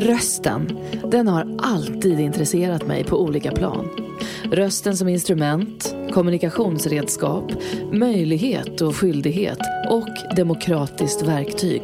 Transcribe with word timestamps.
Rösten, 0.00 0.78
den 1.10 1.28
har 1.28 1.56
alltid 1.58 2.20
intresserat 2.20 2.86
mig 2.86 3.04
på 3.04 3.22
olika 3.22 3.52
plan. 3.52 3.88
Rösten 4.52 4.96
som 4.96 5.08
instrument, 5.08 5.94
kommunikationsredskap, 6.12 7.52
möjlighet 7.92 8.80
och 8.80 8.96
skyldighet 8.96 9.58
och 9.90 10.36
demokratiskt 10.36 11.22
verktyg. 11.22 11.82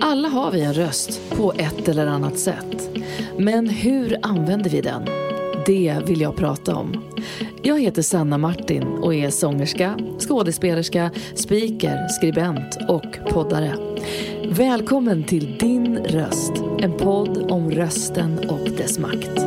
Alla 0.00 0.28
har 0.28 0.50
vi 0.50 0.60
en 0.60 0.74
röst 0.74 1.20
på 1.36 1.52
ett 1.52 1.88
eller 1.88 2.06
annat 2.06 2.38
sätt. 2.38 2.90
Men 3.38 3.68
hur 3.68 4.18
använder 4.22 4.70
vi 4.70 4.80
den? 4.80 5.23
Det 5.66 6.02
vill 6.06 6.20
jag 6.20 6.36
prata 6.36 6.76
om. 6.76 7.04
Jag 7.62 7.80
heter 7.80 8.02
Sanna 8.02 8.38
Martin 8.38 8.82
och 8.82 9.14
är 9.14 9.30
sångerska, 9.30 9.98
skådespelerska, 10.18 11.10
speaker, 11.34 12.08
skribent 12.08 12.78
och 12.88 13.18
poddare. 13.30 13.76
Välkommen 14.50 15.24
till 15.24 15.58
Din 15.58 15.98
röst, 15.98 16.52
en 16.78 16.92
podd 16.92 17.50
om 17.50 17.70
rösten 17.70 18.50
och 18.50 18.70
dess 18.70 18.98
makt. 18.98 19.34
Din 19.34 19.44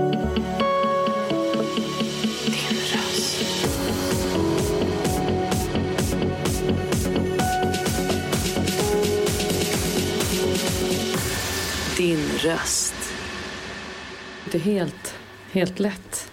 röst. 2.94 3.44
Din 11.97 12.20
röst. 12.44 12.94
Det 14.52 14.58
är 14.58 14.61
helt, 14.61 15.16
helt 15.51 15.79
lätt 15.79 16.31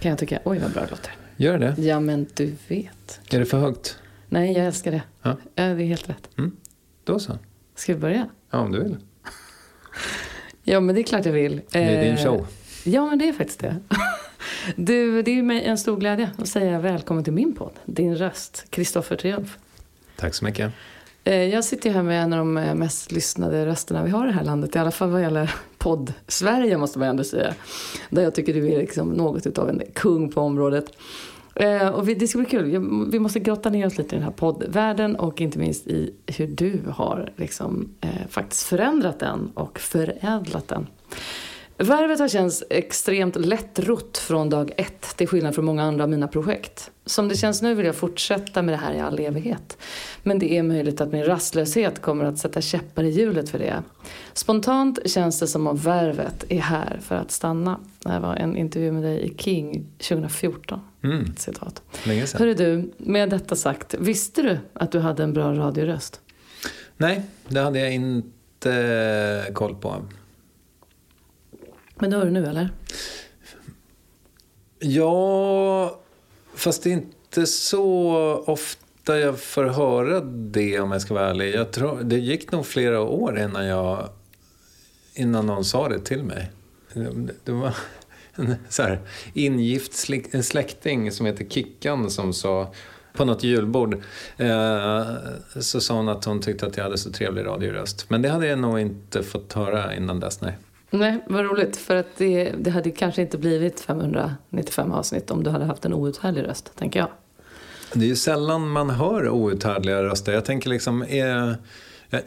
kan 0.00 0.10
jag 0.10 0.18
tycka. 0.18 0.38
Oj 0.44 0.58
vad 0.58 0.72
bra 0.72 0.82
det 0.82 0.90
låter. 0.90 1.12
Gör 1.36 1.58
det? 1.58 1.74
Ja 1.78 2.00
men 2.00 2.26
du 2.34 2.54
vet. 2.68 3.20
Är 3.30 3.38
det 3.38 3.46
för 3.46 3.58
högt? 3.58 3.98
Nej 4.28 4.52
jag 4.52 4.66
älskar 4.66 4.90
det. 4.90 5.02
Ja. 5.22 5.36
Ja, 5.54 5.62
det 5.64 5.82
är 5.82 5.86
helt 5.86 6.08
rätt. 6.08 6.28
Då 7.04 7.18
så. 7.18 7.38
Ska 7.74 7.94
vi 7.94 7.98
börja? 8.00 8.28
Ja, 8.50 8.58
om 8.58 8.72
du 8.72 8.82
vill. 8.82 8.96
Ja 10.64 10.80
men 10.80 10.94
det 10.94 11.00
är 11.00 11.02
klart 11.02 11.26
jag 11.26 11.32
vill. 11.32 11.60
Det 11.70 11.78
är 11.78 12.04
din 12.04 12.14
Eh, 12.14 12.24
show. 12.24 12.46
Ja 12.84 13.06
men 13.06 13.18
det 13.18 13.28
är 13.28 13.32
faktiskt 13.32 13.60
det. 13.60 13.76
Du, 14.76 15.22
det 15.22 15.38
är 15.38 15.42
mig 15.42 15.64
en 15.64 15.78
stor 15.78 15.96
glädje 15.96 16.30
att 16.38 16.48
säga 16.48 16.78
välkommen 16.80 17.24
till 17.24 17.32
min 17.32 17.54
podd. 17.54 17.72
Din 17.84 18.16
röst, 18.16 18.66
Kristoffer 18.70 19.16
Triumf. 19.16 19.58
Tack 20.16 20.34
så 20.34 20.44
mycket. 20.44 20.72
Eh, 21.24 21.34
Jag 21.34 21.64
sitter 21.64 21.90
här 21.90 22.02
med 22.02 22.22
en 22.22 22.32
av 22.32 22.38
de 22.38 22.52
mest 22.54 23.12
lyssnade 23.12 23.66
rösterna 23.66 24.04
vi 24.04 24.10
har 24.10 24.24
i 24.24 24.26
det 24.28 24.34
här 24.34 24.44
landet. 24.44 24.76
I 24.76 24.78
alla 24.78 24.90
fall 24.90 25.10
vad 25.10 25.22
gäller 25.22 25.54
podd-Sverige 25.82 26.78
måste 26.78 26.98
man 26.98 27.08
ändå 27.08 27.24
säga. 27.24 27.54
Där 28.10 28.22
jag 28.22 28.34
tycker 28.34 28.54
du 28.54 28.72
är 28.72 28.78
liksom 28.78 29.08
något 29.12 29.46
utav 29.46 29.68
en 29.68 29.82
kung 29.94 30.28
på 30.30 30.40
området. 30.40 30.84
Eh, 31.54 31.88
Och 31.88 32.08
vi, 32.08 32.14
det 32.14 32.28
ska 32.28 32.38
bli 32.38 32.46
kul. 32.46 32.64
Vi 33.12 33.18
måste 33.18 33.40
grotta 33.40 33.70
ner 33.70 33.86
oss 33.86 33.98
lite 33.98 34.14
i 34.14 34.18
den 34.18 34.24
här 34.24 34.32
poddvärlden 34.32 35.16
och 35.16 35.40
inte 35.40 35.58
minst 35.58 35.86
i 35.86 36.14
hur 36.26 36.46
du 36.46 36.80
har 36.94 37.32
liksom, 37.36 37.88
eh, 38.00 38.08
faktiskt 38.28 38.62
förändrat 38.62 39.18
den 39.18 39.50
och 39.54 39.78
förädlat 39.78 40.68
den. 40.68 40.86
Värvet 41.76 42.20
har 42.20 42.28
känts 42.28 42.64
extremt 42.70 43.36
lättrott 43.36 44.18
från 44.18 44.50
dag 44.50 44.72
ett, 44.76 45.16
till 45.16 45.28
skillnad 45.28 45.54
från 45.54 45.64
många 45.64 45.82
andra 45.82 46.04
av 46.04 46.10
mina 46.10 46.28
projekt. 46.28 46.90
Som 47.06 47.28
det 47.28 47.36
känns 47.36 47.62
nu 47.62 47.74
vill 47.74 47.86
jag 47.86 47.94
fortsätta 47.94 48.62
med 48.62 48.72
det 48.72 48.78
här 48.78 48.94
i 48.94 49.00
all 49.00 49.18
evighet. 49.18 49.78
Men 50.22 50.38
det 50.38 50.58
är 50.58 50.62
möjligt 50.62 51.00
att 51.00 51.12
min 51.12 51.24
rastlöshet 51.24 52.02
kommer 52.02 52.24
att 52.24 52.38
sätta 52.38 52.60
käppar 52.60 53.04
i 53.04 53.10
hjulet 53.10 53.48
för 53.48 53.58
det. 53.58 53.82
Spontant 54.32 54.98
känns 55.10 55.40
det 55.40 55.46
som 55.46 55.66
om 55.66 55.76
Värvet 55.76 56.44
är 56.48 56.60
här 56.60 56.98
för 57.02 57.14
att 57.14 57.30
stanna. 57.30 57.80
Det 58.02 58.08
här 58.08 58.20
var 58.20 58.36
en 58.36 58.56
intervju 58.56 58.92
med 58.92 59.02
dig 59.02 59.20
i 59.22 59.34
King 59.38 59.86
2014. 59.98 60.80
Mm, 61.04 61.36
citat. 61.36 61.82
länge 62.04 62.26
sedan. 62.26 62.40
Hörru 62.40 62.54
du, 62.54 62.92
med 62.96 63.30
detta 63.30 63.56
sagt, 63.56 63.94
visste 63.98 64.42
du 64.42 64.58
att 64.72 64.92
du 64.92 64.98
hade 64.98 65.22
en 65.22 65.32
bra 65.32 65.54
radioröst? 65.54 66.20
Nej, 66.96 67.22
det 67.48 67.60
hade 67.60 67.78
jag 67.78 67.94
inte 67.94 69.50
koll 69.54 69.74
på. 69.74 70.02
Men 71.94 72.10
det 72.10 72.16
har 72.16 72.24
du 72.24 72.30
nu 72.30 72.46
eller? 72.46 72.70
Ja, 74.78 76.00
fast 76.54 76.82
det 76.82 76.88
är 76.90 76.92
inte 76.92 77.46
så 77.46 78.12
ofta 78.46 79.18
jag 79.18 79.40
får 79.40 79.64
höra 79.64 80.20
det 80.20 80.80
om 80.80 80.92
jag 80.92 81.02
ska 81.02 81.14
vara 81.14 81.30
ärlig. 81.30 81.54
Jag 81.54 81.72
tror, 81.72 82.02
det 82.02 82.18
gick 82.18 82.52
nog 82.52 82.66
flera 82.66 83.00
år 83.00 83.38
innan, 83.38 83.66
jag, 83.66 84.08
innan 85.14 85.46
någon 85.46 85.64
sa 85.64 85.88
det 85.88 85.98
till 85.98 86.22
mig. 86.22 86.50
Det, 86.94 87.32
det 87.44 87.52
var 87.52 87.74
en 88.34 88.54
så 88.68 88.82
här, 88.82 89.00
ingift 89.34 89.92
släk- 89.92 90.28
en 90.30 90.42
släkting 90.42 91.12
som 91.12 91.26
heter 91.26 91.44
Kickan 91.44 92.10
som 92.10 92.32
sa 92.32 92.72
på 93.12 93.24
något 93.24 93.42
julbord 93.44 93.94
eh, 94.36 95.06
så 95.60 95.80
sa 95.80 95.94
hon 95.94 96.08
att 96.08 96.24
hon 96.24 96.40
tyckte 96.40 96.66
att 96.66 96.76
jag 96.76 96.84
hade 96.84 96.98
så 96.98 97.12
trevlig 97.12 97.44
radioröst. 97.46 98.10
Men 98.10 98.22
det 98.22 98.28
hade 98.28 98.46
jag 98.46 98.58
nog 98.58 98.80
inte 98.80 99.22
fått 99.22 99.52
höra 99.52 99.94
innan 99.96 100.20
dess, 100.20 100.40
nej. 100.40 100.58
Nej, 100.92 101.24
vad 101.26 101.44
roligt. 101.44 101.76
För 101.76 101.96
att 101.96 102.16
det, 102.16 102.52
det 102.58 102.70
hade 102.70 102.90
kanske 102.90 103.22
inte 103.22 103.38
blivit 103.38 103.80
595 103.80 104.92
avsnitt 104.92 105.30
om 105.30 105.42
du 105.42 105.50
hade 105.50 105.64
haft 105.64 105.84
en 105.84 105.94
outhärdlig 105.94 106.44
röst, 106.44 106.72
tänker 106.76 107.00
jag. 107.00 107.08
Det 107.94 108.04
är 108.04 108.08
ju 108.08 108.16
sällan 108.16 108.68
man 108.68 108.90
hör 108.90 109.28
outhärdliga 109.28 110.02
röster. 110.02 110.32
Jag 110.32 110.44
tänker 110.44 110.70
liksom, 110.70 111.02
är, 111.08 111.56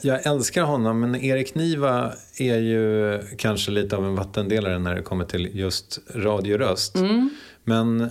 jag, 0.02 0.26
älskar 0.26 0.64
honom 0.64 1.00
men 1.00 1.16
Erik 1.16 1.56
Niva 1.56 2.14
är 2.38 2.58
ju 2.58 3.20
kanske 3.38 3.72
lite 3.72 3.96
av 3.96 4.06
en 4.06 4.16
vattendelare 4.16 4.80
när 4.80 4.96
det 4.96 5.02
kommer 5.02 5.26
till 5.26 5.50
just 5.54 6.00
radioröst. 6.16 6.96
Men 7.64 8.10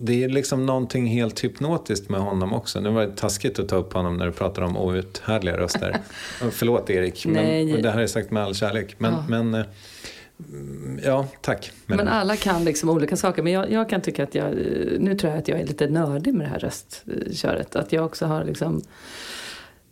det 0.00 0.24
är 0.24 0.28
liksom 0.28 0.66
någonting 0.66 1.06
helt 1.06 1.44
hypnotiskt 1.44 2.08
med 2.08 2.20
honom 2.20 2.52
också. 2.52 2.80
Nu 2.80 2.90
var 2.90 3.06
det 3.06 3.16
taskigt 3.16 3.58
att 3.58 3.68
ta 3.68 3.76
upp 3.76 3.92
honom 3.92 4.16
när 4.16 4.26
du 4.26 4.32
pratar 4.32 4.62
om 4.62 4.76
outhärdliga 4.76 5.56
röster. 5.56 5.96
Förlåt 6.50 6.90
Erik, 6.90 7.26
men, 7.26 7.34
Nej. 7.34 7.82
det 7.82 7.90
här 7.90 8.00
är 8.00 8.06
sagt 8.06 8.30
med 8.30 8.42
all 8.42 8.54
kärlek. 8.54 8.94
Men, 8.98 9.12
Ja. 9.12 9.24
men 9.28 9.54
eh, 9.54 9.66
ja, 11.04 11.26
tack. 11.40 11.72
Men 11.86 12.08
alla 12.08 12.36
kan 12.36 12.64
liksom 12.64 12.88
olika 12.90 13.16
saker. 13.16 13.42
Men 13.42 13.52
jag, 13.52 13.70
jag 13.72 13.88
kan 13.88 14.00
tycka 14.00 14.22
att 14.24 14.34
jag, 14.34 14.54
nu 14.98 15.16
tror 15.18 15.32
jag 15.32 15.40
att 15.40 15.48
jag 15.48 15.60
är 15.60 15.66
lite 15.66 15.88
nördig 15.88 16.34
med 16.34 16.46
det 16.46 16.50
här 16.50 16.58
röstköret. 16.58 17.76
Att 17.76 17.92
jag 17.92 18.04
också 18.04 18.26
har 18.26 18.44
liksom 18.44 18.82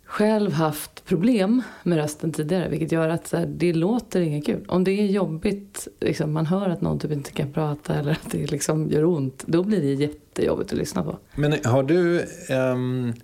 själv 0.09 0.53
haft 0.53 1.05
problem 1.05 1.63
med 1.83 1.99
rösten 1.99 2.33
tidigare. 2.33 2.69
Vilket 2.69 2.93
gör 2.93 3.09
att 3.09 3.27
så 3.27 3.37
här, 3.37 3.47
det 3.47 3.73
låter 3.73 4.21
inget 4.21 4.47
kul. 4.47 4.65
Om 4.69 4.85
det 4.85 4.91
är 4.91 5.07
jobbigt, 5.07 5.89
liksom, 6.01 6.33
man 6.33 6.47
hör 6.47 6.69
att 6.69 6.81
någon 6.81 6.99
typ 6.99 7.13
inte 7.13 7.33
kan 7.33 7.53
prata 7.53 7.95
eller 7.95 8.13
att 8.13 8.31
det 8.31 8.51
liksom 8.51 8.91
gör 8.91 9.05
ont. 9.05 9.45
Då 9.47 9.63
blir 9.63 9.81
det 9.81 9.93
jättejobbigt 9.93 10.73
att 10.73 10.79
lyssna 10.79 11.03
på. 11.03 11.19
Men 11.35 11.55
har 11.65 11.83
du... 11.83 12.25
um, 12.51 13.15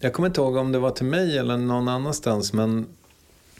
jag 0.00 0.12
kommer 0.12 0.28
inte 0.28 0.40
ihåg 0.40 0.56
om 0.56 0.72
det 0.72 0.78
var 0.78 0.90
till 0.90 1.06
mig 1.06 1.38
eller 1.38 1.56
någon 1.56 1.88
annanstans, 1.88 2.52
men 2.52 2.86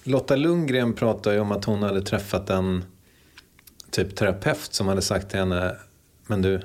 Lotta 0.04 0.36
Lundgren 0.36 0.92
pratade 0.92 1.36
ju 1.36 1.40
om 1.40 1.52
att 1.52 1.64
hon 1.64 1.82
hade 1.82 2.02
träffat 2.02 2.50
en 2.50 2.84
typ 3.90 4.16
terapeut 4.16 4.74
som 4.74 4.88
hade 4.88 5.02
sagt 5.02 5.30
till 5.30 5.38
henne, 5.38 5.76
men 6.26 6.42
du, 6.42 6.60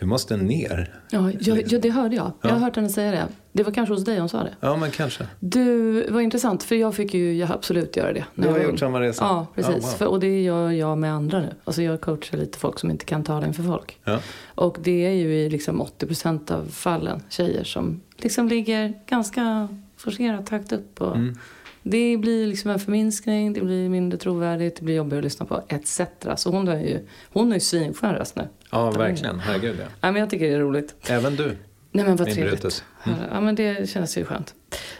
du 0.00 0.06
måste 0.06 0.36
ner. 0.36 0.94
Ja, 1.10 1.30
ja, 1.40 1.56
ja 1.66 1.78
det 1.78 1.90
hörde 1.90 2.16
jag. 2.16 2.32
Jag 2.42 2.50
har 2.50 2.58
hört 2.58 2.76
henne 2.76 2.88
säga 2.88 3.10
det. 3.10 3.28
Det 3.52 3.62
var 3.62 3.72
kanske 3.72 3.94
hos 3.94 4.04
dig 4.04 4.18
hon 4.18 4.28
sa 4.28 4.42
det. 4.42 4.54
Ja, 4.60 4.76
men 4.76 4.90
kanske. 4.90 5.26
Du, 5.40 6.02
vad 6.10 6.22
intressant, 6.22 6.62
för 6.62 6.74
jag 6.76 6.94
fick 6.94 7.14
ju 7.14 7.34
jag 7.34 7.50
absolut 7.50 7.96
göra 7.96 8.12
det. 8.12 8.24
Du 8.34 8.42
har 8.42 8.48
jag 8.48 8.64
var 8.64 8.70
gjort 8.70 8.78
samma 8.78 9.00
resa? 9.00 9.24
Ja, 9.24 9.46
precis. 9.54 9.74
Ja, 9.74 9.80
wow. 9.80 9.88
för, 9.90 10.06
och 10.06 10.20
det 10.20 10.42
gör 10.42 10.70
jag 10.70 10.98
med 10.98 11.12
andra 11.12 11.40
nu. 11.40 11.54
Alltså 11.64 11.82
jag 11.82 12.00
coachar 12.00 12.38
lite 12.38 12.58
folk 12.58 12.78
som 12.78 12.90
inte 12.90 13.04
kan 13.04 13.24
tala 13.24 13.46
inför 13.46 13.62
folk. 13.62 13.98
Ja. 14.04 14.18
Och 14.54 14.76
det 14.80 15.06
är 15.06 15.12
ju 15.12 15.34
i 15.34 15.50
liksom 15.50 15.82
80% 15.82 16.52
av 16.52 16.66
fallen 16.66 17.22
tjejer 17.28 17.64
som 17.64 18.00
liksom 18.16 18.48
ligger 18.48 18.94
ganska 19.06 19.68
forcerat 19.96 20.48
högt 20.48 20.72
upp. 20.72 21.00
Och 21.00 21.16
Mm. 21.16 21.38
Det 21.82 22.16
blir 22.16 22.46
liksom 22.46 22.70
en 22.70 22.78
förminskning, 22.78 23.52
det 23.52 23.60
blir 23.60 23.88
mindre 23.88 24.18
trovärdigt, 24.18 24.76
det 24.76 24.84
blir 24.84 24.94
jobbigare 24.94 25.18
att 25.18 25.24
lyssna 25.24 25.46
på, 25.46 25.62
etc. 25.68 26.00
Så 26.36 26.50
hon 26.50 26.68
har 26.68 26.76
ju, 26.76 27.06
hon 27.32 27.46
har 27.46 27.54
ju 27.54 27.60
svinskön 27.60 28.14
röst 28.14 28.36
nu. 28.36 28.48
ja, 28.70 28.90
verkligen. 28.90 29.40
Herregud, 29.40 29.76
ja. 29.80 29.86
Ja, 30.00 30.12
men 30.12 30.20
jag 30.20 30.30
tycker 30.30 30.48
det 30.48 30.54
är 30.54 30.60
roligt. 30.60 30.94
Även 31.08 31.36
du, 31.36 31.56
Nej 31.92 32.04
men 32.04 32.16
vad 32.16 32.26
min 32.26 32.34
trevligt. 32.34 32.60
Brutus. 32.60 32.84
Ja 33.30 33.40
men 33.40 33.54
det 33.54 33.90
känns 33.90 34.18
ju 34.18 34.24
skönt. 34.24 34.54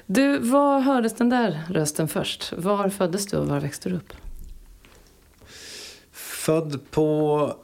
Du, 0.06 0.38
var 0.38 0.80
hördes 0.80 1.14
den 1.14 1.30
där 1.30 1.60
rösten 1.68 2.08
först? 2.08 2.52
Var 2.56 2.88
föddes 2.88 3.26
du 3.26 3.36
och 3.36 3.46
var 3.46 3.60
växte 3.60 3.88
du 3.88 3.96
upp? 3.96 4.12
Född 6.12 6.90
på 6.90 7.56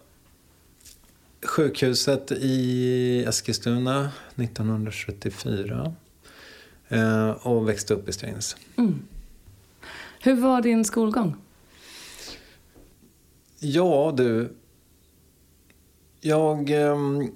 sjukhuset 1.47 2.33
i 2.33 3.25
Eskilstuna 3.29 4.11
1974 4.37 5.83
eh, 5.85 5.93
och 7.43 7.69
växte 7.69 7.95
upp 7.95 8.09
i 8.09 8.13
Strängnäs. 8.13 8.57
Mm. 8.77 9.03
Hur 10.21 10.35
var 10.35 10.63
din 10.63 10.85
skolgång? 10.85 11.37
Ja, 13.59 14.15
du. 14.17 14.49
Jag 16.21 16.71
ehm, 16.71 17.31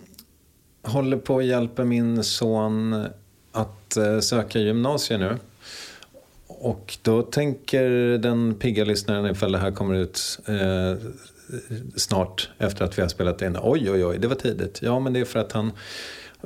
håller 0.82 1.17
på 1.17 1.38
att 1.38 1.44
hjälpa 1.44 1.85
min 1.85 2.25
son 2.25 3.06
att 3.52 3.97
eh, 3.97 4.20
söka 4.20 4.58
gymnasiet 4.58 5.20
nu. 5.20 5.38
Och 6.46 6.99
då 7.03 7.23
tänker 7.23 7.88
den 8.19 8.55
pigga 8.55 8.85
lyssnaren 8.85 9.26
ifall 9.26 9.53
det 9.53 9.58
här 9.58 9.70
kommer 9.70 9.94
ut 9.94 10.41
eh, 10.46 11.08
snart 11.96 12.50
efter 12.58 12.85
att 12.85 12.99
vi 12.99 13.03
har 13.03 13.08
spelat 13.08 13.43
in. 13.43 13.56
Oj, 13.62 13.91
oj, 13.91 14.05
oj, 14.05 14.19
det 14.19 14.29
var 14.29 14.35
tidigt. 14.35 14.82
Ja, 14.82 15.00
men 15.00 15.12
det 15.12 15.20
är 15.20 15.25
för 15.25 15.38
att 15.38 15.53
han 15.53 15.73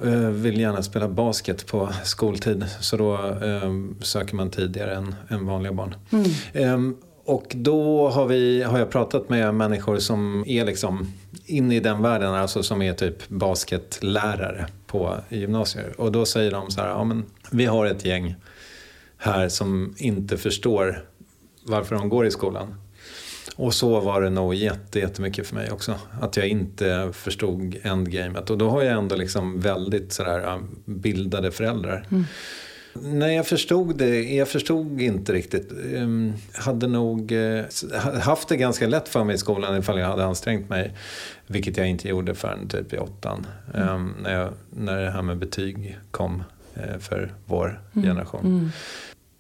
eh, 0.03 0.29
vill 0.31 0.61
gärna 0.61 0.83
spela 0.83 1.09
basket 1.09 1.67
på 1.67 1.89
skoltid. 2.05 2.65
Så 2.81 2.97
då 2.97 3.15
eh, 3.15 3.73
söker 4.01 4.37
man 4.37 4.51
tidigare 4.51 4.95
än, 4.95 5.15
än 5.29 5.47
vanliga 5.47 5.73
barn. 5.73 5.95
Mm. 6.13 6.25
Ehm, 6.53 6.97
och 7.25 7.53
då 7.55 8.09
har, 8.09 8.27
vi, 8.27 8.63
har 8.63 8.79
jag 8.79 8.91
pratat 8.91 9.29
med 9.29 9.55
människor 9.55 9.99
som 9.99 10.45
är 10.47 10.65
liksom 10.65 11.13
inne 11.47 11.77
i 11.77 11.81
den 11.81 12.03
världen, 12.03 12.35
alltså 12.35 12.63
som 12.63 12.83
är 12.83 12.93
typ 12.93 13.29
basketlärare 13.29 14.67
på 14.87 15.17
gymnasier. 15.29 16.01
Och 16.01 16.13
då 16.13 16.27
säger 16.27 16.51
de 16.51 16.71
så 16.71 16.81
här, 16.81 16.89
ja 16.89 17.05
men 17.05 17.25
vi 17.51 17.67
har 17.67 17.87
ett 17.87 18.05
gäng 18.05 18.35
här 19.19 19.49
som 19.49 19.95
inte 19.97 20.37
förstår 20.37 21.05
varför 21.67 21.97
de 21.97 22.09
går 22.09 22.27
i 22.27 22.31
skolan. 22.31 22.75
Och 23.57 23.75
så 23.75 24.01
var 24.01 24.23
det 24.23 24.31
nog 24.31 24.55
jättemycket 24.55 25.47
för 25.47 25.55
mig 25.55 25.71
också. 25.71 25.95
Att 26.21 26.37
jag 26.37 26.49
inte 26.49 27.11
förstod 27.13 27.77
endgamet. 27.83 28.51
Och 28.51 28.59
då 28.59 28.71
har 28.71 28.83
jag 28.83 28.99
ändå 28.99 29.17
liksom 29.17 29.61
väldigt 29.61 30.13
sådär 30.13 30.61
bildade 30.85 31.51
föräldrar. 31.51 32.07
Mm. 32.11 32.25
Nej, 33.03 33.37
jag 33.37 33.47
förstod 33.47 33.99
det. 33.99 34.23
Jag 34.23 34.49
förstod 34.49 35.01
inte 35.01 35.33
riktigt. 35.33 35.73
Jag 35.93 36.03
ehm, 36.03 36.33
hade 36.53 36.87
nog 36.87 37.33
eh, 37.33 37.65
haft 38.21 38.49
det 38.49 38.57
ganska 38.57 38.87
lätt 38.87 39.09
för 39.09 39.25
mig 39.25 39.35
i 39.35 39.39
skolan 39.39 39.79
ifall 39.79 39.99
jag 39.99 40.07
hade 40.07 40.25
ansträngt 40.25 40.69
mig. 40.69 40.95
Vilket 41.47 41.77
jag 41.77 41.89
inte 41.89 42.09
gjorde 42.09 42.35
förrän 42.35 42.69
typ 42.69 42.93
i 42.93 42.99
åttan. 42.99 43.47
Mm. 43.75 44.15
När, 44.23 44.35
jag, 44.35 44.53
när 44.71 45.03
det 45.03 45.11
här 45.11 45.23
med 45.23 45.39
betyg 45.39 45.99
kom 46.11 46.43
eh, 46.75 46.99
för 46.99 47.33
vår 47.47 47.81
mm. 47.95 48.09
generation. 48.09 48.73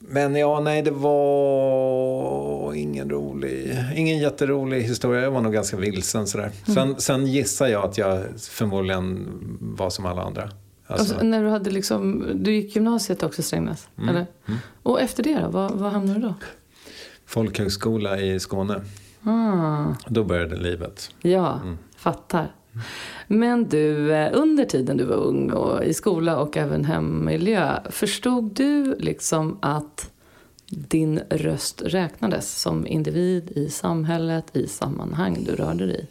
Mm. 0.04 0.14
Men 0.14 0.40
ja, 0.40 0.60
nej, 0.60 0.82
det 0.82 0.90
var 0.90 2.74
ingen 2.74 3.10
rolig, 3.10 3.78
ingen 3.94 4.18
jätterolig 4.18 4.82
historia. 4.82 5.22
Jag 5.22 5.30
var 5.30 5.40
nog 5.40 5.52
ganska 5.52 5.76
vilsen 5.76 6.26
sådär. 6.26 6.50
Mm. 6.66 6.74
Sen, 6.74 7.00
sen 7.00 7.26
gissar 7.26 7.66
jag 7.66 7.84
att 7.84 7.98
jag 7.98 8.24
förmodligen 8.40 9.28
var 9.60 9.90
som 9.90 10.06
alla 10.06 10.22
andra. 10.22 10.42
Alltså, 10.86 11.14
alltså, 11.14 11.26
när 11.26 11.42
du, 11.42 11.48
hade 11.48 11.70
liksom, 11.70 12.26
du 12.34 12.54
gick 12.54 12.76
gymnasiet 12.76 13.22
också 13.22 13.42
Strängnäs? 13.42 13.88
Mm. 13.98 14.08
Eller? 14.08 14.26
Mm. 14.46 14.60
Och 14.82 15.00
efter 15.00 15.22
det 15.22 15.40
då? 15.40 15.48
Var, 15.48 15.68
var 15.68 15.90
hamnade 15.90 16.20
du 16.20 16.26
då? 16.26 16.34
Folkhögskola 17.26 18.20
i 18.20 18.40
Skåne. 18.40 18.80
Ah. 19.22 19.94
Då 20.08 20.24
började 20.24 20.56
livet. 20.56 21.10
Ja, 21.22 21.60
mm. 21.62 21.78
fattar. 21.96 22.52
Men 23.26 23.68
du, 23.68 24.12
eh, 24.12 24.30
under 24.32 24.64
tiden 24.64 24.96
du 24.96 25.04
var 25.04 25.16
ung 25.16 25.50
och 25.50 25.84
i 25.84 25.94
skola 25.94 26.38
och 26.38 26.56
även 26.56 26.84
hemmiljö, 26.84 27.80
förstod 27.90 28.54
du 28.54 28.96
liksom 28.98 29.58
att 29.62 30.10
din 30.66 31.20
röst 31.30 31.82
räknades 31.84 32.60
som 32.60 32.86
individ 32.86 33.50
i 33.50 33.68
samhället, 33.70 34.56
i 34.56 34.66
sammanhang 34.66 35.44
du 35.44 35.52
rörde 35.54 35.86
dig 35.86 36.00
i? 36.00 36.06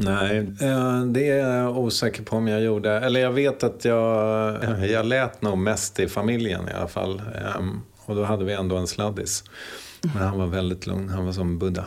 Nej, 0.00 0.38
eh, 0.38 1.02
det 1.02 1.28
är 1.28 1.56
jag 1.56 1.78
osäker 1.78 2.22
på 2.22 2.36
om 2.36 2.48
jag 2.48 2.62
gjorde. 2.62 2.92
Eller 2.92 3.20
jag 3.20 3.32
vet 3.32 3.64
att 3.64 3.84
jag, 3.84 4.64
eh, 4.64 4.84
jag 4.84 5.06
lät 5.06 5.42
nog 5.42 5.58
mest 5.58 6.00
i 6.00 6.08
familjen 6.08 6.68
i 6.68 6.72
alla 6.72 6.88
fall. 6.88 7.22
Ehm, 7.34 7.80
och 8.06 8.14
då 8.14 8.24
hade 8.24 8.44
vi 8.44 8.52
ändå 8.52 8.76
en 8.76 8.86
sladdis. 8.86 9.44
Men 10.02 10.22
han 10.22 10.38
var 10.38 10.46
väldigt 10.46 10.86
lugn, 10.86 11.08
han 11.08 11.24
var 11.24 11.32
som 11.32 11.58
Buddha. 11.58 11.84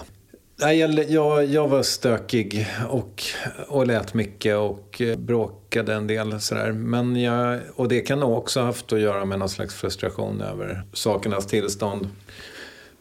Jag, 0.62 1.10
jag, 1.10 1.46
jag 1.46 1.68
var 1.68 1.84
stökig 1.84 2.68
och, 2.90 3.24
och 3.68 3.88
lät 3.88 4.14
mycket 4.14 4.58
och 4.58 5.02
eh, 5.02 5.18
bråkade 5.18 5.94
en 5.94 6.08
del. 6.08 6.42
Sådär. 6.42 6.72
Men 6.72 7.22
jag, 7.22 7.60
och 7.76 7.88
det 7.88 8.02
kan 8.02 8.20
nog 8.20 8.38
också 8.38 8.60
ha 8.60 8.66
haft 8.66 8.94
att 8.94 9.00
göra 9.00 9.26
med 9.26 9.40
någon 9.40 9.50
slags 9.50 9.76
frustration 9.76 10.42
över 10.42 10.84
sakernas 10.94 11.48
tillstånd. 11.48 12.10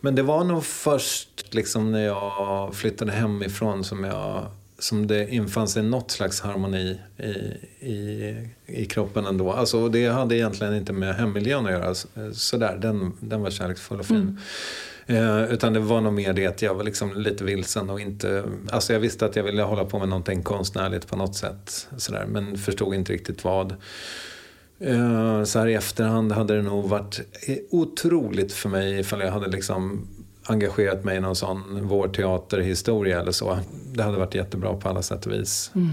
Men 0.00 0.14
det 0.14 0.22
var 0.22 0.44
nog 0.44 0.64
först 0.64 1.54
liksom 1.54 1.92
när 1.92 2.04
jag 2.06 2.74
flyttade 2.74 3.12
hemifrån 3.12 3.84
som 3.84 4.04
jag 4.04 4.46
som 4.78 5.06
det 5.06 5.30
infann 5.30 5.68
sig 5.68 5.82
något 5.82 6.10
slags 6.10 6.40
harmoni 6.40 7.00
i, 7.18 7.28
i, 7.86 8.36
i 8.66 8.86
kroppen 8.86 9.26
ändå. 9.26 9.52
Alltså, 9.52 9.88
det 9.88 10.08
hade 10.08 10.36
egentligen 10.36 10.74
inte 10.74 10.92
med 10.92 11.14
hemmiljön 11.14 11.66
att 11.66 11.72
göra. 11.72 11.94
Sådär, 12.32 12.78
den, 12.82 13.12
den 13.20 13.42
var 13.42 13.50
kärleksfull 13.50 14.00
och 14.00 14.06
fin. 14.06 14.16
Mm. 14.16 14.38
Eh, 15.10 15.52
utan 15.52 15.72
det 15.72 15.80
var 15.80 16.00
nog 16.00 16.12
mer 16.12 16.32
det 16.32 16.46
att 16.46 16.62
jag 16.62 16.74
var 16.74 16.84
liksom 16.84 17.12
lite 17.14 17.44
vilsen 17.44 17.90
och 17.90 18.00
inte... 18.00 18.44
Alltså 18.70 18.92
jag 18.92 19.00
visste 19.00 19.26
att 19.26 19.36
jag 19.36 19.44
ville 19.44 19.62
hålla 19.62 19.84
på 19.84 19.98
med 19.98 20.08
någonting 20.08 20.42
konstnärligt 20.42 21.08
på 21.08 21.16
något 21.16 21.36
sätt. 21.36 21.88
Sådär, 21.96 22.26
men 22.28 22.58
förstod 22.58 22.94
inte 22.94 23.12
riktigt 23.12 23.44
vad. 23.44 23.74
Eh, 24.78 25.44
så 25.44 25.58
här 25.58 25.66
i 25.66 25.74
efterhand 25.74 26.32
hade 26.32 26.56
det 26.56 26.62
nog 26.62 26.88
varit 26.88 27.20
otroligt 27.70 28.52
för 28.52 28.68
mig 28.68 29.00
ifall 29.00 29.20
jag 29.20 29.32
hade 29.32 29.48
liksom 29.48 30.08
engagerat 30.42 31.04
mig 31.04 31.16
i 31.16 31.20
någon 31.20 31.36
sån 31.36 31.88
vårdteaterhistoria 31.88 33.20
eller 33.20 33.32
så. 33.32 33.58
Det 33.94 34.02
hade 34.02 34.18
varit 34.18 34.34
jättebra 34.34 34.74
på 34.74 34.88
alla 34.88 35.02
sätt 35.02 35.26
och 35.26 35.32
vis. 35.32 35.70
Mm. 35.74 35.88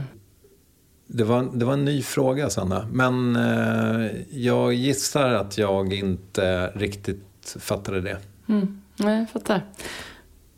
Det, 1.07 1.23
var, 1.23 1.49
det 1.53 1.65
var 1.65 1.73
en 1.73 1.85
ny 1.85 2.01
fråga, 2.01 2.49
Sanna. 2.49 2.87
Men 2.91 3.35
eh, 3.35 4.11
jag 4.29 4.73
gissar 4.73 5.33
att 5.33 5.57
jag 5.57 5.93
inte 5.93 6.67
riktigt 6.67 7.55
fattade 7.59 8.01
det. 8.01 8.17
Mm. 8.49 8.81
Nej, 8.97 9.19
jag 9.19 9.29
fattar. 9.29 9.65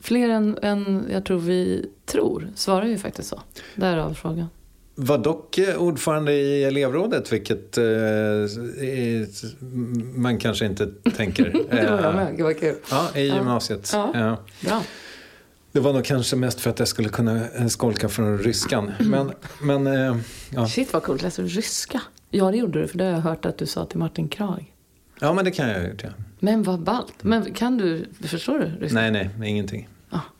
Fler 0.01 0.29
än, 0.29 0.57
än 0.61 1.07
jag 1.11 1.25
tror 1.25 1.39
vi 1.39 1.89
tror 2.05 2.47
svarar 2.55 2.85
ju 2.85 2.97
faktiskt 2.97 3.29
så. 3.29 3.41
Därav 3.75 4.13
frågan. 4.13 4.47
Var 4.95 5.17
dock 5.17 5.57
eh, 5.57 5.75
ordförande 5.75 6.33
i 6.33 6.63
elevrådet, 6.63 7.33
vilket 7.33 7.77
eh, 7.77 7.83
man 10.15 10.37
kanske 10.37 10.65
inte 10.65 10.87
tänker. 11.15 11.43
det 11.69 11.91
var 11.91 12.01
jag 12.01 12.15
med, 12.15 12.37
gud 12.37 12.45
vad 12.45 12.59
kul. 12.59 12.75
Ja, 12.91 13.09
i 13.15 13.21
gymnasiet. 13.21 13.89
Ja. 13.93 14.11
Ja. 14.13 14.37
Bra. 14.61 14.81
Det 15.71 15.79
var 15.79 15.93
nog 15.93 16.05
kanske 16.05 16.35
mest 16.35 16.61
för 16.61 16.69
att 16.69 16.79
jag 16.79 16.87
skulle 16.87 17.09
kunna 17.09 17.49
eh, 17.49 17.67
skolka 17.67 18.09
från 18.09 18.37
ryskan. 18.37 18.91
Men, 18.99 19.31
men, 19.61 19.87
eh, 19.87 20.17
ja. 20.49 20.67
Shit 20.67 20.93
vad 20.93 21.03
coolt, 21.03 21.21
läser 21.21 21.43
du 21.43 21.49
ryska? 21.49 22.01
Ja 22.29 22.51
det 22.51 22.57
gjorde 22.57 22.81
du, 22.81 22.87
för 22.87 22.97
det 22.97 23.03
har 23.03 23.11
jag 23.11 23.19
hört 23.19 23.45
att 23.45 23.57
du 23.57 23.65
sa 23.65 23.85
till 23.85 23.99
Martin 23.99 24.29
Krag. 24.29 24.73
Ja 25.19 25.33
men 25.33 25.45
det 25.45 25.51
kan 25.51 25.69
jag 25.69 25.79
ha 25.79 25.87
gjort 25.87 26.03
ja. 26.03 26.09
Men 26.39 26.63
vad 26.63 26.79
ballt. 26.79 27.23
Men 27.23 27.53
kan 27.53 27.77
du, 27.77 28.05
förstår 28.21 28.59
du 28.59 28.65
ryska? 28.65 29.01
Nej, 29.01 29.11
nej, 29.11 29.49
ingenting. 29.49 29.87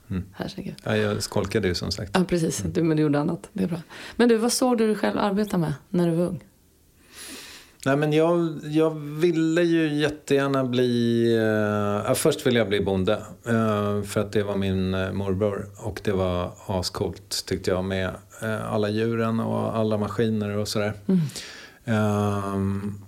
Mm. 0.10 0.24
Herregud. 0.34 0.75
Ja, 0.84 0.98
jag 0.98 1.24
skolkade 1.24 1.68
ju 1.68 1.75
som 1.75 1.92
sagt. 1.92 2.12
Ja, 2.13 2.24
precis. 2.24 2.63
Du, 2.66 2.84
men 2.84 2.98
du 2.98 3.04
gjorde 3.04 3.19
annat. 3.19 3.50
Det 3.54 3.63
är 3.63 3.68
bra. 3.68 3.81
Men 4.16 4.30
du, 4.30 4.38
vad 4.38 4.51
såg 4.51 4.78
du 4.78 4.88
dig 4.88 4.96
själv 4.96 5.18
arbeta 5.19 5.57
med 5.57 5.74
när 5.90 6.07
du 6.07 6.16
var 6.16 6.25
ung? 6.25 6.44
Nej, 7.86 7.98
men 7.98 8.13
jag, 8.13 8.60
jag 8.63 8.90
ville 9.00 9.63
ju 9.63 9.94
jättegärna 9.94 10.63
bli... 10.63 11.25
Uh, 12.07 12.13
först 12.13 12.48
ville 12.48 12.60
jag 12.60 12.69
bli 12.69 12.81
bonde. 12.81 13.13
Uh, 13.50 14.01
för 14.01 14.19
att 14.19 14.31
det 14.31 14.44
var 14.44 14.56
min 14.56 14.94
uh, 14.94 15.12
morbror. 15.12 15.66
Och 15.78 16.01
det 16.04 16.12
var 16.12 16.51
ascoolt 16.68 17.46
tyckte 17.46 17.72
jag 17.72 17.86
med 17.86 18.10
uh, 18.44 18.74
alla 18.74 18.90
djuren 18.90 19.40
och 19.40 19.78
alla 19.78 19.98
maskiner 19.98 20.57
och 20.57 20.68
sådär. 20.68 20.94
Mm. 21.07 23.00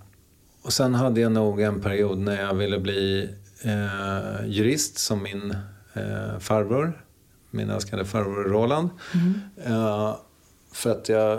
Och 0.62 0.72
sen 0.72 0.94
hade 0.94 1.20
jag 1.20 1.32
nog 1.32 1.60
en 1.60 1.80
period 1.80 2.18
när 2.18 2.42
jag 2.42 2.54
ville 2.54 2.78
bli 2.78 3.28
jurist 4.46 4.98
som 4.98 5.22
min 5.22 5.56
eh, 5.94 6.38
farbror, 6.38 7.04
min 7.50 7.70
älskade 7.70 8.04
farbror 8.04 8.44
Roland. 8.44 8.90
Mm. 9.14 9.40
Eh, 9.64 10.16
för 10.72 10.90
att 10.90 11.08
jag 11.08 11.32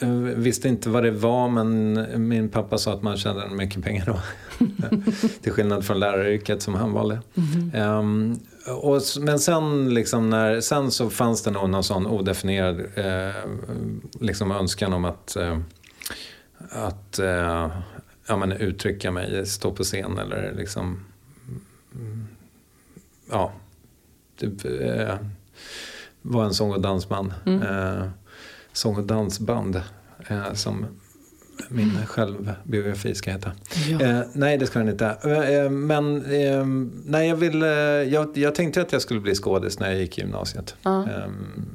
eh, 0.00 0.10
visste 0.10 0.68
inte 0.68 0.88
vad 0.88 1.02
det 1.02 1.10
var 1.10 1.48
men 1.48 2.28
min 2.28 2.48
pappa 2.48 2.78
sa 2.78 2.92
att 2.92 3.02
man 3.02 3.16
tjänade 3.16 3.54
mycket 3.54 3.84
pengar 3.84 4.04
då. 4.06 4.18
Till 5.42 5.52
skillnad 5.52 5.84
från 5.84 6.00
läraryrket 6.00 6.62
som 6.62 6.74
han 6.74 6.92
valde. 6.92 7.20
Mm. 7.36 7.90
Um, 7.98 8.40
och, 8.66 9.00
men 9.20 9.38
sen, 9.38 9.94
liksom 9.94 10.30
när, 10.30 10.60
sen 10.60 10.90
så 10.90 11.10
fanns 11.10 11.42
det 11.42 11.50
nog 11.50 11.70
någon 11.70 11.84
sån 11.84 12.06
odefinierad 12.06 12.80
eh, 12.94 13.44
liksom 14.20 14.50
önskan 14.50 14.92
om 14.92 15.04
att, 15.04 15.36
eh, 15.36 15.58
att 16.70 17.18
eh, 17.18 17.68
ja, 18.26 18.36
men 18.36 18.52
uttrycka 18.52 19.10
mig, 19.10 19.46
stå 19.46 19.72
på 19.72 19.82
scen 19.84 20.18
eller 20.18 20.54
liksom 20.56 21.00
mm, 21.94 22.26
ja, 23.30 23.52
typ, 24.36 24.64
eh, 24.64 25.16
var 26.22 26.44
en 26.44 26.54
sång 26.54 26.72
och 26.72 26.80
dansband. 26.80 27.34
Mm. 27.46 27.62
Eh, 27.62 28.08
sång 28.72 28.96
och 28.96 29.04
dansband 29.04 29.82
eh, 30.28 30.52
som 30.52 30.86
min 31.68 32.06
självbiografi 32.06 33.14
ska 33.14 33.30
heta. 33.30 33.52
Ja. 33.90 34.00
Eh, 34.00 34.20
nej, 34.32 34.58
det 34.58 34.66
ska 34.66 34.78
den 34.78 34.88
inte. 34.88 35.06
Eh, 35.06 35.70
men 35.70 36.16
eh, 36.16 36.66
nej, 37.04 37.28
jag, 37.28 37.36
ville, 37.36 37.66
jag, 38.04 38.38
jag 38.38 38.54
tänkte 38.54 38.80
att 38.80 38.92
jag 38.92 39.02
skulle 39.02 39.20
bli 39.20 39.34
skådis 39.34 39.78
när 39.78 39.90
jag 39.90 40.00
gick 40.00 40.18
i 40.18 40.20
gymnasiet. 40.20 40.74
Uh. 40.86 41.06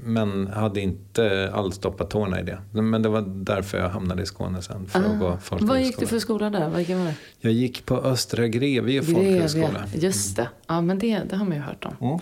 men 0.04 0.48
hade 0.48 0.82
inte 0.82 1.52
alls 1.54 1.76
stoppat 1.76 2.10
tårna 2.10 2.40
i 2.40 2.44
det. 2.44 2.82
Men 2.82 3.02
det 3.02 3.10
var 3.10 3.22
därför 3.22 3.78
jag 3.78 3.90
hamnade 3.90 4.24
i 4.24 4.26
Skåne 4.26 4.62
sen. 4.62 4.86
För 4.86 5.00
att 5.00 5.20
gå 5.20 5.38
Vad 5.50 5.82
gick 5.82 6.00
du 6.00 6.08
för 6.08 6.20
skola 6.20 6.50
där? 6.50 6.70
Vad 6.70 6.72
var 6.72 7.06
det? 7.06 7.16
Jag 7.40 7.54
gick 7.54 7.86
på 7.86 7.98
Östra 7.98 8.48
Grevie 8.48 9.02
folkhögskola. 9.02 9.84
Just 9.94 10.36
det. 10.36 10.50
Ja, 10.68 10.82
men 10.82 11.00
det, 11.00 11.22
det 11.30 11.36
har 11.36 11.46
man 11.46 11.58
ju 11.58 11.64
hört 11.64 11.86
om. 11.86 12.08
Mm. 12.08 12.20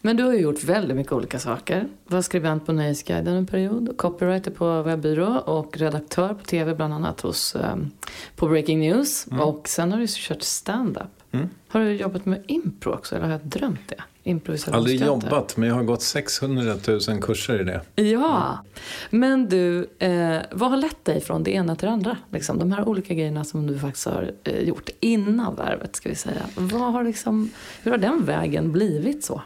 Men 0.00 0.16
du 0.16 0.22
har 0.22 0.32
ju 0.32 0.40
gjort 0.40 0.64
väldigt 0.64 0.96
mycket 0.96 1.12
olika 1.12 1.38
saker. 1.38 1.88
Var 2.06 2.22
skribent 2.22 2.66
på 2.66 2.72
Nöjesguiden 2.72 3.34
en 3.34 3.46
period, 3.46 3.94
copywriter 3.96 4.50
på 4.50 4.82
webbyrå 4.82 5.38
och 5.38 5.78
redaktör 5.78 6.34
på 6.34 6.44
tv 6.44 6.74
bland 6.74 6.94
annat 6.94 7.20
hos, 7.20 7.54
um, 7.72 7.90
på 8.36 8.48
Breaking 8.48 8.80
News. 8.80 9.26
Mm. 9.30 9.40
Och 9.40 9.68
sen 9.68 9.92
har 9.92 9.98
du 9.98 10.06
kört 10.08 10.42
stand-up. 10.42 11.18
Mm. 11.32 11.48
Har 11.68 11.80
du 11.80 11.92
jobbat 11.92 12.26
med 12.26 12.42
impro 12.46 12.92
också, 12.92 13.16
eller 13.16 13.24
har 13.24 13.32
jag 13.32 13.46
drömt 13.46 13.88
det? 13.88 14.02
Aldrig 14.76 15.00
jobbat, 15.06 15.56
men 15.56 15.68
jag 15.68 15.76
har 15.76 15.82
gått 15.82 16.02
600 16.02 16.74
000 17.08 17.22
kurser 17.22 17.60
i 17.60 17.64
det. 17.64 18.02
Ja, 18.02 18.64
men 19.10 19.48
du, 19.48 19.90
eh, 19.98 20.38
vad 20.50 20.70
har 20.70 20.76
lett 20.76 21.04
dig 21.04 21.20
från 21.20 21.42
det 21.42 21.50
ena 21.50 21.76
till 21.76 21.86
det 21.86 21.92
andra? 21.92 22.16
Liksom, 22.30 22.58
de 22.58 22.72
här 22.72 22.88
olika 22.88 23.14
grejerna 23.14 23.44
som 23.44 23.66
du 23.66 23.78
faktiskt 23.78 24.06
har 24.06 24.32
eh, 24.44 24.60
gjort 24.60 24.90
innan 25.00 25.54
värvet, 25.54 25.96
ska 25.96 26.08
vi 26.08 26.14
säga. 26.14 26.42
Vad 26.56 26.92
har 26.92 27.04
liksom, 27.04 27.50
hur 27.82 27.90
har 27.90 27.98
den 27.98 28.24
vägen 28.24 28.72
blivit 28.72 29.24
så? 29.24 29.42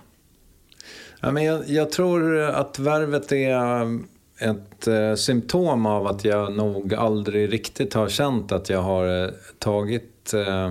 Ja, 1.24 1.30
men 1.30 1.44
jag, 1.44 1.68
jag 1.68 1.90
tror 1.90 2.40
att 2.40 2.78
värvet 2.78 3.32
är 3.32 3.98
ett 4.38 4.86
eh, 4.86 5.14
symptom 5.14 5.86
av 5.86 6.06
att 6.06 6.24
jag 6.24 6.52
nog 6.52 6.94
aldrig 6.94 7.52
riktigt 7.52 7.94
har 7.94 8.08
känt 8.08 8.52
att 8.52 8.68
jag 8.68 8.82
har 8.82 9.24
eh, 9.24 9.30
tagit 9.58 10.34
eh, 10.34 10.70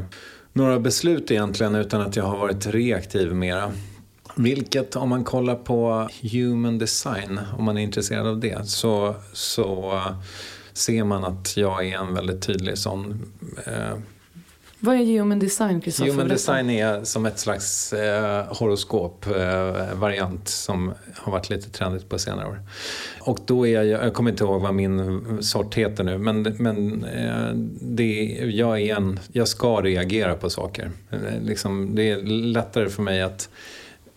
några 0.53 0.79
beslut 0.79 1.31
egentligen 1.31 1.75
utan 1.75 2.01
att 2.01 2.15
jag 2.15 2.24
har 2.24 2.38
varit 2.38 2.65
reaktiv 2.65 3.36
mera. 3.36 3.72
Vilket 4.36 4.96
om 4.96 5.10
man 5.10 5.24
kollar 5.24 5.55
på 5.55 6.10
human 6.22 6.77
design, 6.77 7.39
om 7.58 7.63
man 7.63 7.77
är 7.77 7.81
intresserad 7.81 8.27
av 8.27 8.39
det, 8.39 8.67
så, 8.67 9.15
så 9.34 9.91
eh, 9.93 10.15
ser 10.74 11.03
man 11.03 11.24
att 11.24 11.58
jag 11.58 11.88
är 11.88 11.98
en 11.98 12.13
väldigt 12.13 12.41
tydlig 12.41 12.77
sån 12.77 13.31
eh, 13.65 13.98
vad 14.84 14.96
är 14.96 15.06
human 15.06 15.40
design, 15.40 15.82
Kristoffer? 15.82 16.12
Human 16.12 16.28
design 16.28 16.70
är 16.70 17.04
som 17.04 17.26
ett 17.26 17.40
slags 17.40 17.94
eh, 17.94 18.46
horoskop-variant 18.54 20.40
eh, 20.40 20.46
som 20.46 20.94
har 21.16 21.32
varit 21.32 21.50
lite 21.50 21.70
trendigt 21.70 22.10
på 22.10 22.20
senare 22.20 22.48
år. 22.48 22.60
Och 23.20 23.40
då 23.46 23.68
är 23.68 23.82
jag, 23.84 24.06
jag 24.06 24.14
kommer 24.14 24.32
inte 24.32 24.44
ihåg 24.44 24.62
vad 24.62 24.74
min 24.74 25.44
sort 25.44 25.76
heter 25.76 26.04
nu, 26.04 26.18
men, 26.18 26.42
men 26.42 27.04
eh, 27.04 27.52
det, 27.82 28.14
jag, 28.54 28.82
är 28.82 28.96
en, 28.96 29.20
jag 29.32 29.48
ska 29.48 29.82
reagera 29.82 30.36
på 30.36 30.50
saker. 30.50 30.92
Eh, 31.12 31.20
liksom, 31.42 31.96
det 31.96 32.10
är 32.10 32.22
lättare 32.24 32.90
för 32.90 33.04
mig 33.04 33.22
att 33.22 33.50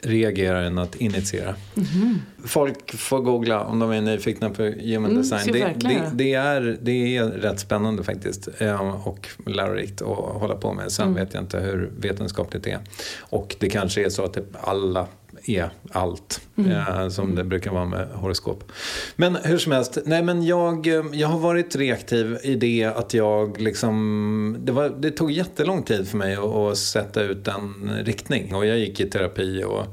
reagera 0.04 0.60
än 0.60 0.78
att 0.78 0.96
initiera. 0.96 1.54
Mm. 1.76 2.18
Folk 2.44 2.94
får 2.94 3.20
googla 3.20 3.64
om 3.64 3.78
de 3.78 3.90
är 3.90 4.00
nyfikna 4.00 4.50
på 4.50 4.62
human 4.62 5.10
mm, 5.10 5.16
design. 5.16 5.52
Det, 5.52 5.74
det, 5.76 6.10
det, 6.12 6.34
är, 6.34 6.78
det 6.82 7.16
är 7.16 7.24
rätt 7.24 7.60
spännande 7.60 8.04
faktiskt 8.04 8.48
eh, 8.58 9.06
och 9.08 9.28
lärorikt 9.46 10.02
att 10.02 10.16
hålla 10.16 10.54
på 10.56 10.72
med. 10.72 10.92
Sen 10.92 11.08
mm. 11.08 11.24
vet 11.24 11.34
jag 11.34 11.42
inte 11.42 11.60
hur 11.60 11.92
vetenskapligt 11.98 12.64
det 12.64 12.70
är. 12.70 12.80
Och 13.20 13.56
det 13.58 13.70
kanske 13.70 14.04
är 14.04 14.08
så 14.08 14.24
att 14.24 14.38
alla 14.60 15.06
är 15.46 15.70
allt. 15.92 16.40
Mm. 16.56 16.70
Eh, 16.70 17.08
som 17.08 17.34
det 17.34 17.44
brukar 17.44 17.70
vara 17.70 17.84
med 17.84 18.08
horoskop. 18.08 18.72
Men 19.16 19.36
hur 19.36 19.58
som 19.58 19.72
helst, 19.72 19.98
nej 20.04 20.22
men 20.22 20.46
jag, 20.46 20.86
eh, 20.86 21.04
jag 21.12 21.28
har 21.28 21.38
varit 21.38 21.76
reaktiv 21.76 22.38
i 22.42 22.54
det 22.54 22.84
att 22.84 23.14
jag 23.14 23.60
liksom... 23.60 24.56
Det, 24.60 24.72
var, 24.72 24.88
det 24.88 25.10
tog 25.10 25.32
jättelång 25.32 25.82
tid 25.82 26.08
för 26.08 26.16
mig 26.16 26.34
att, 26.34 26.44
att 26.44 26.78
sätta 26.78 27.22
ut 27.22 27.48
en 27.48 27.92
riktning. 28.04 28.54
Och 28.54 28.66
jag 28.66 28.78
gick 28.78 29.00
i 29.00 29.10
terapi 29.10 29.64
och 29.64 29.86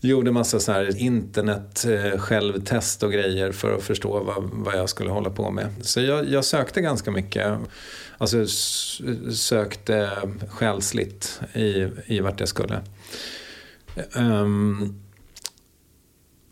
gjorde 0.00 0.32
massa 0.32 0.60
så 0.60 0.72
här 0.72 0.98
internet 0.98 1.84
eh, 1.84 2.18
självtest 2.18 3.02
och 3.02 3.12
grejer 3.12 3.52
för 3.52 3.76
att 3.76 3.82
förstå 3.82 4.22
vad, 4.24 4.50
vad 4.52 4.74
jag 4.74 4.88
skulle 4.88 5.10
hålla 5.10 5.30
på 5.30 5.50
med. 5.50 5.66
Så 5.80 6.00
jag, 6.00 6.28
jag 6.28 6.44
sökte 6.44 6.80
ganska 6.80 7.10
mycket. 7.10 7.58
Alltså 8.18 8.46
sökte 9.32 10.10
själsligt 10.48 11.40
i, 11.54 11.86
i 12.06 12.20
vart 12.20 12.40
jag 12.40 12.48
skulle. 12.48 12.80
Um, 14.16 15.00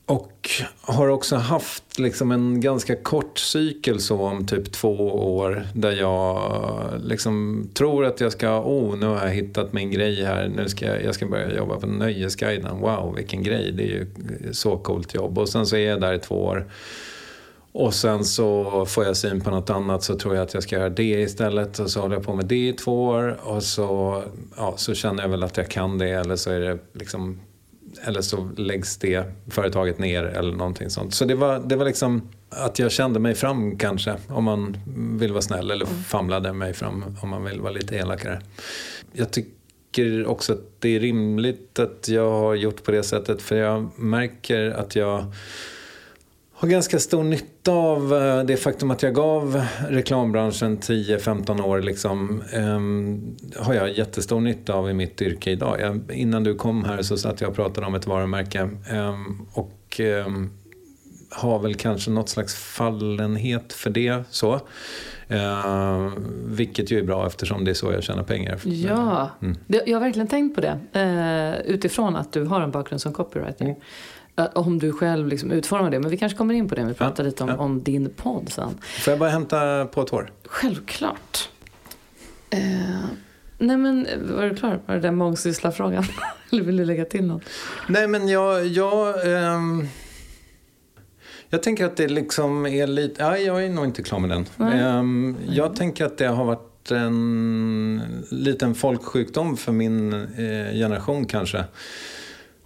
och 0.07 0.51
har 0.81 1.09
också 1.09 1.37
haft 1.37 1.99
liksom 1.99 2.33
en 2.33 2.61
ganska 2.61 2.97
kort 2.97 3.39
cykel 3.39 4.01
så 4.01 4.21
om 4.21 4.47
typ 4.47 4.73
två 4.73 4.97
år 5.37 5.67
där 5.75 5.93
jag 5.93 6.93
liksom 7.05 7.67
tror 7.75 8.05
att 8.05 8.21
jag 8.21 8.33
ska, 8.33 8.61
oh 8.61 8.97
nu 8.99 9.07
har 9.07 9.25
jag 9.27 9.35
hittat 9.35 9.73
min 9.73 9.91
grej 9.91 10.25
här, 10.25 10.49
nu 10.49 10.69
ska 10.69 10.87
jag, 10.87 11.05
jag 11.05 11.15
ska 11.15 11.27
börja 11.27 11.57
jobba 11.57 11.81
på 11.81 11.87
Nöjesguiden, 11.87 12.81
wow 12.81 13.15
vilken 13.15 13.43
grej, 13.43 13.73
det 13.73 13.83
är 13.83 13.87
ju 13.87 14.07
så 14.53 14.77
coolt 14.77 15.15
jobb. 15.15 15.39
Och 15.39 15.49
sen 15.49 15.67
så 15.67 15.77
är 15.77 15.89
jag 15.89 16.01
där 16.01 16.15
i 16.15 16.19
två 16.19 16.45
år. 16.45 16.67
Och 17.79 17.95
sen 17.95 18.25
så 18.25 18.87
får 18.87 19.05
jag 19.05 19.17
syn 19.17 19.41
på 19.41 19.51
något 19.51 19.71
annat 19.71 20.03
så 20.03 20.19
tror 20.19 20.35
jag 20.35 20.43
att 20.43 20.55
jag 20.55 20.63
ska 20.63 20.77
göra 20.77 20.89
det 20.89 21.21
istället. 21.21 21.79
Och 21.79 21.91
så 21.91 22.01
håller 22.01 22.17
jag 22.17 22.25
på 22.25 22.35
med 22.35 22.47
det 22.47 22.69
i 22.69 22.73
två 22.73 23.05
år 23.05 23.39
och 23.43 23.63
så, 23.63 24.23
ja, 24.57 24.75
så 24.77 24.95
känner 24.95 25.23
jag 25.23 25.31
väl 25.31 25.43
att 25.43 25.57
jag 25.57 25.71
kan 25.71 25.99
det 25.99 26.11
eller 26.11 26.37
så 26.37 26.51
är 26.51 26.61
det 26.61 26.79
liksom 26.93 27.41
eller 28.05 28.21
så 28.21 28.51
läggs 28.57 28.97
det 28.97 29.25
företaget 29.51 29.99
ner 29.99 30.25
eller 30.25 30.53
någonting 30.53 30.91
sånt. 30.91 31.15
Så 31.15 31.25
det 31.25 31.35
var, 31.35 31.59
det 31.59 31.77
var 31.77 31.85
liksom 31.85 32.29
att 32.51 32.79
jag 32.79 32.93
kände 32.93 33.21
mig 33.21 33.35
fram 33.35 33.79
kanske, 33.79 34.17
om 34.29 34.45
man 34.45 34.77
vill 35.19 35.33
vara 35.33 35.43
snäll. 35.43 35.71
Eller 35.71 35.87
mm. 35.87 36.03
famlade 36.03 36.53
mig 36.53 36.75
fram 36.75 37.05
om 37.21 37.29
man 37.29 37.45
vill 37.45 37.61
vara 37.61 37.73
lite 37.73 37.97
elakare. 37.97 38.41
Jag 39.13 39.31
tycker 39.31 40.27
också 40.27 40.53
att 40.53 40.81
det 40.81 40.97
är 40.97 41.01
rimligt 41.01 41.79
att 41.79 42.09
jag 42.09 42.31
har 42.31 42.55
gjort 42.55 42.85
på 42.85 42.91
det 42.91 43.03
sättet 43.03 43.43
för 43.43 43.57
jag 43.57 43.91
märker 43.99 44.71
att 44.71 44.97
jag 44.97 45.25
har 46.59 46.69
ganska 46.69 46.99
stor 46.99 47.25
nytta 47.25 47.73
av 47.73 48.15
eh, 48.15 48.45
det 48.45 48.57
faktum 48.57 48.91
att 48.91 49.03
jag 49.03 49.15
gav 49.15 49.65
reklambranschen 49.89 50.79
10-15 50.79 51.63
år. 51.63 51.83
Liksom, 51.83 52.43
um, 52.55 53.37
har 53.57 53.75
jag 53.75 53.93
jättestor 53.93 54.41
nytta 54.41 54.75
av 54.75 54.91
i 54.91 54.93
mitt 54.93 55.23
yrke 55.23 55.51
idag. 55.51 55.81
Jag, 55.81 56.13
innan 56.13 56.45
du 56.45 56.55
kom 56.55 56.85
här 56.85 57.03
så 57.03 57.17
satt 57.17 57.41
jag 57.41 57.51
och 57.51 57.57
pratade 57.57 57.87
om 57.87 57.95
ett 57.95 58.07
varumärke. 58.07 58.69
Um, 58.93 59.49
och 59.53 60.01
um, 60.27 60.51
har 61.31 61.59
väl 61.59 61.75
kanske 61.75 62.11
något 62.11 62.29
slags 62.29 62.55
fallenhet 62.55 63.73
för 63.73 63.91
det. 63.91 64.25
så. 64.31 64.61
Uh, 65.31 66.13
vilket 66.45 66.91
ju 66.91 66.99
är 66.99 67.03
bra 67.03 67.27
eftersom 67.27 67.65
det 67.65 67.71
är 67.71 67.75
så 67.75 67.93
jag 67.93 68.03
tjänar 68.03 68.23
pengar. 68.23 68.61
Ja, 68.65 69.31
mm. 69.43 69.57
jag 69.67 69.97
har 69.97 70.01
verkligen 70.01 70.29
tänkt 70.29 70.55
på 70.55 70.61
det. 70.61 70.79
Uh, 70.97 71.75
utifrån 71.75 72.17
att 72.17 72.33
du 72.33 72.45
har 72.45 72.61
en 72.61 72.71
bakgrund 72.71 73.01
som 73.01 73.13
copywriter. 73.13 73.65
Mm. 73.65 73.77
Om 74.55 74.79
du 74.79 74.93
själv 74.93 75.29
liksom 75.29 75.51
utformar 75.51 75.91
det. 75.91 76.01
Men 76.01 76.11
vi 76.11 76.17
kanske 76.17 76.39
kommer 76.39 76.55
in 76.55 76.69
på 76.69 76.75
det. 76.75 76.85
Vi 76.85 76.95
pratar 76.95 77.25
ja, 77.25 77.29
lite 77.29 77.43
om, 77.43 77.49
ja. 77.49 77.57
om, 77.57 77.83
din 77.83 78.11
podd 78.11 78.49
sen. 78.49 78.79
Får 78.81 79.13
jag 79.13 79.19
bara 79.19 79.31
hämta 79.31 79.87
på 79.87 80.03
ett 80.03 80.11
hår? 80.11 80.31
Självklart. 80.45 81.49
Eh, 82.51 82.61
nej 83.59 83.77
men, 83.77 84.07
var 84.37 84.43
du 84.43 84.57
klar? 84.57 84.81
Var 84.87 84.95
det 84.95 85.01
den 85.01 85.17
mångsyssla 85.17 85.73
frågan? 85.73 86.05
Eller 86.53 86.63
vill 86.63 86.77
du 86.77 86.85
lägga 86.85 87.05
till 87.05 87.25
något? 87.25 87.43
Nej 87.89 88.09
men 88.09 88.29
jag... 88.29 88.67
jag 88.67 89.33
ehm... 89.33 89.89
Jag 91.49 91.63
tänker 91.63 91.85
att 91.85 91.97
det 91.97 92.09
liksom 92.09 92.67
är 92.67 92.87
lite... 92.87 93.23
Ja, 93.23 93.39
jag 93.39 93.65
är 93.65 93.69
nog 93.69 93.85
inte 93.85 94.03
klar 94.03 94.19
med 94.19 94.31
den. 94.31 94.47
Um, 94.81 95.37
jag 95.49 95.77
tänker 95.77 96.05
att 96.05 96.19
det 96.19 96.27
har 96.27 96.45
varit 96.45 96.91
en 96.91 98.03
liten 98.31 98.75
folksjukdom 98.75 99.57
för 99.57 99.73
min 99.73 100.13
eh, 100.13 100.73
generation 100.73 101.25
kanske 101.25 101.65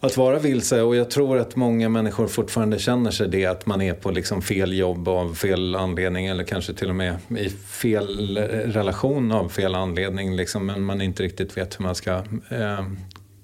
att 0.01 0.17
vara 0.17 0.39
vilse 0.39 0.83
och 0.83 0.97
jag 0.97 1.11
tror 1.11 1.39
att 1.39 1.57
många 1.57 1.89
människor 1.89 2.27
fortfarande 2.29 2.79
känner 2.79 3.11
sig 3.11 3.29
det 3.29 3.47
att 3.47 3.67
man 3.67 3.81
är 3.81 3.95
på 3.95 4.11
liksom 4.11 4.43
fel 4.43 4.73
jobb 4.73 5.09
av 5.09 5.35
fel 5.35 5.75
anledning 5.75 6.27
eller 6.27 6.45
kanske 6.45 6.75
till 6.75 6.89
och 6.89 6.97
med 6.97 7.17
i 7.29 7.49
fel 7.51 8.39
relation 8.67 9.33
av 9.33 9.49
fel 9.49 9.75
anledning 9.75 10.37
liksom, 10.37 10.67
men 10.67 10.83
man 10.83 11.01
inte 11.01 11.23
riktigt 11.23 11.57
vet 11.57 11.81
hur 11.81 11.83
man 11.85 11.95
ska 11.95 12.13
eh, 12.51 12.85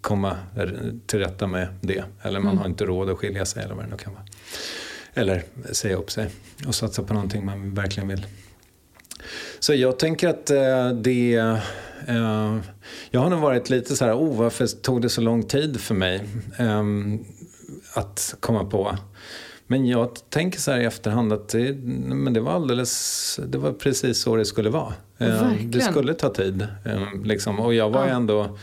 komma 0.00 0.36
till 1.06 1.18
rätta 1.18 1.46
med 1.46 1.68
det 1.80 2.04
eller 2.22 2.40
man 2.40 2.52
mm. 2.52 2.58
har 2.58 2.66
inte 2.66 2.84
råd 2.84 3.10
att 3.10 3.18
skilja 3.18 3.44
sig 3.44 3.64
eller 3.64 3.74
vad 3.74 3.84
det 3.84 3.90
nu 3.90 3.96
kan 3.96 4.12
vara. 4.12 4.24
Eller 5.14 5.42
säga 5.72 5.96
upp 5.96 6.10
sig 6.10 6.30
och 6.66 6.74
satsa 6.74 7.02
på 7.02 7.14
någonting 7.14 7.44
man 7.44 7.74
verkligen 7.74 8.08
vill. 8.08 8.26
Så 9.58 9.74
jag 9.74 9.98
tänker 9.98 10.28
att 10.28 10.50
eh, 10.50 10.90
det 10.90 11.58
jag 13.10 13.20
har 13.20 13.30
nog 13.30 13.40
varit 13.40 13.70
lite 13.70 13.96
så 13.96 14.04
här, 14.04 14.14
oh 14.14 14.36
varför 14.38 14.66
tog 14.66 15.02
det 15.02 15.08
så 15.08 15.20
lång 15.20 15.42
tid 15.42 15.80
för 15.80 15.94
mig 15.94 16.24
um, 16.58 17.24
att 17.94 18.34
komma 18.40 18.64
på. 18.64 18.96
Men 19.66 19.86
jag 19.86 20.10
tänker 20.30 20.60
så 20.60 20.70
här 20.70 20.80
i 20.80 20.84
efterhand 20.84 21.32
att 21.32 21.48
det, 21.48 21.72
men 21.96 22.32
det 22.32 22.40
var 22.40 22.52
alldeles, 22.52 23.40
det 23.46 23.58
var 23.58 23.72
precis 23.72 24.20
så 24.22 24.36
det 24.36 24.44
skulle 24.44 24.70
vara. 24.70 24.94
Uh, 25.22 25.52
det 25.64 25.80
skulle 25.80 26.14
ta 26.14 26.34
tid. 26.34 26.66
Um, 26.84 27.24
liksom. 27.24 27.60
Och 27.60 27.74
jag 27.74 27.90
var 27.90 28.06
ja. 28.06 28.14
ändå, 28.14 28.58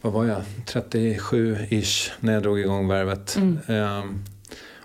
vad 0.00 0.12
var 0.12 0.24
jag, 0.24 0.42
37-ish 0.66 2.10
när 2.20 2.32
jag 2.32 2.42
drog 2.42 2.60
igång 2.60 2.88
värvet. 2.88 3.36
Mm. 3.36 3.58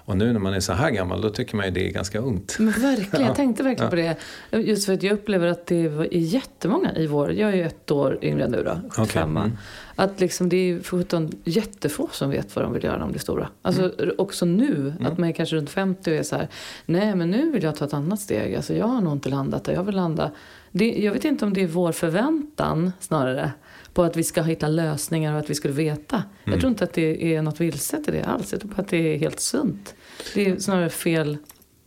Och 0.10 0.18
nu 0.18 0.34
när 0.34 0.40
man 0.40 0.54
är 0.54 0.60
så 0.60 0.74
här 0.74 0.92
gammal 0.92 1.22
då 1.22 1.30
tycker 1.30 1.56
man 1.56 1.66
ju 1.66 1.72
det 1.72 1.88
är 1.88 1.92
ganska 1.92 2.20
ungt. 2.20 2.56
Men 2.60 2.74
verkligen, 2.74 3.26
jag 3.26 3.36
tänkte 3.36 3.64
verkligen 3.64 3.90
på 3.90 3.96
det. 3.96 4.16
Just 4.52 4.86
för 4.86 4.94
att 4.94 5.04
jag 5.04 5.14
upplever 5.14 5.48
att 5.48 5.66
det 5.66 5.76
är 5.86 6.08
jättemånga 6.12 6.96
i 6.96 7.08
vår, 7.08 7.32
jag 7.32 7.50
är 7.50 7.56
ju 7.56 7.64
ett 7.64 7.92
år 7.92 8.20
yngre 8.22 8.48
nu 8.48 8.64
då, 8.64 8.90
75 8.90 9.38
okay. 9.38 9.44
mm. 9.46 9.58
Att 9.96 10.20
liksom 10.20 10.50
det 10.50 10.58
är 10.58 10.80
för 10.80 11.30
jättefå 11.44 12.10
som 12.12 12.30
vet 12.30 12.56
vad 12.56 12.66
de 12.66 12.74
vill 12.74 12.84
göra 12.84 12.94
när 12.94 13.00
de 13.00 13.12
blir 13.12 13.20
stora. 13.20 13.50
Alltså 13.62 14.02
mm. 14.02 14.16
också 14.18 14.46
nu, 14.46 14.94
mm. 15.00 15.12
att 15.12 15.18
man 15.18 15.30
är 15.30 15.34
kanske 15.34 15.56
runt 15.56 15.70
50 15.70 16.12
och 16.12 16.18
är 16.18 16.24
så 16.24 16.36
här, 16.36 16.48
nej 16.86 17.16
men 17.16 17.32
nu 17.32 17.52
vill 17.52 17.64
jag 17.64 17.76
ta 17.76 17.86
ett 17.86 17.94
annat 17.94 18.20
steg. 18.20 18.56
Alltså 18.56 18.74
jag 18.74 18.86
har 18.86 19.02
nog 19.02 19.14
inte 19.14 19.30
landat 19.30 19.64
där 19.64 19.74
jag 19.74 19.84
vill 19.84 19.96
landa. 19.96 20.32
Det, 20.72 21.00
jag 21.00 21.14
vet 21.14 21.26
inte 21.26 21.46
om 21.46 21.54
det 21.54 21.64
är 21.64 21.68
vår 21.68 21.92
förväntan 21.92 22.92
snarare 23.00 23.52
på 23.94 24.04
att 24.04 24.16
vi 24.16 24.24
ska 24.24 24.42
hitta 24.42 24.68
lösningar 24.68 25.34
och 25.34 25.40
att 25.40 25.50
vi 25.50 25.56
skulle 25.56 25.74
veta. 25.74 26.16
Mm. 26.16 26.28
Jag 26.44 26.60
tror 26.60 26.70
inte 26.70 26.84
att 26.84 26.94
det 26.94 27.36
är 27.36 27.42
något 27.42 27.60
vilset 27.60 28.08
i 28.08 28.12
det 28.12 28.24
alls. 28.24 28.52
Jag 28.52 28.62
tror 28.62 28.80
att 28.80 28.88
det 28.88 29.14
är 29.14 29.18
helt 29.18 29.40
sunt. 29.40 29.96
Det 30.34 30.46
är 30.50 30.58
snarare 30.58 30.90
fel 30.90 31.38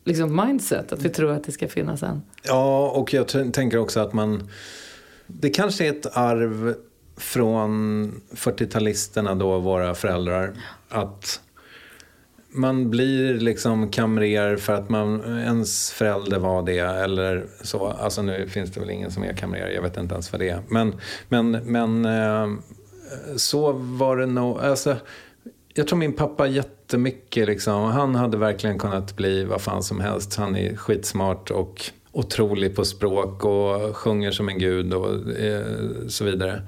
liksom 0.04 0.46
mindset, 0.46 0.92
att 0.92 1.02
vi 1.02 1.08
tror 1.08 1.32
att 1.32 1.44
det 1.44 1.52
ska 1.52 1.68
finnas 1.68 2.02
en. 2.02 2.22
Ja, 2.42 2.90
och 2.90 3.14
jag 3.14 3.28
tänker 3.28 3.78
också 3.78 4.00
att 4.00 4.12
man... 4.12 4.48
Det 5.26 5.50
kanske 5.50 5.86
är 5.86 5.90
ett 5.90 6.16
arv 6.16 6.74
från 7.16 8.20
40-talisterna 8.34 9.38
då, 9.38 9.58
våra 9.58 9.94
föräldrar, 9.94 10.52
att 10.88 11.40
man 12.52 12.90
blir 12.90 13.34
liksom 13.34 13.90
kamrer 13.90 14.56
för 14.56 14.72
att 14.72 14.88
man, 14.88 15.38
ens 15.38 15.90
förälder 15.90 16.38
var 16.38 16.62
det 16.62 16.78
eller 16.78 17.46
så. 17.62 17.86
Alltså 17.86 18.22
nu 18.22 18.48
finns 18.48 18.70
det 18.72 18.80
väl 18.80 18.90
ingen 18.90 19.10
som 19.10 19.22
är 19.22 19.32
kamrer, 19.32 19.68
jag 19.68 19.82
vet 19.82 19.96
inte 19.96 20.14
ens 20.14 20.32
vad 20.32 20.40
det 20.40 20.48
är. 20.48 20.62
Men, 20.68 20.94
men, 21.28 21.50
men 21.50 22.04
eh, 22.04 22.48
så 23.36 23.72
var 23.72 24.16
det 24.16 24.26
nog. 24.26 24.58
Alltså, 24.58 24.96
jag 25.74 25.88
tror 25.88 25.98
min 25.98 26.12
pappa 26.12 26.46
jättemycket 26.46 27.46
liksom, 27.46 27.82
han 27.82 28.14
hade 28.14 28.36
verkligen 28.36 28.78
kunnat 28.78 29.16
bli 29.16 29.44
vad 29.44 29.60
fan 29.60 29.82
som 29.82 30.00
helst. 30.00 30.36
Han 30.36 30.56
är 30.56 30.76
skitsmart 30.76 31.50
och 31.50 31.90
otrolig 32.12 32.76
på 32.76 32.84
språk 32.84 33.44
och 33.44 33.96
sjunger 33.96 34.30
som 34.30 34.48
en 34.48 34.58
gud 34.58 34.94
och 34.94 35.30
eh, 35.30 35.66
så 36.08 36.24
vidare. 36.24 36.62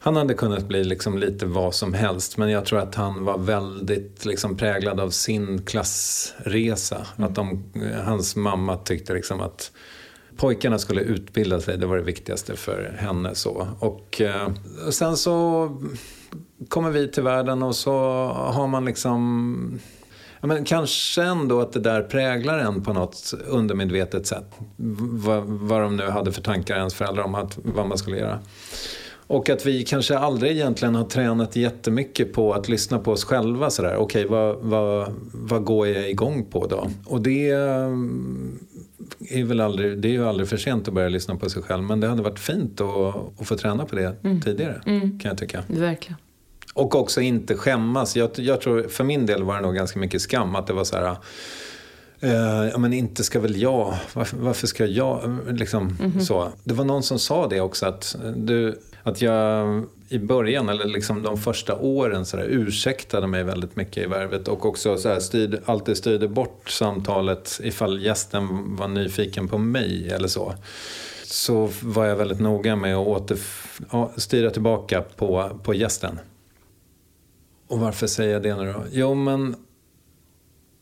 Han 0.00 0.16
hade 0.16 0.34
kunnat 0.34 0.68
bli 0.68 0.84
liksom 0.84 1.18
lite 1.18 1.46
vad 1.46 1.74
som 1.74 1.94
helst 1.94 2.36
men 2.36 2.50
jag 2.50 2.64
tror 2.64 2.78
att 2.78 2.94
han 2.94 3.24
var 3.24 3.38
väldigt 3.38 4.24
liksom 4.24 4.56
präglad 4.56 5.00
av 5.00 5.10
sin 5.10 5.62
klassresa. 5.62 7.06
Mm. 7.16 7.28
Att 7.28 7.34
de, 7.34 7.64
hans 8.04 8.36
mamma 8.36 8.76
tyckte 8.76 9.14
liksom 9.14 9.40
att 9.40 9.72
pojkarna 10.36 10.78
skulle 10.78 11.00
utbilda 11.00 11.60
sig, 11.60 11.78
det 11.78 11.86
var 11.86 11.96
det 11.96 12.02
viktigaste 12.02 12.56
för 12.56 12.96
henne. 12.98 13.34
Så. 13.34 13.68
Och 13.78 14.20
eh, 14.20 14.50
sen 14.90 15.16
så 15.16 15.68
kommer 16.68 16.90
vi 16.90 17.08
till 17.08 17.22
världen 17.22 17.62
och 17.62 17.76
så 17.76 17.92
har 18.34 18.66
man 18.66 18.84
liksom 18.84 19.80
Ja, 20.40 20.46
men 20.46 20.64
kanske 20.64 21.22
ändå 21.22 21.60
att 21.60 21.72
det 21.72 21.80
där 21.80 22.02
präglar 22.02 22.58
en 22.58 22.82
på 22.82 22.92
något 22.92 23.34
undermedvetet 23.46 24.26
sätt. 24.26 24.44
Vad, 24.76 25.42
vad 25.44 25.80
de 25.80 25.96
nu 25.96 26.08
hade 26.10 26.32
för 26.32 26.42
tankar 26.42 26.76
ens 26.76 26.94
föräldrar 26.94 27.24
om 27.24 27.34
att, 27.34 27.58
vad 27.62 27.86
man 27.86 27.98
skulle 27.98 28.18
göra. 28.18 28.38
Och 29.28 29.50
att 29.50 29.66
vi 29.66 29.84
kanske 29.84 30.18
aldrig 30.18 30.52
egentligen 30.52 30.94
har 30.94 31.04
tränat 31.04 31.56
jättemycket 31.56 32.32
på 32.32 32.54
att 32.54 32.68
lyssna 32.68 32.98
på 32.98 33.12
oss 33.12 33.24
själva. 33.24 33.66
Okej, 33.66 33.96
okay, 33.98 34.26
vad, 34.26 34.56
vad, 34.56 35.14
vad 35.32 35.64
går 35.64 35.88
jag 35.88 36.10
igång 36.10 36.44
på 36.44 36.66
då? 36.66 36.90
Och 37.06 37.20
det 37.20 37.50
är 39.30 39.44
väl 39.44 39.60
aldrig, 39.60 39.98
det 39.98 40.08
är 40.08 40.12
ju 40.12 40.28
aldrig 40.28 40.48
för 40.48 40.56
sent 40.56 40.88
att 40.88 40.94
börja 40.94 41.08
lyssna 41.08 41.36
på 41.36 41.50
sig 41.50 41.62
själv. 41.62 41.82
Men 41.82 42.00
det 42.00 42.08
hade 42.08 42.22
varit 42.22 42.38
fint 42.38 42.80
att, 42.80 43.40
att 43.40 43.46
få 43.46 43.56
träna 43.56 43.86
på 43.86 43.96
det 43.96 44.16
mm. 44.24 44.40
tidigare, 44.40 44.80
mm. 44.86 45.18
kan 45.18 45.28
jag 45.28 45.38
tycka. 45.38 45.62
Verkligen. 45.66 46.16
Och 46.74 46.94
också 46.94 47.20
inte 47.20 47.54
skämmas. 47.54 48.16
Jag, 48.16 48.30
jag, 48.34 48.60
tror, 48.60 48.82
för 48.82 49.04
min 49.04 49.26
del 49.26 49.42
var 49.42 49.54
det 49.54 49.60
nog 49.60 49.74
ganska 49.74 49.98
mycket 49.98 50.22
skam. 50.22 50.54
Att 50.54 50.66
det 50.66 50.72
var 50.72 50.84
så 50.84 50.96
här... 50.96 51.16
Uh, 52.24 52.68
ja, 52.72 52.78
men 52.78 52.92
inte 52.92 53.24
ska 53.24 53.40
väl 53.40 53.60
jag, 53.60 53.94
varför, 54.14 54.36
varför 54.36 54.66
ska 54.66 54.86
jag, 54.86 55.40
liksom 55.50 55.96
mm 56.00 56.12
-hmm. 56.12 56.20
så. 56.20 56.48
Det 56.64 56.74
var 56.74 56.84
någon 56.84 57.02
som 57.02 57.18
sa 57.18 57.48
det 57.48 57.60
också 57.60 57.86
att 57.86 58.16
du, 58.36 58.78
att 59.08 59.22
jag 59.22 59.84
i 60.08 60.18
början, 60.18 60.68
eller 60.68 60.84
liksom 60.84 61.22
de 61.22 61.38
första 61.38 61.76
åren, 61.76 62.26
så 62.26 62.36
där, 62.36 62.44
ursäktade 62.48 63.26
mig 63.26 63.44
väldigt 63.44 63.76
mycket 63.76 64.04
i 64.04 64.06
värvet 64.06 64.48
och 64.48 64.66
också 64.66 64.96
så 64.96 65.08
här, 65.08 65.20
styrde, 65.20 65.60
alltid 65.64 65.96
styrde 65.96 66.28
bort 66.28 66.70
samtalet 66.70 67.60
ifall 67.62 68.02
gästen 68.02 68.76
var 68.76 68.88
nyfiken 68.88 69.48
på 69.48 69.58
mig 69.58 70.10
eller 70.10 70.28
så. 70.28 70.54
Så 71.24 71.70
var 71.82 72.06
jag 72.06 72.16
väldigt 72.16 72.40
noga 72.40 72.76
med 72.76 72.96
att 72.96 73.06
åter, 73.06 73.38
styra 74.20 74.50
tillbaka 74.50 75.02
på, 75.16 75.60
på 75.62 75.74
gästen. 75.74 76.18
Och 77.68 77.78
varför 77.78 78.06
säger 78.06 78.32
jag 78.32 78.42
det 78.42 78.56
nu 78.56 78.72
då? 78.72 78.84
Jo, 78.92 79.14
men... 79.14 79.56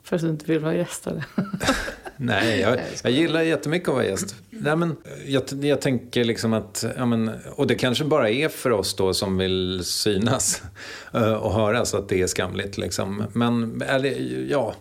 För 0.03 0.17
att 0.17 0.23
du 0.23 0.29
inte 0.29 0.47
vill 0.47 0.59
vara 0.59 0.75
gäst 0.75 1.07
eller? 1.07 1.25
Nej, 2.17 2.61
jag, 2.61 2.79
jag 3.03 3.13
gillar 3.13 3.43
jättemycket 3.43 3.89
att 3.89 3.95
vara 3.95 4.05
gäst. 4.05 4.35
Nej, 4.51 4.77
men 4.77 4.97
jag, 5.27 5.43
jag 5.65 5.81
tänker 5.81 6.25
liksom 6.25 6.53
att, 6.53 6.85
ja, 6.97 7.07
men, 7.07 7.31
och 7.55 7.67
det 7.67 7.75
kanske 7.75 8.05
bara 8.05 8.31
är 8.31 8.49
för 8.49 8.71
oss 8.71 8.97
då 8.97 9.15
som 9.15 9.39
vill 9.39 9.85
synas 9.85 10.63
eh, 11.15 11.33
och 11.33 11.53
höras 11.53 11.95
att 11.95 12.09
det 12.09 12.23
är 12.23 12.27
skamligt. 12.27 12.79
Liksom. 12.79 13.25
Men, 13.33 13.83
eller, 13.83 14.11
ja. 14.51 14.75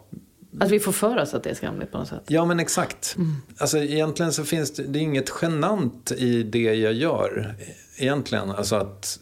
Att 0.59 0.71
vi 0.71 0.79
får 0.79 0.91
för 0.91 1.17
oss 1.17 1.33
att 1.33 1.43
det 1.43 1.49
är 1.49 1.55
skamligt 1.55 1.91
på 1.91 1.97
något 1.97 2.07
sätt. 2.07 2.23
Ja, 2.27 2.45
men 2.45 2.59
exakt. 2.59 3.15
Mm. 3.17 3.35
Alltså, 3.57 3.77
egentligen 3.77 4.33
så 4.33 4.43
finns 4.43 4.73
det, 4.73 4.83
det 4.83 4.99
är 4.99 5.03
inget 5.03 5.31
genant 5.41 6.11
i 6.11 6.43
det 6.43 6.73
jag 6.75 6.93
gör. 6.93 7.55
Egentligen, 7.97 8.51
alltså 8.51 8.75
att 8.75 9.19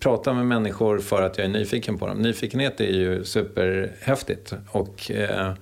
prata 0.00 0.32
med 0.32 0.46
människor 0.46 0.98
för 0.98 1.22
att 1.22 1.38
jag 1.38 1.44
är 1.44 1.50
nyfiken 1.50 1.98
på 1.98 2.06
dem. 2.06 2.18
Nyfikenhet 2.18 2.80
är 2.80 2.84
ju 2.84 3.24
superhäftigt. 3.24 4.52
Och 4.70 5.10
eh, 5.10 5.54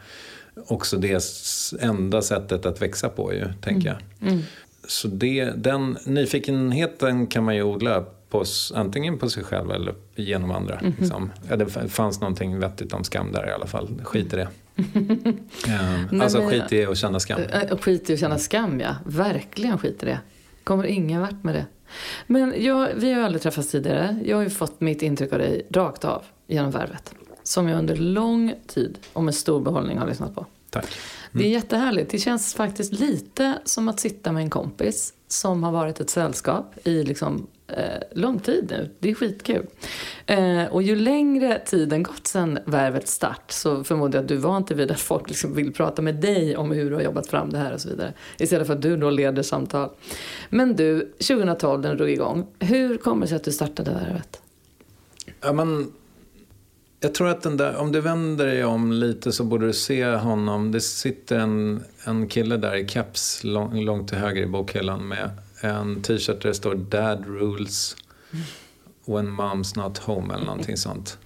också 0.66 0.96
det 0.96 1.24
enda 1.80 2.22
sättet 2.22 2.66
att 2.66 2.82
växa 2.82 3.08
på 3.08 3.34
ju, 3.34 3.52
tänker 3.60 3.88
mm. 3.90 4.02
jag. 4.18 4.28
Mm. 4.32 4.42
Så 4.88 5.08
det, 5.08 5.44
den 5.44 5.98
nyfikenheten 6.04 7.26
kan 7.26 7.44
man 7.44 7.56
ju 7.56 7.62
odla 7.62 8.04
på, 8.30 8.44
antingen 8.74 9.18
på 9.18 9.28
sig 9.28 9.44
själv 9.44 9.70
eller 9.70 9.94
genom 10.14 10.50
andra. 10.50 10.78
Mm 10.78 10.92
liksom. 10.98 11.30
ja, 11.48 11.56
det 11.56 11.88
fanns 11.88 12.20
någonting 12.20 12.58
vettigt 12.58 12.92
om 12.92 13.04
skam 13.04 13.32
där 13.32 13.48
i 13.48 13.52
alla 13.52 13.66
fall. 13.66 13.88
Skit 14.04 14.32
i 14.32 14.36
det. 14.36 14.48
um, 16.10 16.20
alltså 16.20 16.48
skit 16.48 16.72
i 16.72 16.86
att 16.86 16.98
känna 16.98 17.20
skam. 17.20 17.40
Skit 17.80 18.10
i 18.10 18.12
att 18.12 18.20
känna 18.20 18.38
skam, 18.38 18.80
ja. 18.80 18.94
Verkligen 19.06 19.78
skit 19.78 20.02
i 20.02 20.06
det. 20.06 20.20
Kommer 20.64 20.84
ingen 20.84 21.20
vart 21.20 21.42
med 21.42 21.54
det. 21.54 21.66
Men 22.26 22.54
jag, 22.64 22.88
vi 22.96 23.12
har 23.12 23.18
ju 23.18 23.24
aldrig 23.24 23.42
träffats 23.42 23.70
tidigare. 23.70 24.18
Jag 24.24 24.36
har 24.36 24.42
ju 24.42 24.50
fått 24.50 24.80
mitt 24.80 25.02
intryck 25.02 25.32
av 25.32 25.38
dig 25.38 25.66
rakt 25.70 26.04
av 26.04 26.22
genom 26.46 26.70
Värvet. 26.70 27.14
Som 27.50 27.68
jag 27.68 27.78
under 27.78 27.96
lång 27.96 28.54
tid 28.66 28.98
och 29.12 29.24
med 29.24 29.34
stor 29.34 29.60
behållning 29.60 29.98
har 29.98 30.06
lyssnat 30.06 30.34
på. 30.34 30.46
Tack. 30.70 30.84
Mm. 30.84 31.42
Det 31.42 31.48
är 31.48 31.52
jättehärligt. 31.52 32.10
Det 32.10 32.18
känns 32.18 32.54
faktiskt 32.54 32.92
lite 32.92 33.58
som 33.64 33.88
att 33.88 34.00
sitta 34.00 34.32
med 34.32 34.42
en 34.42 34.50
kompis 34.50 35.12
som 35.28 35.64
har 35.64 35.72
varit 35.72 36.00
ett 36.00 36.10
sällskap 36.10 36.74
i 36.84 37.02
liksom, 37.02 37.46
eh, 37.66 38.02
lång 38.12 38.38
tid 38.38 38.66
nu. 38.70 38.90
Det 38.98 39.10
är 39.10 39.14
skitkul. 39.14 39.66
Eh, 40.26 40.64
och 40.64 40.82
ju 40.82 40.96
längre 40.96 41.58
tiden 41.66 42.02
gått 42.02 42.26
sedan 42.26 42.58
värvets 42.64 43.12
start 43.12 43.50
så 43.52 43.84
förmodar 43.84 44.18
jag 44.18 44.22
att 44.22 44.28
du 44.28 44.36
var 44.36 44.56
inte 44.56 44.74
vid 44.74 44.90
att 44.90 45.00
folk 45.00 45.28
liksom 45.28 45.54
vill 45.54 45.72
prata 45.72 46.02
med 46.02 46.14
dig 46.14 46.56
om 46.56 46.70
hur 46.70 46.90
du 46.90 46.96
har 46.96 47.02
jobbat 47.02 47.26
fram 47.26 47.50
det 47.50 47.58
här 47.58 47.72
och 47.72 47.80
så 47.80 47.88
vidare. 47.88 48.12
Istället 48.38 48.66
för 48.66 48.74
att 48.74 48.82
du 48.82 48.96
då 48.96 49.10
leder 49.10 49.42
samtal. 49.42 49.90
Men 50.50 50.76
du, 50.76 51.00
2012 51.00 51.82
den 51.82 51.96
drog 51.96 52.10
igång. 52.10 52.46
Hur 52.58 52.96
kommer 52.96 53.20
det 53.20 53.28
sig 53.28 53.36
att 53.36 53.44
du 53.44 53.52
startade 53.52 53.90
värvet? 53.90 54.40
Ja, 55.40 55.52
men 55.52 55.92
jag 57.00 57.14
tror 57.14 57.28
att 57.28 57.42
den 57.42 57.56
där, 57.56 57.76
om 57.76 57.92
du 57.92 58.00
vänder 58.00 58.46
dig 58.46 58.64
om 58.64 58.92
lite 58.92 59.32
så 59.32 59.44
borde 59.44 59.66
du 59.66 59.72
se 59.72 60.06
honom. 60.06 60.72
Det 60.72 60.80
sitter 60.80 61.38
en, 61.38 61.84
en 62.04 62.28
kille 62.28 62.56
där 62.56 62.74
i 62.74 62.88
keps 62.88 63.44
lång, 63.44 63.80
långt 63.80 64.08
till 64.08 64.18
höger 64.18 64.42
i 64.42 64.46
bokhyllan 64.46 65.08
med 65.08 65.30
en 65.60 66.02
t-shirt 66.02 66.42
där 66.42 66.48
det 66.48 66.54
står 66.54 66.74
Dad 66.74 67.24
rules 67.26 67.96
when 69.04 69.28
mom's 69.28 69.78
not 69.78 69.98
home 69.98 70.34
eller 70.34 70.44
någonting 70.44 70.76
sånt. 70.76 71.18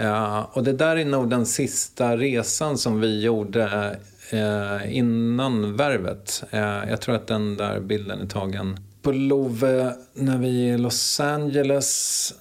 Uh, 0.00 0.38
och 0.38 0.64
det 0.64 0.72
där 0.72 0.96
är 0.96 1.04
nog 1.04 1.30
den 1.30 1.46
sista 1.46 2.16
resan 2.16 2.78
som 2.78 3.00
vi 3.00 3.22
gjorde 3.22 3.96
uh, 4.32 4.96
innan 4.96 5.76
värvet. 5.76 6.44
Uh, 6.54 6.90
jag 6.90 7.00
tror 7.00 7.14
att 7.14 7.26
den 7.26 7.56
där 7.56 7.80
bilden 7.80 8.20
är 8.20 8.26
tagen 8.26 8.76
på 9.02 9.12
Love 9.12 9.92
när 10.14 10.38
vi 10.38 10.68
är 10.68 10.74
i 10.74 10.78
Los 10.78 11.20
Angeles. 11.20 12.34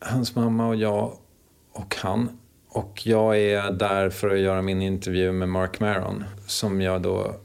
Hans 0.00 0.34
mamma 0.34 0.68
och 0.68 0.76
jag 0.76 1.12
och 1.74 1.96
han. 1.96 2.38
Och 2.68 3.06
jag 3.06 3.38
är 3.38 3.70
där 3.70 4.10
för 4.10 4.30
att 4.30 4.38
göra 4.38 4.62
min 4.62 4.82
intervju 4.82 5.32
med 5.32 5.48
Mark 5.48 5.80
Maron 5.80 6.24
som 6.46 6.80
jag 6.80 7.02
då 7.02 7.36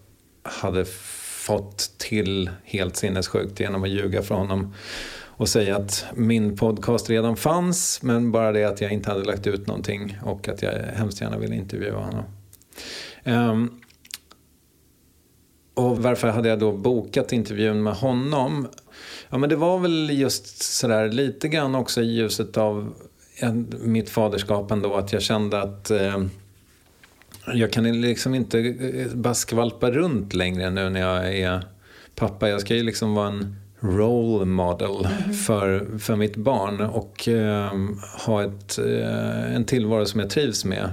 hade 0.43 0.85
fått 1.45 1.91
till 1.97 2.49
helt 2.63 2.95
sinnessjukt 2.95 3.59
genom 3.59 3.83
att 3.83 3.89
ljuga 3.89 4.21
för 4.21 4.35
honom 4.35 4.73
och 5.39 5.49
säga 5.49 5.77
att 5.77 6.05
min 6.13 6.57
podcast 6.57 7.09
redan 7.09 7.37
fanns 7.37 7.99
men 8.03 8.31
bara 8.31 8.51
det 8.51 8.63
att 8.63 8.81
jag 8.81 8.91
inte 8.91 9.11
hade 9.11 9.23
lagt 9.23 9.47
ut 9.47 9.67
någonting 9.67 10.17
och 10.23 10.47
att 10.47 10.61
jag 10.61 10.71
hemskt 10.71 11.21
gärna 11.21 11.37
ville 11.37 11.55
intervjua 11.55 11.99
honom. 11.99 12.23
Um, 13.23 13.81
och 15.73 15.97
varför 15.97 16.27
hade 16.27 16.49
jag 16.49 16.59
då 16.59 16.71
bokat 16.71 17.33
intervjun 17.33 17.83
med 17.83 17.93
honom? 17.93 18.67
Ja 19.29 19.37
men 19.37 19.49
det 19.49 19.55
var 19.55 19.79
väl 19.79 20.09
just 20.09 20.61
sådär 20.61 21.09
lite 21.09 21.47
grann 21.47 21.75
också 21.75 22.01
i 22.01 22.05
ljuset 22.05 22.57
av 22.57 22.93
mitt 23.79 24.09
faderskap 24.09 24.71
ändå 24.71 24.95
att 24.95 25.13
jag 25.13 25.21
kände 25.21 25.61
att 25.61 25.91
eh, 25.91 26.23
jag 27.53 27.71
kan 27.71 28.01
liksom 28.01 28.35
inte 28.35 28.59
eh, 28.59 29.07
bara 29.13 29.33
skvalpa 29.33 29.91
runt 29.91 30.33
längre 30.33 30.69
nu 30.69 30.89
när 30.89 30.99
jag 30.99 31.35
är 31.35 31.63
pappa. 32.15 32.49
Jag 32.49 32.61
ska 32.61 32.75
ju 32.75 32.83
liksom 32.83 33.13
vara 33.13 33.27
en 33.27 33.55
role 33.79 34.45
model 34.45 35.05
mm. 35.05 35.33
för, 35.33 35.97
för 35.99 36.15
mitt 36.15 36.35
barn 36.35 36.81
och 36.81 37.27
eh, 37.27 37.73
ha 38.25 38.43
ett, 38.43 38.79
eh, 38.79 39.55
en 39.55 39.65
tillvaro 39.65 40.05
som 40.05 40.19
jag 40.19 40.29
trivs 40.29 40.65
med. 40.65 40.89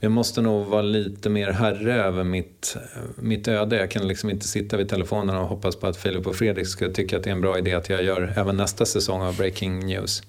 Jag 0.00 0.12
måste 0.12 0.42
nog 0.42 0.66
vara 0.66 0.82
lite 0.82 1.28
mer 1.28 1.50
herre 1.50 1.94
över 1.94 2.24
mitt, 2.24 2.76
mitt 3.16 3.48
öde. 3.48 3.76
Jag 3.76 3.90
kan 3.90 4.08
liksom 4.08 4.30
inte 4.30 4.48
sitta 4.48 4.76
vid 4.76 4.88
telefonen 4.88 5.36
och 5.36 5.48
hoppas 5.48 5.76
på 5.76 5.86
att 5.86 5.96
Filip 5.96 6.26
och 6.26 6.36
Fredrik 6.36 6.66
ska 6.66 6.88
tycka 6.88 7.16
att 7.16 7.22
det 7.22 7.30
är 7.30 7.34
en 7.34 7.40
bra 7.40 7.58
idé 7.58 7.74
att 7.74 7.88
jag 7.88 8.04
gör 8.04 8.32
även 8.36 8.56
nästa 8.56 8.86
säsong 8.86 9.22
av 9.22 9.36
Breaking 9.36 9.86
News. 9.86 10.22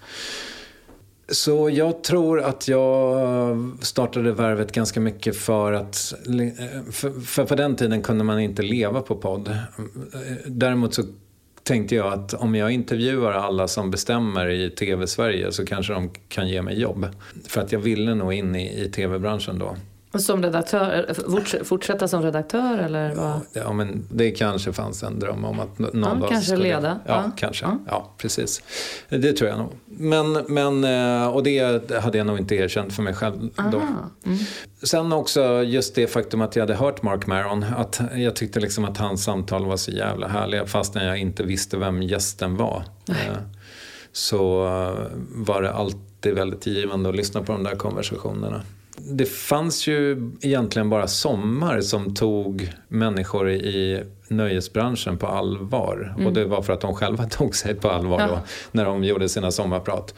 Så 1.28 1.70
jag 1.70 2.04
tror 2.04 2.42
att 2.42 2.68
jag 2.68 3.58
startade 3.82 4.32
Värvet 4.32 4.72
ganska 4.72 5.00
mycket 5.00 5.38
för 5.38 5.74
att... 5.74 6.14
Eh, 6.28 6.92
för, 6.92 7.22
för 7.22 7.46
på 7.46 7.56
den 7.56 7.76
tiden 7.76 8.02
kunde 8.02 8.24
man 8.24 8.40
inte 8.40 8.62
leva 8.62 9.02
på 9.02 9.16
podd. 9.16 9.58
Däremot 10.46 10.94
så 10.94 11.04
tänkte 11.64 11.96
jag 11.96 12.14
att 12.14 12.34
om 12.34 12.56
jag 12.56 12.72
intervjuar 12.72 13.32
alla 13.32 13.68
som 13.68 13.92
bestämmer 13.92 14.50
i 14.50 14.70
TV-Sverige 14.70 15.52
så 15.52 15.66
kanske 15.66 15.94
de 15.94 16.10
kan 16.30 16.50
ge 16.50 16.62
mig 16.62 16.80
jobb. 16.80 17.08
För 17.48 17.62
att 17.62 17.72
jag 17.72 17.80
ville 17.80 18.16
nog 18.16 18.34
in 18.34 18.56
i, 18.56 18.84
i 18.84 18.92
TV-branschen 18.92 19.60
då. 19.60 19.76
Som 20.20 20.44
redaktör, 20.44 21.14
fortsätta 21.64 22.08
som 22.08 22.22
redaktör 22.22 22.78
eller 22.78 23.16
vad? 23.16 23.42
Ja, 23.54 23.74
men 23.74 24.08
det 24.12 24.32
kanske 24.32 24.74
fanns 24.74 25.04
en 25.04 25.20
dröm 25.20 25.46
om 25.46 25.60
att 25.60 25.80
någon 25.80 26.04
ja, 26.04 26.14
dag 26.14 26.30
Kanske 26.30 26.52
skulle... 26.52 26.64
leda? 26.64 27.00
Ja, 27.06 27.24
ja. 27.26 27.32
kanske. 27.38 27.66
Ja. 27.66 27.80
ja. 27.88 28.14
precis. 28.18 28.64
Det 29.10 29.34
tror 29.34 29.50
jag 29.50 29.60
nog. 29.60 29.72
Men, 29.86 30.32
men, 30.34 30.84
eh, 30.84 31.28
och 31.28 31.44
det 31.44 31.92
hade 31.92 32.18
jag 32.18 32.28
nog 32.28 32.38
inte 32.38 32.56
erkänt 32.56 32.94
för 32.94 33.04
mig 33.04 33.14
själv 33.14 33.50
då. 33.72 33.82
Mm. 34.26 34.38
Sen 34.84 35.14
också 35.14 35.64
just 35.64 35.96
det 35.96 36.08
faktum 36.08 36.42
att 36.42 36.56
jag 36.56 36.64
hade 36.64 36.76
hört 36.76 37.02
Mark 37.02 37.28
Maron. 37.28 37.66
Att 37.78 38.02
jag 38.16 38.36
tyckte 38.36 38.60
liksom 38.60 38.86
att 38.86 38.98
hans 38.98 39.24
samtal 39.24 39.66
var 39.66 39.78
så 39.78 39.92
jävla 39.92 40.28
härliga 40.28 40.66
fastän 40.66 41.06
jag 41.06 41.18
inte 41.18 41.44
visste 41.44 41.78
vem 41.78 42.04
gästen 42.04 42.58
var. 42.58 42.84
Nej. 43.06 43.18
Eh, 43.28 43.38
så 44.12 44.66
eh, 44.66 45.08
var 45.32 45.62
det 45.62 45.74
alltid 45.74 46.36
väldigt 46.36 46.66
givande 46.66 47.10
att 47.10 47.16
lyssna 47.16 47.44
på 47.44 47.52
de 47.52 47.64
där 47.64 47.76
konversationerna. 47.76 48.62
Det 49.08 49.26
fanns 49.26 49.88
ju 49.88 50.32
egentligen 50.42 50.90
bara 50.90 51.08
Sommar 51.08 51.82
som 51.82 52.14
tog 52.14 52.74
människor 52.88 53.52
i 53.52 54.04
nöjesbranschen 54.28 55.18
på 55.18 55.28
allvar. 55.28 56.14
Mm. 56.16 56.28
Och 56.28 56.34
det 56.34 56.46
var 56.46 56.62
för 56.62 56.74
att 56.74 56.82
de 56.82 56.96
själva 56.96 57.26
tog 57.30 57.56
sig 57.56 57.76
på 57.76 57.90
allvar 57.90 58.20
ja. 58.20 58.28
då, 58.28 58.40
när 58.72 58.86
de 58.86 59.04
gjorde 59.04 59.30
sina 59.30 59.52
sommarprat. 59.52 60.14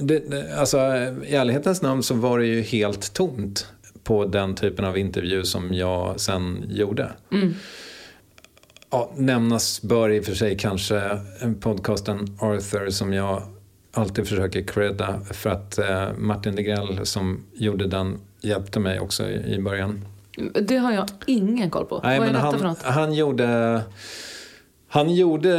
Det, 0.00 0.22
alltså, 0.58 0.78
I 1.26 1.34
ärlighetens 1.34 1.82
namn 1.82 2.02
så 2.02 2.14
var 2.14 2.38
det 2.38 2.46
ju 2.46 2.62
helt 2.62 3.14
tomt 3.14 3.66
på 4.04 4.24
den 4.24 4.54
typen 4.54 4.84
av 4.84 4.98
intervju 4.98 5.44
som 5.44 5.74
jag 5.74 6.20
sen 6.20 6.64
gjorde. 6.68 7.12
Mm. 7.32 7.54
Ja, 8.90 9.12
nämnas 9.16 9.82
bör 9.82 10.10
i 10.10 10.20
och 10.20 10.24
för 10.24 10.34
sig 10.34 10.56
kanske 10.58 11.18
podcasten 11.60 12.38
Arthur 12.40 12.90
som 12.90 13.12
jag 13.12 13.42
alltid 13.94 14.28
försöker 14.28 14.62
credda 14.62 15.20
för 15.30 15.50
att 15.50 15.78
eh, 15.78 16.08
Martin 16.18 16.56
Degrell 16.56 17.06
som 17.06 17.44
gjorde 17.54 17.86
den 17.86 18.18
hjälpte 18.40 18.80
mig 18.80 19.00
också 19.00 19.30
i, 19.30 19.54
i 19.54 19.58
början. 19.58 20.04
Det 20.62 20.76
har 20.76 20.92
jag 20.92 21.08
ingen 21.26 21.70
koll 21.70 21.84
på. 21.84 22.00
Nej, 22.04 22.18
Vad 22.18 22.28
är 22.28 22.32
detta 22.32 22.44
han, 22.44 22.58
för 22.58 22.66
något? 22.66 22.82
Han 22.82 23.14
gjorde, 23.14 23.80
han 24.88 25.14
gjorde 25.14 25.50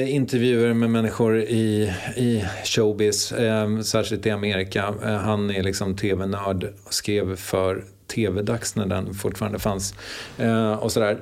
eh, 0.00 0.14
intervjuer 0.14 0.74
med 0.74 0.90
människor 0.90 1.38
i, 1.38 1.92
i 2.16 2.44
showbiz, 2.64 3.32
eh, 3.32 3.80
särskilt 3.80 4.26
i 4.26 4.30
Amerika. 4.30 4.94
Eh, 5.04 5.16
han 5.16 5.50
är 5.50 5.62
liksom 5.62 5.96
tv-nörd 5.96 6.64
och 6.84 6.94
skrev 6.94 7.36
för 7.36 7.84
TV-dags 8.06 8.76
när 8.76 8.86
den 8.86 9.14
fortfarande 9.14 9.58
fanns. 9.58 9.94
Eh, 10.38 10.72
och 10.72 10.92
sådär. 10.92 11.20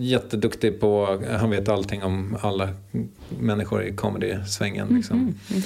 Jätteduktig 0.00 0.80
på, 0.80 1.20
han 1.40 1.50
vet 1.50 1.68
allting 1.68 2.02
om 2.02 2.36
alla 2.40 2.68
människor 3.38 3.84
i 3.84 3.92
comedy-svängen. 3.96 4.88
Liksom. 4.96 5.16
Mm, 5.16 5.28
mm, 5.28 5.38
mm. 5.50 5.62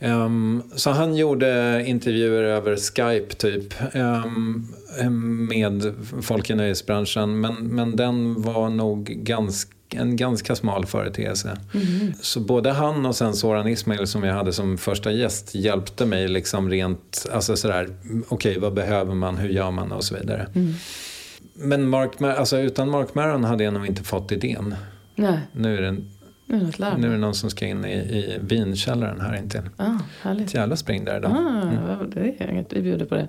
Um, 0.00 0.62
så 0.74 0.90
han 0.90 1.16
gjorde 1.16 1.82
intervjuer 1.86 2.42
över 2.42 2.76
Skype 2.76 3.34
typ 3.34 3.74
um, 3.94 5.48
med 5.48 5.94
folk 6.22 6.50
i 6.50 6.54
nöjesbranschen. 6.54 7.40
Men, 7.40 7.54
men 7.54 7.96
den 7.96 8.42
var 8.42 8.70
nog 8.70 9.04
ganska 9.04 9.74
en 9.94 10.16
ganska 10.16 10.56
smal 10.56 10.86
företeelse. 10.86 11.58
Mm. 11.74 12.12
Så 12.20 12.40
både 12.40 12.70
han 12.70 13.06
och 13.06 13.16
sen 13.16 13.34
Soran 13.34 13.68
Ismail 13.68 14.06
som 14.06 14.24
jag 14.24 14.34
hade 14.34 14.52
som 14.52 14.78
första 14.78 15.12
gäst 15.12 15.54
hjälpte 15.54 16.06
mig 16.06 16.28
liksom 16.28 16.70
rent, 16.70 17.26
alltså 17.32 17.56
sådär, 17.56 17.88
okej 18.02 18.26
okay, 18.28 18.58
vad 18.58 18.74
behöver 18.74 19.14
man, 19.14 19.36
hur 19.36 19.48
gör 19.48 19.70
man 19.70 19.92
och 19.92 20.04
så 20.04 20.16
vidare. 20.16 20.46
Mm. 20.54 20.74
Men 21.54 21.88
Mark, 21.88 22.22
alltså, 22.22 22.58
utan 22.58 22.90
Mark 22.90 23.14
Maron 23.14 23.44
hade 23.44 23.64
jag 23.64 23.74
nog 23.74 23.86
inte 23.86 24.02
fått 24.02 24.32
idén. 24.32 24.74
Nej. 25.16 25.38
Nu 25.52 25.76
är 25.76 25.82
det 25.82 25.96
nu 26.98 27.06
är 27.06 27.10
det 27.10 27.18
någon 27.18 27.34
som 27.34 27.50
ska 27.50 27.66
in 27.66 27.84
i, 27.84 27.92
i 27.92 28.38
vinkällaren 28.40 29.20
här 29.20 29.36
intill. 29.36 29.62
Ah, 29.76 29.98
härligt. 30.22 30.46
Ett 30.46 30.54
jävla 30.54 30.76
spring 30.76 31.04
där 31.04 31.16
idag. 31.16 31.30
Ah, 31.30 31.62
mm. 31.62 32.10
det 32.14 32.20
är 32.20 32.50
inget, 32.50 32.72
vi 32.72 32.82
bjuder 32.82 33.06
på 33.06 33.14
det. 33.14 33.28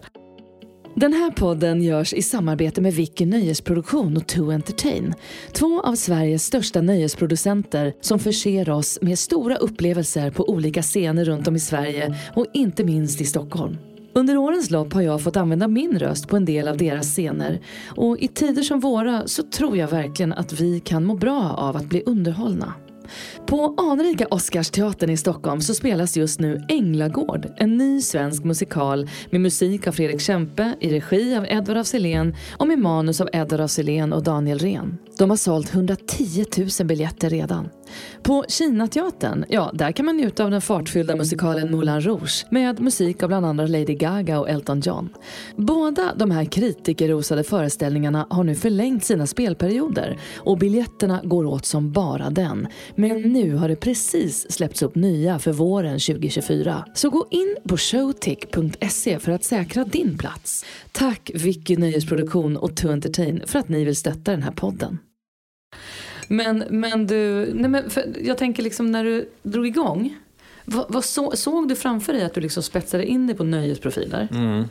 Den 0.95 1.13
här 1.13 1.31
podden 1.31 1.81
görs 1.81 2.13
i 2.13 2.21
samarbete 2.21 2.81
med 2.81 2.93
Vicky 2.93 3.25
Nöjesproduktion 3.25 4.17
och 4.17 4.27
To 4.27 4.51
Entertain. 4.51 5.13
Två 5.51 5.81
av 5.81 5.95
Sveriges 5.95 6.45
största 6.45 6.81
nöjesproducenter 6.81 7.93
som 8.01 8.19
förser 8.19 8.69
oss 8.69 8.99
med 9.01 9.19
stora 9.19 9.55
upplevelser 9.55 10.31
på 10.31 10.49
olika 10.49 10.81
scener 10.81 11.25
runt 11.25 11.47
om 11.47 11.55
i 11.55 11.59
Sverige 11.59 12.15
och 12.35 12.45
inte 12.53 12.83
minst 12.83 13.21
i 13.21 13.25
Stockholm. 13.25 13.77
Under 14.13 14.37
årens 14.37 14.69
lopp 14.69 14.93
har 14.93 15.01
jag 15.01 15.21
fått 15.21 15.37
använda 15.37 15.67
min 15.67 15.99
röst 15.99 16.27
på 16.27 16.37
en 16.37 16.45
del 16.45 16.67
av 16.67 16.77
deras 16.77 17.07
scener 17.07 17.59
och 17.87 18.17
i 18.17 18.27
tider 18.27 18.63
som 18.63 18.79
våra 18.79 19.27
så 19.27 19.43
tror 19.43 19.77
jag 19.77 19.87
verkligen 19.87 20.33
att 20.33 20.53
vi 20.53 20.79
kan 20.79 21.05
må 21.05 21.15
bra 21.15 21.53
av 21.57 21.75
att 21.77 21.89
bli 21.89 22.03
underhållna. 22.05 22.73
På 23.47 23.75
anrika 23.77 24.27
Oscarsteatern 24.31 25.09
i 25.09 25.17
Stockholm 25.17 25.61
så 25.61 25.73
spelas 25.73 26.17
just 26.17 26.39
nu 26.39 26.61
Änglagård, 26.69 27.47
en 27.57 27.77
ny 27.77 28.01
svensk 28.01 28.43
musikal 28.43 29.09
med 29.31 29.41
musik 29.41 29.87
av 29.87 29.91
Fredrik 29.91 30.21
Kempe 30.21 30.75
i 30.79 30.89
regi 30.89 31.35
av 31.35 31.45
Edvard 31.45 31.77
af 31.77 31.87
Sillén 31.87 32.35
och 32.57 32.67
med 32.67 32.79
manus 32.79 33.21
av 33.21 33.29
Edvard 33.33 33.61
af 33.61 33.69
Sillén 33.69 34.13
och 34.13 34.23
Daniel 34.23 34.59
Ren. 34.59 34.97
De 35.17 35.29
har 35.29 35.37
sålt 35.37 35.73
110 35.73 36.45
000 36.79 36.87
biljetter 36.87 37.29
redan. 37.29 37.69
På 38.23 38.45
Kinateatern, 38.47 39.45
ja, 39.49 39.71
där 39.73 39.91
kan 39.91 40.05
man 40.05 40.17
njuta 40.17 40.43
av 40.43 40.51
den 40.51 40.61
fartfyllda 40.61 41.15
musikalen 41.15 41.71
Moulin 41.71 42.01
Rouge 42.01 42.45
med 42.49 42.79
musik 42.79 43.23
av 43.23 43.27
bland 43.29 43.45
andra 43.45 43.67
Lady 43.67 43.95
Gaga 43.95 44.39
och 44.39 44.49
Elton 44.49 44.79
John. 44.79 45.09
Båda 45.55 46.13
de 46.15 46.31
här 46.31 46.45
kritikerrosade 46.45 47.43
föreställningarna 47.43 48.27
har 48.29 48.43
nu 48.43 48.55
förlängt 48.55 49.03
sina 49.03 49.27
spelperioder 49.27 50.19
och 50.37 50.57
biljetterna 50.57 51.21
går 51.23 51.45
åt 51.45 51.65
som 51.65 51.91
bara 51.91 52.29
den. 52.29 52.67
Men 52.95 53.21
nu 53.21 53.55
har 53.55 53.69
det 53.69 53.75
precis 53.75 54.51
släppts 54.51 54.81
upp 54.81 54.95
nya 54.95 55.39
för 55.39 55.51
våren 55.51 55.99
2024. 55.99 56.85
Så 56.93 57.09
gå 57.09 57.27
in 57.31 57.55
på 57.67 57.77
showtick.se 57.77 59.19
för 59.19 59.31
att 59.31 59.43
säkra 59.43 59.83
din 59.83 60.17
plats. 60.17 60.65
Tack 60.91 61.31
Vicky 61.33 61.77
Nöjesproduktion 61.77 62.57
och 62.57 62.77
To 62.77 62.89
Entertain 62.89 63.41
för 63.45 63.59
att 63.59 63.69
ni 63.69 63.83
vill 63.83 63.95
stötta 63.95 64.31
den 64.31 64.43
här 64.43 64.51
podden. 64.51 64.97
Men, 66.31 66.63
men 66.69 67.07
du, 67.07 67.51
nej 67.53 67.69
men 67.69 67.83
jag 68.21 68.37
tänker 68.37 68.63
liksom 68.63 68.91
när 68.91 69.03
du 69.03 69.29
drog 69.43 69.67
igång. 69.67 70.17
Vad, 70.65 70.85
vad 70.89 71.05
så, 71.05 71.31
såg 71.35 71.67
du 71.67 71.75
framför 71.75 72.13
dig 72.13 72.23
att 72.23 72.33
du 72.33 72.41
liksom 72.41 72.63
spetsade 72.63 73.05
in 73.05 73.27
dig 73.27 73.35
på 73.35 73.43
nöjesprofiler? 73.43 74.27
Mm. 74.31 74.63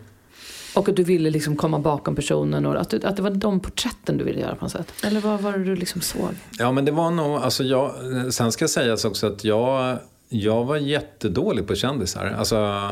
Och 0.74 0.88
att 0.88 0.96
du 0.96 1.04
ville 1.04 1.30
liksom 1.30 1.56
komma 1.56 1.78
bakom 1.78 2.16
personen 2.16 2.66
och 2.66 2.80
att, 2.80 2.90
du, 2.90 3.00
att 3.02 3.16
det 3.16 3.22
var 3.22 3.30
de 3.30 3.60
porträtten 3.60 4.16
du 4.16 4.24
ville 4.24 4.40
göra 4.40 4.54
på 4.54 4.64
något 4.64 4.72
sätt? 4.72 4.92
Eller 5.04 5.20
vad 5.20 5.40
var 5.40 5.52
det 5.52 5.64
du 5.64 5.76
liksom 5.76 6.00
såg? 6.00 6.30
Ja 6.58 6.72
men 6.72 6.84
det 6.84 6.92
var 6.92 7.10
nog, 7.10 7.36
alltså 7.36 7.64
jag, 7.64 7.92
sen 8.30 8.52
ska 8.52 8.68
sägas 8.68 9.04
också 9.04 9.26
att 9.26 9.44
jag, 9.44 9.98
jag 10.28 10.64
var 10.64 10.76
jättedålig 10.76 11.66
på 11.66 11.74
kändisar. 11.74 12.34
Alltså, 12.38 12.88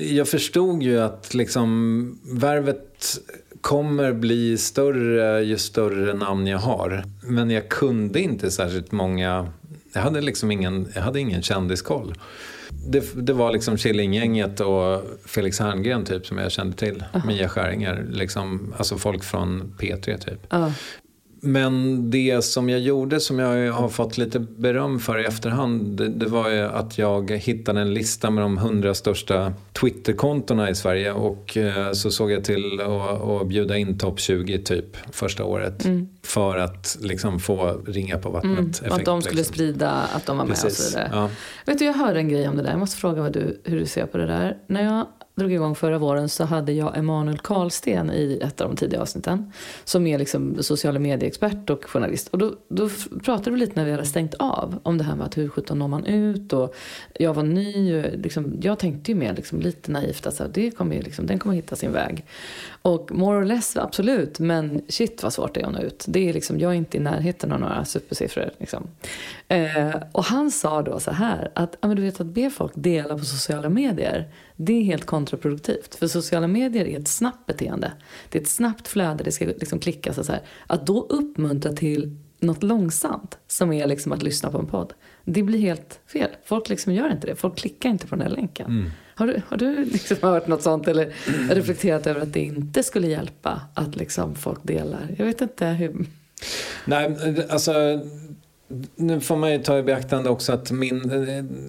jag 0.00 0.28
förstod 0.28 0.82
ju 0.82 1.00
att 1.00 1.34
liksom 1.34 2.18
värvet 2.22 3.18
kommer 3.62 4.12
bli 4.12 4.58
större 4.58 5.42
ju 5.42 5.58
större 5.58 6.14
namn 6.14 6.46
jag 6.46 6.58
har. 6.58 7.04
Men 7.22 7.50
jag 7.50 7.68
kunde 7.68 8.20
inte 8.20 8.50
särskilt 8.50 8.92
många, 8.92 9.52
jag 9.92 10.00
hade 10.00 10.20
liksom 10.20 10.50
ingen, 10.50 10.88
jag 10.94 11.02
hade 11.02 11.20
ingen 11.20 11.42
kändiskoll. 11.42 12.14
Det, 12.88 13.26
det 13.26 13.32
var 13.32 13.52
liksom 13.52 13.76
Killinggänget 13.76 14.60
och 14.60 15.04
Felix 15.24 15.60
Herngren 15.60 16.04
typ 16.04 16.26
som 16.26 16.38
jag 16.38 16.52
kände 16.52 16.76
till. 16.76 17.04
Uh. 17.14 17.26
Mia 17.26 17.48
Skäringer, 17.48 18.06
liksom, 18.10 18.74
alltså 18.78 18.98
folk 18.98 19.24
från 19.24 19.74
P3 19.78 20.18
typ. 20.18 20.54
Uh. 20.54 20.70
Men 21.44 22.10
det 22.10 22.44
som 22.44 22.68
jag 22.68 22.80
gjorde 22.80 23.20
som 23.20 23.38
jag 23.38 23.72
har 23.72 23.88
fått 23.88 24.18
lite 24.18 24.38
beröm 24.40 24.98
för 24.98 25.18
i 25.18 25.24
efterhand 25.24 25.96
det, 25.96 26.08
det 26.08 26.26
var 26.26 26.50
ju 26.50 26.60
att 26.60 26.98
jag 26.98 27.30
hittade 27.30 27.80
en 27.80 27.94
lista 27.94 28.30
med 28.30 28.44
de 28.44 28.58
hundra 28.58 28.94
största 28.94 29.52
Twitterkontona 29.72 30.70
i 30.70 30.74
Sverige 30.74 31.12
och 31.12 31.56
eh, 31.56 31.92
så 31.92 32.10
såg 32.10 32.32
jag 32.32 32.44
till 32.44 32.80
att 32.80 33.46
bjuda 33.46 33.76
in 33.76 33.98
topp 33.98 34.20
20 34.20 34.58
typ 34.58 34.96
första 35.10 35.44
året 35.44 35.84
mm. 35.84 36.08
för 36.22 36.56
att 36.56 36.98
liksom 37.00 37.40
få 37.40 37.82
ringa 37.86 38.18
på 38.18 38.30
vattnet 38.30 38.58
mm, 38.58 38.70
effekt, 38.70 38.92
Att 38.92 39.04
de 39.04 39.22
skulle 39.22 39.36
liksom. 39.36 39.54
sprida 39.54 39.90
att 39.90 40.26
de 40.26 40.38
var 40.38 40.44
med 40.44 40.54
Precis, 40.54 40.78
och 40.78 40.84
så 40.84 40.98
vidare. 40.98 41.10
Ja. 41.12 41.30
Vet 41.66 41.78
du, 41.78 41.84
jag 41.84 41.94
hörde 41.94 42.18
en 42.18 42.28
grej 42.28 42.48
om 42.48 42.56
det 42.56 42.62
där. 42.62 42.70
Jag 42.70 42.78
måste 42.80 42.96
fråga 42.96 43.22
vad 43.22 43.32
du, 43.32 43.60
hur 43.64 43.80
du 43.80 43.86
ser 43.86 44.06
på 44.06 44.18
det 44.18 44.26
där. 44.26 44.56
När 44.66 44.84
jag 44.84 45.06
drog 45.34 45.52
igång 45.52 45.74
förra 45.74 45.98
våren 45.98 46.28
så 46.28 46.44
hade 46.44 46.72
jag 46.72 46.98
Emanuel 46.98 47.38
Karlsten 47.38 48.10
i 48.10 48.40
ett 48.42 48.60
av 48.60 48.68
de 48.68 48.76
tidiga 48.76 49.00
avsnitten. 49.00 49.52
Som 49.84 50.06
är 50.06 50.18
liksom 50.18 50.62
sociala 50.62 50.98
medieexpert 50.98 51.70
och 51.70 51.84
journalist. 51.84 52.28
Och 52.28 52.38
då, 52.38 52.54
då 52.68 52.88
pratade 53.24 53.50
vi 53.50 53.56
lite 53.56 53.72
när 53.76 53.84
vi 53.84 53.90
hade 53.90 54.06
stängt 54.06 54.34
av 54.34 54.78
om 54.82 54.98
det 54.98 55.04
här 55.04 55.16
med 55.16 55.26
att 55.26 55.38
hur 55.38 55.48
sjutton 55.48 55.78
når 55.78 55.88
man 55.88 56.06
ut. 56.06 56.52
Och 56.52 56.74
jag 57.14 57.34
var 57.34 57.42
ny. 57.42 58.02
Liksom, 58.02 58.58
jag 58.62 58.78
tänkte 58.78 59.10
ju 59.10 59.18
mer 59.18 59.34
liksom, 59.34 59.60
lite 59.60 59.90
naivt 59.92 60.20
att 60.20 60.26
alltså, 60.26 60.48
det 60.52 60.70
kommer, 60.70 61.02
liksom, 61.02 61.26
den 61.26 61.38
kommer 61.38 61.54
hitta 61.54 61.76
sin 61.76 61.92
väg. 61.92 62.24
Och 62.82 63.10
more 63.12 63.38
or 63.38 63.44
less, 63.44 63.76
absolut. 63.76 64.38
Men 64.38 64.82
shit 64.88 65.22
vad 65.22 65.32
svårt 65.32 65.54
det 65.54 65.60
är 65.60 65.66
att 65.66 65.72
nå 65.72 65.80
ut. 65.80 66.04
Det 66.08 66.28
är 66.28 66.32
liksom, 66.32 66.58
jag 66.58 66.70
är 66.70 66.76
inte 66.76 66.96
i 66.96 67.00
närheten 67.00 67.52
av 67.52 67.60
några 67.60 67.84
supersiffror. 67.84 68.50
Liksom. 68.58 68.88
Eh, 69.52 69.94
och 70.12 70.24
han 70.24 70.50
sa 70.50 70.82
då 70.82 71.00
så 71.00 71.10
här 71.10 71.50
att 71.54 71.76
men 71.82 71.96
du 71.96 72.02
vet 72.02 72.20
att 72.20 72.26
be 72.26 72.50
folk 72.50 72.72
dela 72.74 73.18
på 73.18 73.24
sociala 73.24 73.68
medier. 73.68 74.28
Det 74.56 74.72
är 74.72 74.82
helt 74.82 75.06
kontraproduktivt. 75.06 75.94
För 75.94 76.06
sociala 76.06 76.46
medier 76.46 76.84
är 76.84 76.98
ett 76.98 77.08
snabbt 77.08 77.46
beteende. 77.46 77.92
Det 78.30 78.38
är 78.38 78.42
ett 78.42 78.48
snabbt 78.48 78.88
flöde, 78.88 79.24
det 79.24 79.32
ska 79.32 79.44
liksom 79.44 79.78
klickas 79.78 80.18
och 80.18 80.26
så 80.26 80.32
här. 80.32 80.42
Att 80.66 80.86
då 80.86 81.06
uppmuntra 81.08 81.72
till 81.72 82.16
något 82.40 82.62
långsamt 82.62 83.38
som 83.46 83.72
är 83.72 83.86
liksom 83.86 84.12
att 84.12 84.22
lyssna 84.22 84.50
på 84.50 84.58
en 84.58 84.66
podd. 84.66 84.92
Det 85.24 85.42
blir 85.42 85.58
helt 85.58 86.00
fel. 86.12 86.30
Folk 86.44 86.68
liksom 86.68 86.94
gör 86.94 87.12
inte 87.12 87.26
det. 87.26 87.36
Folk 87.36 87.58
klickar 87.58 87.90
inte 87.90 88.06
på 88.06 88.16
den 88.16 88.26
här 88.26 88.36
länken. 88.36 88.66
Mm. 88.66 88.90
Har 89.14 89.26
du, 89.26 89.42
har 89.48 89.56
du 89.56 89.84
liksom 89.84 90.16
hört 90.22 90.46
något 90.46 90.62
sånt 90.62 90.88
eller 90.88 91.12
reflekterat 91.54 92.06
över 92.06 92.20
att 92.20 92.32
det 92.32 92.40
inte 92.40 92.82
skulle 92.82 93.06
hjälpa 93.06 93.60
att 93.74 93.96
liksom 93.96 94.34
folk 94.34 94.60
delar? 94.62 95.14
Jag 95.18 95.26
vet 95.26 95.40
inte 95.40 95.66
hur... 95.66 96.06
Nej, 96.84 97.16
alltså 97.50 97.72
nu 98.96 99.20
får 99.20 99.36
man 99.36 99.52
ju 99.52 99.58
ta 99.58 99.78
i 99.78 99.82
beaktande 99.82 100.30
också 100.30 100.52
att 100.52 100.70
min, 100.70 101.00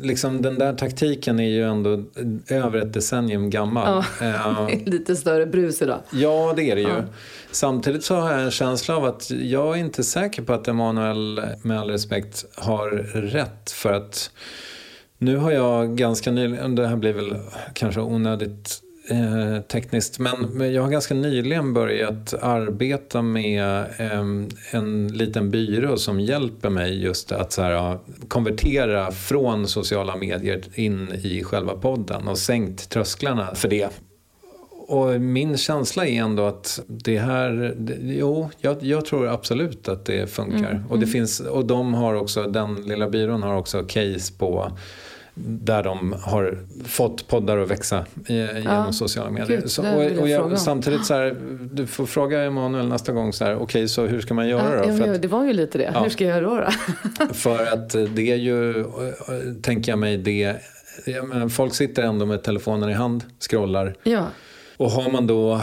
liksom 0.01 0.41
den 0.41 0.55
där 0.59 0.73
taktiken 0.73 1.39
är 1.39 1.49
ju 1.49 1.63
ändå 1.63 2.03
över 2.49 2.79
ett 2.79 2.93
decennium 2.93 3.49
gammal. 3.49 4.03
Ja, 4.19 4.69
Eh, 4.69 4.79
lite 4.85 5.15
större 5.15 5.45
brus 5.45 5.81
idag. 5.81 5.99
Ja, 6.11 6.53
det 6.55 6.71
är 6.71 6.75
det 6.75 6.81
ju. 6.81 6.87
Ja. 6.87 7.03
Samtidigt 7.51 8.03
så 8.03 8.15
har 8.15 8.31
jag 8.31 8.41
en 8.41 8.51
känsla 8.51 8.97
av 8.97 9.05
att 9.05 9.31
jag 9.31 9.75
är 9.77 9.79
inte 9.79 10.03
säker 10.03 10.41
på 10.41 10.53
att 10.53 10.67
Emanuel, 10.67 11.41
med 11.61 11.79
all 11.79 11.89
respekt, 11.89 12.45
har 12.55 12.89
rätt. 13.13 13.71
För 13.71 13.93
att 13.93 14.31
nu 15.17 15.37
har 15.37 15.51
jag 15.51 15.97
ganska 15.97 16.31
nyligen, 16.31 16.75
det 16.75 16.87
här 16.87 16.95
blir 16.95 17.13
väl 17.13 17.35
kanske 17.73 18.01
onödigt 18.01 18.82
eh, 19.09 19.61
tekniskt, 19.61 20.19
men 20.19 20.73
jag 20.73 20.81
har 20.81 20.89
ganska 20.89 21.13
nyligen 21.13 21.73
börjat 21.73 22.33
arbeta 22.33 23.21
med 23.21 23.85
em, 23.97 24.49
en 24.71 25.07
liten 25.07 25.51
byrå 25.51 25.97
som 25.97 26.19
hjälper 26.19 26.69
mig 26.69 27.03
just 27.03 27.31
att 27.31 27.51
så 27.51 27.61
här, 27.61 27.97
konvertera 28.27 29.11
från 29.11 29.67
sociala 29.67 30.15
medier 30.15 30.61
in 30.75 31.11
i 31.23 31.43
själva 31.43 31.73
podden 31.73 32.27
och 32.27 32.37
sänkt 32.37 32.89
trösklarna 32.89 33.55
för 33.55 33.67
det. 33.67 33.89
Och 34.87 35.21
min 35.21 35.57
känsla 35.57 36.07
är 36.07 36.21
ändå 36.21 36.45
att 36.45 36.79
det 36.87 37.19
här, 37.19 37.75
jo, 38.01 38.49
jag, 38.61 38.83
jag 38.83 39.05
tror 39.05 39.27
absolut 39.27 39.87
att 39.89 40.05
det 40.05 40.29
funkar. 40.29 40.71
Mm, 40.71 40.87
och, 40.89 40.99
det 40.99 41.07
finns, 41.07 41.39
och 41.39 41.65
de 41.65 41.93
har 41.93 42.13
också, 42.13 42.43
den 42.43 42.75
lilla 42.75 43.09
byrån 43.09 43.43
har 43.43 43.55
också 43.55 43.83
case 43.83 44.33
på 44.37 44.71
där 45.35 45.83
de 45.83 46.15
har 46.21 46.57
fått 46.85 47.27
poddar 47.27 47.57
att 47.57 47.71
växa 47.71 48.05
i, 48.27 48.33
genom 48.33 48.93
sociala 48.93 49.29
medier. 49.31 49.61
Gud, 49.61 49.71
så, 49.71 49.83
jag 49.83 50.39
och, 50.39 50.45
och 50.45 50.51
om. 50.51 50.57
samtidigt 50.57 51.05
så 51.05 51.13
här, 51.13 51.35
du 51.71 51.87
får 51.87 52.05
fråga 52.05 52.43
Emanuel 52.43 52.87
nästa 52.87 53.11
gång 53.11 53.33
så 53.33 53.45
här, 53.45 53.55
okej 53.55 53.87
så 53.87 54.05
hur 54.05 54.21
ska 54.21 54.33
man 54.33 54.47
göra 54.47 54.75
Ja, 54.75 54.83
då? 54.83 54.89
ja, 54.99 55.05
ja, 55.07 55.13
att- 55.15 55.21
det 55.21 55.27
var 55.27 55.43
ju 55.45 55.53
lite 55.53 55.77
det. 55.77 55.91
Ja. 55.93 56.03
Hur 56.03 56.09
ska 56.09 56.25
jag 56.25 56.41
göra 56.43 56.71
då? 57.19 57.33
för 57.33 57.73
att 57.73 57.89
det 58.15 58.31
är 58.31 58.35
ju, 58.35 58.85
tänker 59.61 59.91
jag 59.91 59.99
mig, 59.99 60.17
det, 60.17 60.55
jag 61.05 61.27
menar, 61.27 61.47
folk 61.49 61.73
sitter 61.75 62.03
ändå 62.03 62.25
med 62.25 62.43
telefonen 62.43 62.89
i 62.89 62.93
hand, 62.93 63.23
scrollar. 63.39 63.95
ja. 64.03 64.27
Och 64.77 64.91
har 64.91 65.11
man 65.11 65.27
då 65.27 65.61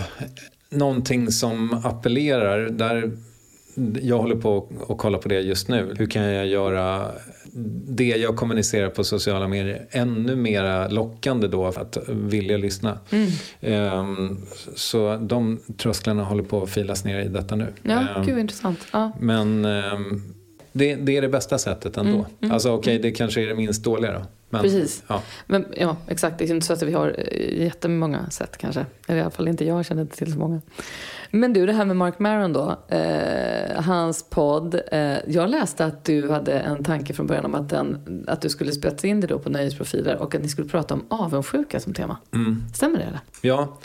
någonting 0.71 1.31
som 1.31 1.75
appellerar, 1.85 2.59
där 2.69 3.11
jag 4.03 4.19
håller 4.19 4.37
på 4.37 4.69
att 4.89 4.99
kolla 4.99 5.19
på 5.19 5.29
det 5.29 5.41
just 5.41 5.69
nu. 5.69 5.95
Hur 5.99 6.07
kan 6.07 6.23
jag 6.23 6.47
göra 6.47 7.07
det 7.89 8.05
jag 8.09 8.37
kommunicerar 8.37 8.89
på 8.89 9.05
sociala 9.05 9.49
medier 9.49 9.87
ännu 9.91 10.37
mer 10.37 10.89
lockande 10.89 11.49
då 11.49 11.73
för 11.73 11.81
att 11.81 11.99
vilja 12.09 12.57
lyssna. 12.57 12.99
Mm. 13.11 13.31
Ehm, 13.61 14.39
Så 14.77 15.17
de 15.17 15.61
trösklarna 15.77 16.25
håller 16.25 16.43
på 16.43 16.63
att 16.63 16.71
filas 16.71 17.05
ner 17.05 17.21
i 17.21 17.29
detta 17.29 17.57
nu. 17.57 17.67
Ja, 17.83 18.09
Ehm, 18.17 18.25
gud 18.25 18.35
vad 18.35 18.41
intressant. 18.41 18.79
Ja. 18.93 19.13
Men 19.21 19.65
ehm, 19.65 20.23
det, 20.73 20.95
det 20.95 21.17
är 21.17 21.23
det 21.23 21.29
bästa 21.29 21.59
sättet 21.59 21.97
ändå. 21.97 22.13
Mm, 22.13 22.25
mm, 22.41 22.53
alltså 22.53 22.71
okej, 22.73 22.99
det 22.99 23.11
kanske 23.11 23.43
är 23.43 23.47
det 23.47 23.55
minst 23.55 23.85
dåliga 23.85 24.13
då. 24.13 24.23
Men, 24.51 24.63
Precis. 24.63 25.03
Ja. 25.07 25.23
Men 25.47 25.67
ja, 25.77 25.97
exakt. 26.09 26.39
Det 26.39 26.45
är 26.45 26.55
inte 26.55 26.67
så 26.67 26.73
att 26.73 26.83
vi 26.83 26.93
har 26.93 27.15
eh, 27.19 27.63
jättemånga 27.65 28.31
sätt 28.31 28.57
kanske. 28.57 28.87
Eller 29.07 29.19
i 29.19 29.23
alla 29.23 29.31
fall 29.31 29.49
inte 29.49 29.65
jag 29.65 29.87
känner 29.87 30.03
inte 30.03 30.17
till 30.17 30.33
så 30.33 30.39
många. 30.39 30.61
Men 31.31 31.53
du, 31.53 31.67
det 31.67 31.73
här 31.73 31.85
med 31.85 31.97
Mark 31.97 32.19
Maron 32.19 32.53
då. 32.53 32.77
Eh, 32.89 33.83
hans 33.83 34.31
podd. 34.31 34.81
Eh, 34.93 35.17
jag 35.27 35.51
läste 35.51 35.85
att 35.85 36.05
du 36.05 36.31
hade 36.31 36.53
en 36.53 36.85
tanke 36.85 37.15
från 37.15 37.27
början 37.27 37.45
om 37.45 37.55
att, 37.55 37.69
den, 37.69 38.25
att 38.29 38.41
du 38.41 38.49
skulle 38.49 38.73
spetsa 38.73 39.07
in 39.07 39.21
det 39.21 39.27
då 39.27 39.39
på 39.39 39.51
nöjesprofiler 39.51 40.17
och 40.17 40.35
att 40.35 40.43
ni 40.43 40.49
skulle 40.49 40.69
prata 40.69 40.95
om 40.95 41.05
avundsjuka 41.09 41.81
som 41.81 41.95
tema. 41.95 42.17
Mm. 42.35 42.63
Stämmer 42.75 42.99
det 42.99 43.05
eller? 43.05 43.21
Ja, 43.43 43.79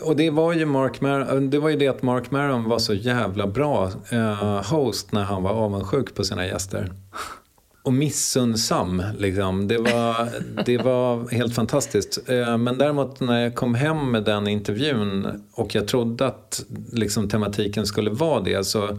och 0.00 0.16
det 0.16 0.30
var 0.30 0.52
ju 0.52 0.66
Mark 0.66 1.00
Maron, 1.00 1.50
det 1.50 1.58
var 1.58 1.68
ju 1.68 1.76
det 1.76 1.88
att 1.88 2.02
Mark 2.02 2.30
Maron 2.30 2.64
var 2.64 2.78
så 2.78 2.94
jävla 2.94 3.46
bra 3.46 3.90
eh, 4.10 4.70
host 4.70 5.12
när 5.12 5.22
han 5.22 5.42
var 5.42 5.50
avundsjuk 5.50 6.14
på 6.14 6.24
sina 6.24 6.46
gäster. 6.46 6.92
Och 7.84 7.92
missunnsam, 7.92 9.02
liksom. 9.18 9.68
Det 9.68 9.78
var, 9.78 10.28
det 10.64 10.78
var 10.78 11.30
helt 11.30 11.54
fantastiskt. 11.54 12.28
Eh, 12.28 12.58
men 12.58 12.78
däremot 12.78 13.20
när 13.20 13.40
jag 13.40 13.54
kom 13.54 13.74
hem 13.74 14.10
med 14.10 14.24
den 14.24 14.48
intervjun 14.48 15.42
och 15.52 15.74
jag 15.74 15.88
trodde 15.88 16.26
att 16.26 16.64
liksom, 16.92 17.28
tematiken 17.28 17.86
skulle 17.86 18.10
vara 18.10 18.40
det 18.40 18.64
så 18.64 18.98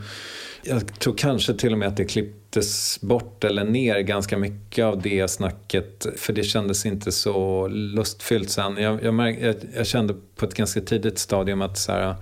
jag 0.65 0.99
tror 0.99 1.13
kanske 1.17 1.53
till 1.53 1.71
och 1.71 1.77
med 1.77 1.87
att 1.87 1.97
det 1.97 2.05
klipptes 2.05 3.01
bort 3.01 3.43
eller 3.43 3.63
ner 3.63 3.99
ganska 3.99 4.37
mycket 4.37 4.85
av 4.85 5.01
det 5.01 5.27
snacket 5.27 6.05
för 6.15 6.33
det 6.33 6.43
kändes 6.43 6.85
inte 6.85 7.11
så 7.11 7.67
lustfyllt 7.67 8.49
sen. 8.49 8.77
Jag, 8.77 9.03
jag, 9.03 9.13
märk, 9.13 9.37
jag, 9.41 9.55
jag 9.75 9.87
kände 9.87 10.15
på 10.35 10.45
ett 10.45 10.53
ganska 10.53 10.81
tidigt 10.81 11.19
stadium 11.19 11.61
att 11.61 11.77
så 11.77 11.91
här, 11.91 12.15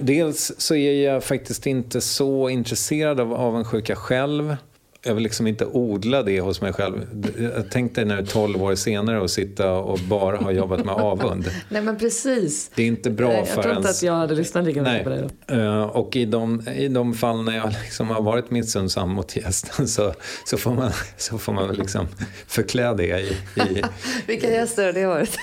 Dels 0.00 0.52
så 0.58 0.74
är 0.74 1.04
jag 1.04 1.24
faktiskt 1.24 1.66
inte 1.66 2.00
så 2.00 2.48
intresserad 2.48 3.20
av 3.20 3.34
avundsjuka 3.34 3.96
själv. 3.96 4.56
Jag 5.02 5.14
vill 5.14 5.22
liksom 5.22 5.46
inte 5.46 5.66
odla 5.66 6.22
det 6.22 6.40
hos 6.40 6.60
mig 6.60 6.72
själv. 6.72 7.06
Jag 7.54 7.70
tänkte 7.70 8.04
nu 8.04 8.26
12 8.26 8.62
år 8.62 8.74
senare 8.74 9.20
och 9.20 9.30
sitta 9.30 9.72
och 9.72 9.98
bara 9.98 10.36
ha 10.36 10.50
jobbat 10.52 10.84
med 10.84 10.94
avund. 10.94 11.50
Nej 11.68 11.82
men 11.82 11.98
precis. 11.98 12.70
Det 12.74 12.82
är 12.82 12.86
inte 12.86 13.10
bra 13.10 13.32
jag 13.32 13.48
för 13.48 13.62
tror 13.62 13.76
inte 13.76 13.86
ens... 13.88 13.98
att 13.98 14.06
jag 14.06 14.12
hade 14.12 14.34
lyssnat 14.34 14.64
lika 14.64 14.82
mycket 14.82 15.04
på 15.04 15.10
dig 15.10 15.28
då. 15.46 15.54
Eh, 15.54 15.82
Och 15.82 16.16
i 16.16 16.24
de, 16.24 16.68
i 16.68 16.88
de 16.88 17.14
fall 17.14 17.44
när 17.44 17.56
jag 17.56 17.72
liksom 17.82 18.08
har 18.08 18.22
varit 18.22 18.50
missunnsam 18.50 19.10
mot 19.10 19.36
gästen 19.36 19.88
så, 19.88 20.14
så 20.44 20.56
får 20.56 20.74
man, 20.74 20.90
så 21.16 21.38
får 21.38 21.52
man 21.52 21.74
liksom 21.74 22.08
förklä 22.46 22.94
det 22.94 23.20
i, 23.20 23.36
i 23.60 23.82
Vilka 24.26 24.50
gäster 24.50 24.86
har 24.86 24.92
det 24.92 25.06
varit? 25.06 25.38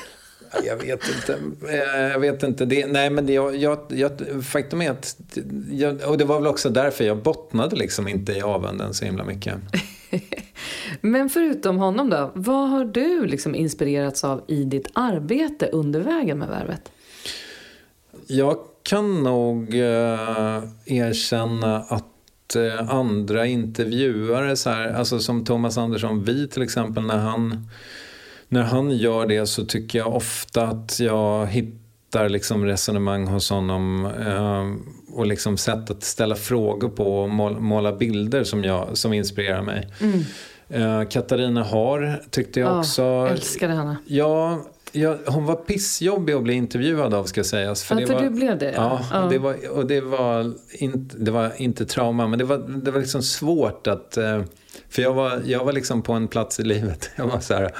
Jag 0.66 0.78
vet 0.78 1.02
inte. 1.16 1.40
Jag 2.14 2.20
vet 2.20 2.44
inte. 2.44 2.66
Det, 2.66 2.86
nej, 2.86 3.10
men 3.10 3.26
det, 3.26 3.34
jag, 3.34 3.56
jag, 3.56 3.80
jag, 3.90 4.12
faktum 4.44 4.82
är 4.82 4.92
att... 4.92 5.18
Jag, 5.72 6.10
och 6.10 6.18
det 6.18 6.26
var 6.26 6.40
väl 6.40 6.48
också 6.48 6.70
därför 6.70 7.04
jag 7.04 7.18
bottnade 7.18 7.76
liksom 7.76 8.08
inte 8.08 8.32
i 8.34 8.42
avunden 8.42 8.94
så 8.94 9.06
himla 9.06 9.24
mycket. 9.24 9.56
Men 11.02 11.30
förutom 11.30 11.78
honom 11.78 12.10
då, 12.10 12.32
vad 12.36 12.70
har 12.70 12.86
du 12.86 13.26
liksom 13.26 13.56
inspirerats 13.56 14.24
av 14.24 14.44
i 14.48 14.64
ditt 14.64 14.90
arbete 14.94 15.68
under 15.68 16.00
vägen 16.00 16.40
med 16.40 16.48
Värvet? 16.48 16.92
Jag 18.28 18.58
kan 18.84 19.24
nog 19.24 19.76
eh, 19.76 20.64
erkänna 20.86 21.78
att 21.78 22.56
eh, 22.56 22.90
andra 22.90 23.46
intervjuare, 23.46 24.56
så 24.56 24.70
här, 24.70 24.94
alltså 24.94 25.20
som 25.20 25.46
Thomas 25.46 25.78
Andersson 25.78 26.24
Vi 26.24 26.48
till 26.48 26.62
exempel, 26.62 27.04
när 27.04 27.18
han, 27.18 27.68
när 28.54 28.64
han 28.64 28.92
gör 28.92 29.26
det 29.28 29.46
så 29.48 29.66
tycker 29.66 30.00
jag 30.00 30.16
ofta 30.16 30.64
att 30.68 31.00
jag 31.00 31.48
hittar 31.48 32.30
liksom 32.30 32.66
resonemang 32.66 33.28
hos 33.28 33.50
honom 33.50 34.06
eh, 34.28 35.16
och 35.18 35.28
liksom 35.28 35.58
sätt 35.58 35.90
att 35.92 36.04
ställa 36.04 36.36
frågor 36.36 36.90
på 36.90 37.18
och 37.22 37.30
mål, 37.30 37.60
måla 37.60 37.92
bilder 37.96 38.44
som, 38.44 38.64
jag, 38.64 38.98
som 38.98 39.14
inspirerar 39.14 39.62
mig. 39.62 39.88
Eh, 40.70 41.04
Katarina 41.10 41.64
Har 41.64 42.22
tyckte 42.30 42.60
jag 42.60 42.70
Ja, 42.70 42.80
också. 42.80 43.28
älskade 43.32 43.74
henne. 43.74 43.98
Ja, 44.06 44.62
ja, 44.92 45.18
hon 45.28 45.46
var 45.46 45.56
pissjobbig 45.56 46.34
att 46.34 46.44
bli 46.44 46.54
intervjuad 46.54 47.14
av 47.14 47.24
ska 47.24 47.44
sägas. 47.44 47.90
Ja, 47.90 47.96
det 47.96 48.08
för 48.08 48.14
var, 48.14 48.22
du 48.22 48.30
blev 48.30 48.58
det, 48.58 48.72
ja. 48.72 49.02
Ja, 49.12 49.22
Ja. 49.22 49.28
Det 49.30 49.38
var, 49.38 49.70
och 49.72 49.86
det 49.88 50.02
var, 50.02 50.54
inte, 50.72 51.18
det 51.18 51.32
var 51.32 51.52
inte 51.58 51.86
trauma, 51.86 52.28
men 52.28 52.40
det 52.40 52.46
var, 52.46 52.58
det 52.58 52.92
var 52.92 53.00
liksom 53.00 53.22
svårt 53.24 53.88
att... 53.88 54.18
eh, 54.18 54.42
För 54.90 55.02
jag 55.02 55.14
var, 55.14 55.42
jag 55.46 55.66
var 55.66 55.74
liksom 55.74 56.02
på 56.02 56.14
en 56.14 56.28
plats 56.28 56.60
i 56.60 56.64
livet. 56.64 57.10
Jag 57.16 57.28
var 57.28 57.40
så 57.40 57.54
här... 57.54 57.72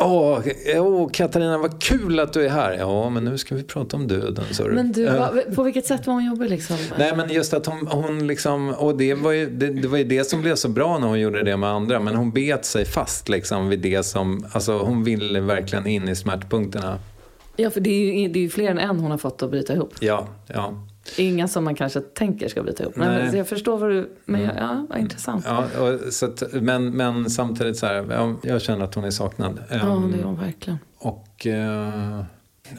Åh, 0.00 0.40
åh, 0.76 1.10
Katarina, 1.10 1.58
vad 1.58 1.82
kul 1.82 2.20
att 2.20 2.32
du 2.32 2.44
är 2.44 2.48
här. 2.48 2.76
Ja, 2.78 3.10
men 3.10 3.24
nu 3.24 3.38
ska 3.38 3.54
vi 3.54 3.62
prata 3.62 3.96
om 3.96 4.06
döden, 4.08 4.44
sa 4.50 4.64
du. 4.64 4.70
Men 4.74 4.92
du, 4.92 5.06
Eh, 5.06 5.26
på 5.54 5.62
vilket 5.62 5.86
sätt 5.86 6.06
var 6.06 6.14
hon 6.14 6.26
jobbig 6.26 6.50
liksom? 6.50 6.76
Nej 6.98 7.16
men 7.16 7.30
just 7.30 7.54
att 7.54 7.66
hon, 7.66 7.86
hon 7.86 8.26
liksom, 8.26 8.68
och 8.70 8.96
det 8.96 9.14
var, 9.14 9.32
ju, 9.32 9.50
det, 9.50 9.66
det 9.66 9.88
var 9.88 9.98
ju 9.98 10.04
det 10.04 10.24
som 10.24 10.40
blev 10.40 10.54
så 10.54 10.68
bra 10.68 10.98
när 10.98 11.06
hon 11.06 11.20
gjorde 11.20 11.42
det 11.42 11.56
med 11.56 11.70
andra. 11.70 12.00
Men 12.00 12.14
hon 12.14 12.30
bet 12.30 12.64
sig 12.64 12.84
fast 12.84 13.28
liksom 13.28 13.68
vid 13.68 13.78
det 13.78 14.02
som, 14.02 14.46
alltså 14.52 14.78
hon 14.78 15.04
ville 15.04 15.40
verkligen 15.40 15.86
in 15.86 16.08
i 16.08 16.16
smärtpunkterna. 16.16 16.98
Ja, 17.56 17.70
för 17.70 17.80
det 17.80 17.90
är, 17.90 18.12
ju, 18.14 18.28
det 18.28 18.38
är 18.38 18.42
ju 18.42 18.48
fler 18.48 18.70
än 18.70 18.78
en 18.78 19.00
hon 19.00 19.10
har 19.10 19.18
fått 19.18 19.42
att 19.42 19.50
bryta 19.50 19.74
ihop. 19.74 19.94
Ja, 20.00 20.26
ja. 20.46 20.74
Inga 21.16 21.48
som 21.48 21.64
man 21.64 21.74
kanske 21.74 22.00
tänker 22.00 22.48
ska 22.48 22.62
bryta 22.62 22.82
ihop. 22.82 22.96
Men 22.96 23.36
jag 23.36 23.48
förstår 23.48 23.78
vad 23.78 23.90
du... 23.90 24.10
Men 24.24 24.40
ja, 24.40 24.50
ja 24.56 24.86
vad 24.88 24.98
intressant. 24.98 25.44
ja 25.46 25.98
så 26.10 26.26
att, 26.26 26.42
men, 26.52 26.90
men 26.90 27.30
samtidigt 27.30 27.76
så 27.76 27.86
här, 27.86 28.06
ja, 28.10 28.34
jag 28.42 28.62
känner 28.62 28.84
att 28.84 28.94
hon 28.94 29.04
är 29.04 29.10
saknad. 29.10 29.62
Ja, 29.70 29.76
Ehm, 29.76 30.12
det 30.12 30.18
är 30.18 30.22
hon 30.22 30.40
verkligen. 30.40 30.78
Och 30.98 31.46
eh, 31.46 32.22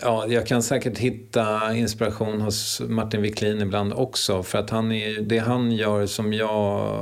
ja, 0.02 0.26
jag 0.28 0.48
kan 0.48 0.64
säkert 0.64 0.98
hitta 0.98 1.76
inspiration 1.76 2.42
hos 2.42 2.82
Martin 2.88 3.22
Wiklin 3.22 3.62
ibland 3.62 3.94
också. 3.94 4.44
För 4.44 4.58
att 4.58 4.70
han 4.70 4.92
är, 4.92 5.22
det 5.22 5.38
han 5.38 5.72
gör 5.72 6.06
som 6.06 6.34
jag, 6.34 6.96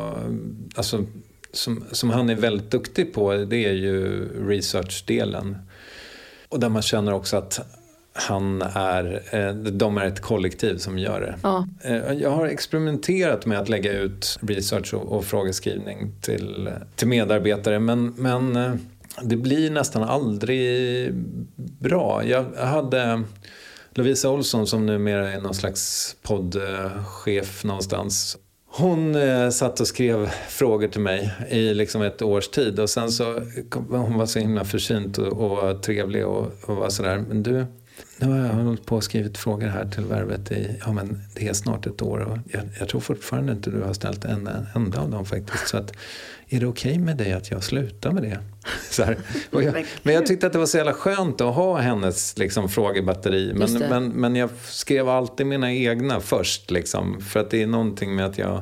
alltså 0.75 1.03
som, 1.53 1.83
som 1.91 2.09
han 2.09 2.29
är 2.29 2.35
väldigt 2.35 2.71
duktig 2.71 3.13
på, 3.13 3.33
det 3.33 3.65
är 3.65 3.73
ju 3.73 4.27
researchdelen. 4.47 5.57
Och 6.49 6.59
där 6.59 6.69
man 6.69 6.81
känner 6.81 7.13
också 7.13 7.37
att 7.37 7.76
han 8.19 8.61
är, 8.61 9.21
eh, 9.31 9.53
de 9.53 9.97
är 9.97 10.05
ett 10.05 10.21
kollektiv 10.21 10.77
som 10.77 10.99
gör 10.99 11.21
det. 11.21 11.35
Ja. 11.43 11.67
Eh, 11.81 12.13
Jag 12.13 12.29
har 12.29 12.45
experimenterat 12.45 13.45
med 13.45 13.59
att 13.59 13.69
lägga 13.69 13.91
ut 13.93 14.39
research 14.41 14.93
och, 14.93 15.11
och 15.11 15.25
frågeskrivning 15.25 16.11
till, 16.21 16.69
till 16.95 17.07
medarbetare 17.07 17.79
men, 17.79 18.13
men 18.17 18.55
eh, 18.55 18.73
det 19.21 19.35
blir 19.35 19.71
nästan 19.71 20.03
aldrig 20.03 21.13
bra. 21.79 22.21
Jag 22.25 22.45
hade 22.57 23.23
Lovisa 23.91 24.29
Olsson 24.29 24.67
som 24.67 24.85
numera 24.85 25.31
är 25.31 25.41
någon 25.41 25.53
slags 25.55 26.15
poddchef 26.21 27.63
någonstans. 27.63 28.37
Hon 28.69 29.15
eh, 29.15 29.49
satt 29.49 29.79
och 29.79 29.87
skrev 29.87 30.29
frågor 30.49 30.87
till 30.87 31.01
mig 31.01 31.31
i 31.49 31.73
liksom 31.73 32.01
ett 32.01 32.21
års 32.21 32.47
tid 32.47 32.79
och 32.79 32.89
sen 32.89 33.11
så 33.11 33.41
hon 33.89 34.17
var 34.17 34.25
så 34.25 34.39
himla 34.39 34.65
försynt 34.65 35.17
och, 35.17 35.27
och 35.61 35.83
trevlig 35.83 36.25
och, 36.25 36.51
och 36.65 36.75
var 36.75 36.89
sådär. 36.89 37.23
Men 37.27 37.43
du, 37.43 37.65
nu 38.17 38.27
har 38.27 38.37
jag 38.37 38.53
hållit 38.53 38.85
på 38.85 38.95
och 38.95 39.03
skrivit 39.03 39.37
frågor 39.37 39.67
här 39.67 39.85
till 39.85 40.03
Värvet 40.03 40.51
i, 40.51 40.79
ja 40.85 40.91
men 40.91 41.21
det 41.35 41.47
är 41.47 41.53
snart 41.53 41.87
ett 41.87 42.01
år 42.01 42.19
och 42.19 42.37
jag, 42.51 42.61
jag 42.79 42.89
tror 42.89 43.01
fortfarande 43.01 43.51
inte 43.51 43.69
du 43.69 43.81
har 43.81 43.93
ställt 43.93 44.25
en 44.25 44.49
enda 44.75 45.01
av 45.01 45.09
dem 45.09 45.25
faktiskt. 45.25 45.67
Så 45.67 45.77
att, 45.77 45.91
är 46.49 46.59
det 46.59 46.65
okej 46.65 46.91
okay 46.91 47.03
med 47.03 47.17
dig 47.17 47.33
att 47.33 47.51
jag 47.51 47.63
slutar 47.63 48.11
med 48.11 48.23
det? 48.23 48.39
Jag, 49.51 49.85
men 50.03 50.13
jag 50.13 50.25
tyckte 50.25 50.47
att 50.47 50.53
det 50.53 50.59
var 50.59 50.65
så 50.65 50.77
jävla 50.77 50.93
skönt 50.93 51.41
att 51.41 51.55
ha 51.55 51.77
hennes 51.77 52.37
liksom, 52.37 52.69
frågebatteri. 52.69 53.53
Men, 53.55 53.73
men, 53.73 54.07
men 54.09 54.35
jag 54.35 54.49
skrev 54.65 55.09
alltid 55.09 55.45
mina 55.45 55.73
egna 55.73 56.19
först. 56.19 56.71
Liksom, 56.71 57.21
för 57.21 57.39
att 57.39 57.49
det 57.49 57.63
är 57.63 57.67
någonting 57.67 58.15
med 58.15 58.25
att 58.25 58.37
jag, 58.37 58.61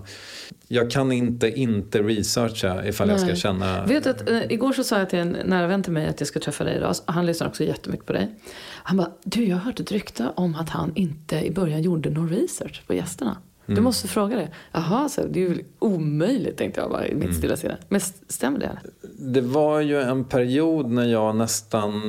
jag 0.76 0.92
kan 0.92 1.12
inte 1.12 1.50
inte 1.50 2.02
researcha 2.02 2.86
ifall 2.86 3.10
jag 3.10 3.20
ska 3.20 3.28
Nej. 3.28 3.36
känna... 3.36 3.86
Vet 3.86 4.08
att, 4.08 4.30
eh, 4.30 4.42
igår 4.50 4.74
så 4.74 4.84
sa 4.84 5.00
jag 5.00 5.10
till 5.10 5.20
en 5.20 5.38
nära 5.46 5.68
vän 5.68 5.84
till 5.84 5.94
mig 5.94 6.08
att 6.08 6.22
jag 6.22 6.28
ska 6.28 6.40
träffa 6.40 6.64
dig 6.64 6.76
idag. 6.76 6.96
Han 7.06 7.26
lyssnar 7.26 7.48
också 7.48 7.64
jättemycket 7.64 8.06
på 8.06 8.14
dig. 8.14 8.36
Han 8.84 8.98
bara, 8.98 9.12
du 9.24 9.46
jag 9.46 9.58
hörde 9.58 9.84
ett 9.84 9.92
rykte 9.92 10.32
om 10.36 10.56
att 10.56 10.70
han 10.70 10.92
inte 10.96 11.46
i 11.46 11.52
början 11.52 11.82
gjorde 11.82 12.10
någon 12.10 12.30
research 12.30 12.84
på 12.88 12.94
gästerna. 12.94 13.38
Mm. 13.68 13.76
Du 13.76 13.82
måste 13.82 14.08
fråga 14.08 14.36
det. 14.36 14.50
Jaha, 14.72 15.10
så 15.10 15.22
det 15.28 15.40
är 15.44 15.50
ju 15.50 15.64
omöjligt 15.80 16.58
tänkte 16.58 16.82
jag 16.82 16.90
bara 16.90 17.08
i 17.08 17.12
Mm. 17.12 17.28
mitt 17.28 17.38
stilla 17.38 17.58
sinne. 17.58 17.78
Men 17.90 18.02
stämmer 18.28 18.60
det? 18.60 18.78
Det 19.18 19.42
var 19.42 19.80
ju 19.82 20.02
en 20.02 20.24
period 20.26 20.92
när 20.92 21.06
jag 21.06 21.36
nästan, 21.36 22.02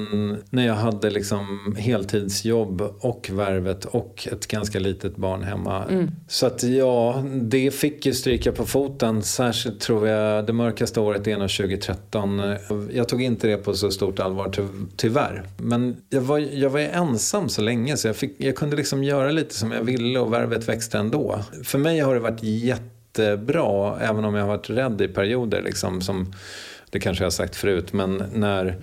när 0.50 0.66
jag 0.66 0.74
hade 0.74 1.10
liksom 1.10 1.74
heltidsjobb 1.78 2.82
och 3.00 3.30
värvet 3.32 3.84
och 3.84 4.28
ett 4.32 4.46
ganska 4.46 4.78
litet 4.78 5.16
barn 5.16 5.42
hemma. 5.42 5.84
Så 6.28 6.46
att 6.46 6.62
ja, 6.62 7.24
det 7.42 7.70
fick 7.70 8.06
ju 8.06 8.12
stryka 8.14 8.52
på 8.52 8.66
foten. 8.66 9.22
Särskilt 9.22 9.80
tror 9.80 10.08
jag 10.08 10.46
det 10.46 10.52
mörkaste 10.52 11.00
året 11.00 11.26
är 11.26 11.38
nog 11.38 11.50
2013. 11.50 12.42
Jag 12.92 13.08
tog 13.08 13.22
inte 13.22 13.46
det 13.48 13.56
på 13.56 13.74
så 13.74 13.90
stort 13.90 14.20
allvar 14.20 14.48
ty 14.50 14.62
tyvärr. 14.96 15.42
Men 15.58 15.96
jag 16.10 16.20
var, 16.20 16.38
jag 16.38 16.70
var 16.70 16.80
ju 16.80 16.86
ensam 16.86 17.48
så 17.48 17.62
länge 17.62 17.96
så 17.96 18.08
jag, 18.08 18.16
fick, 18.16 18.34
jag 18.38 18.56
kunde 18.56 18.76
liksom 18.76 19.04
göra 19.04 19.30
lite 19.30 19.54
som 19.54 19.72
jag 19.72 19.82
ville 19.82 20.18
och 20.18 20.32
värvet 20.32 20.68
växte 20.68 20.98
ändå. 20.98 21.38
För 21.64 21.78
mig 21.78 22.00
har 22.00 22.14
det 22.14 22.20
varit 22.20 22.42
jättebra 22.42 23.98
även 24.00 24.24
om 24.24 24.34
jag 24.34 24.42
har 24.42 24.48
varit 24.48 24.70
rädd 24.70 25.00
i 25.00 25.08
perioder 25.08 25.62
liksom 25.62 26.00
som 26.00 26.32
det 26.90 27.00
kanske 27.00 27.24
jag 27.24 27.26
har 27.26 27.30
sagt 27.30 27.56
förut, 27.56 27.92
men 27.92 28.24
när 28.32 28.76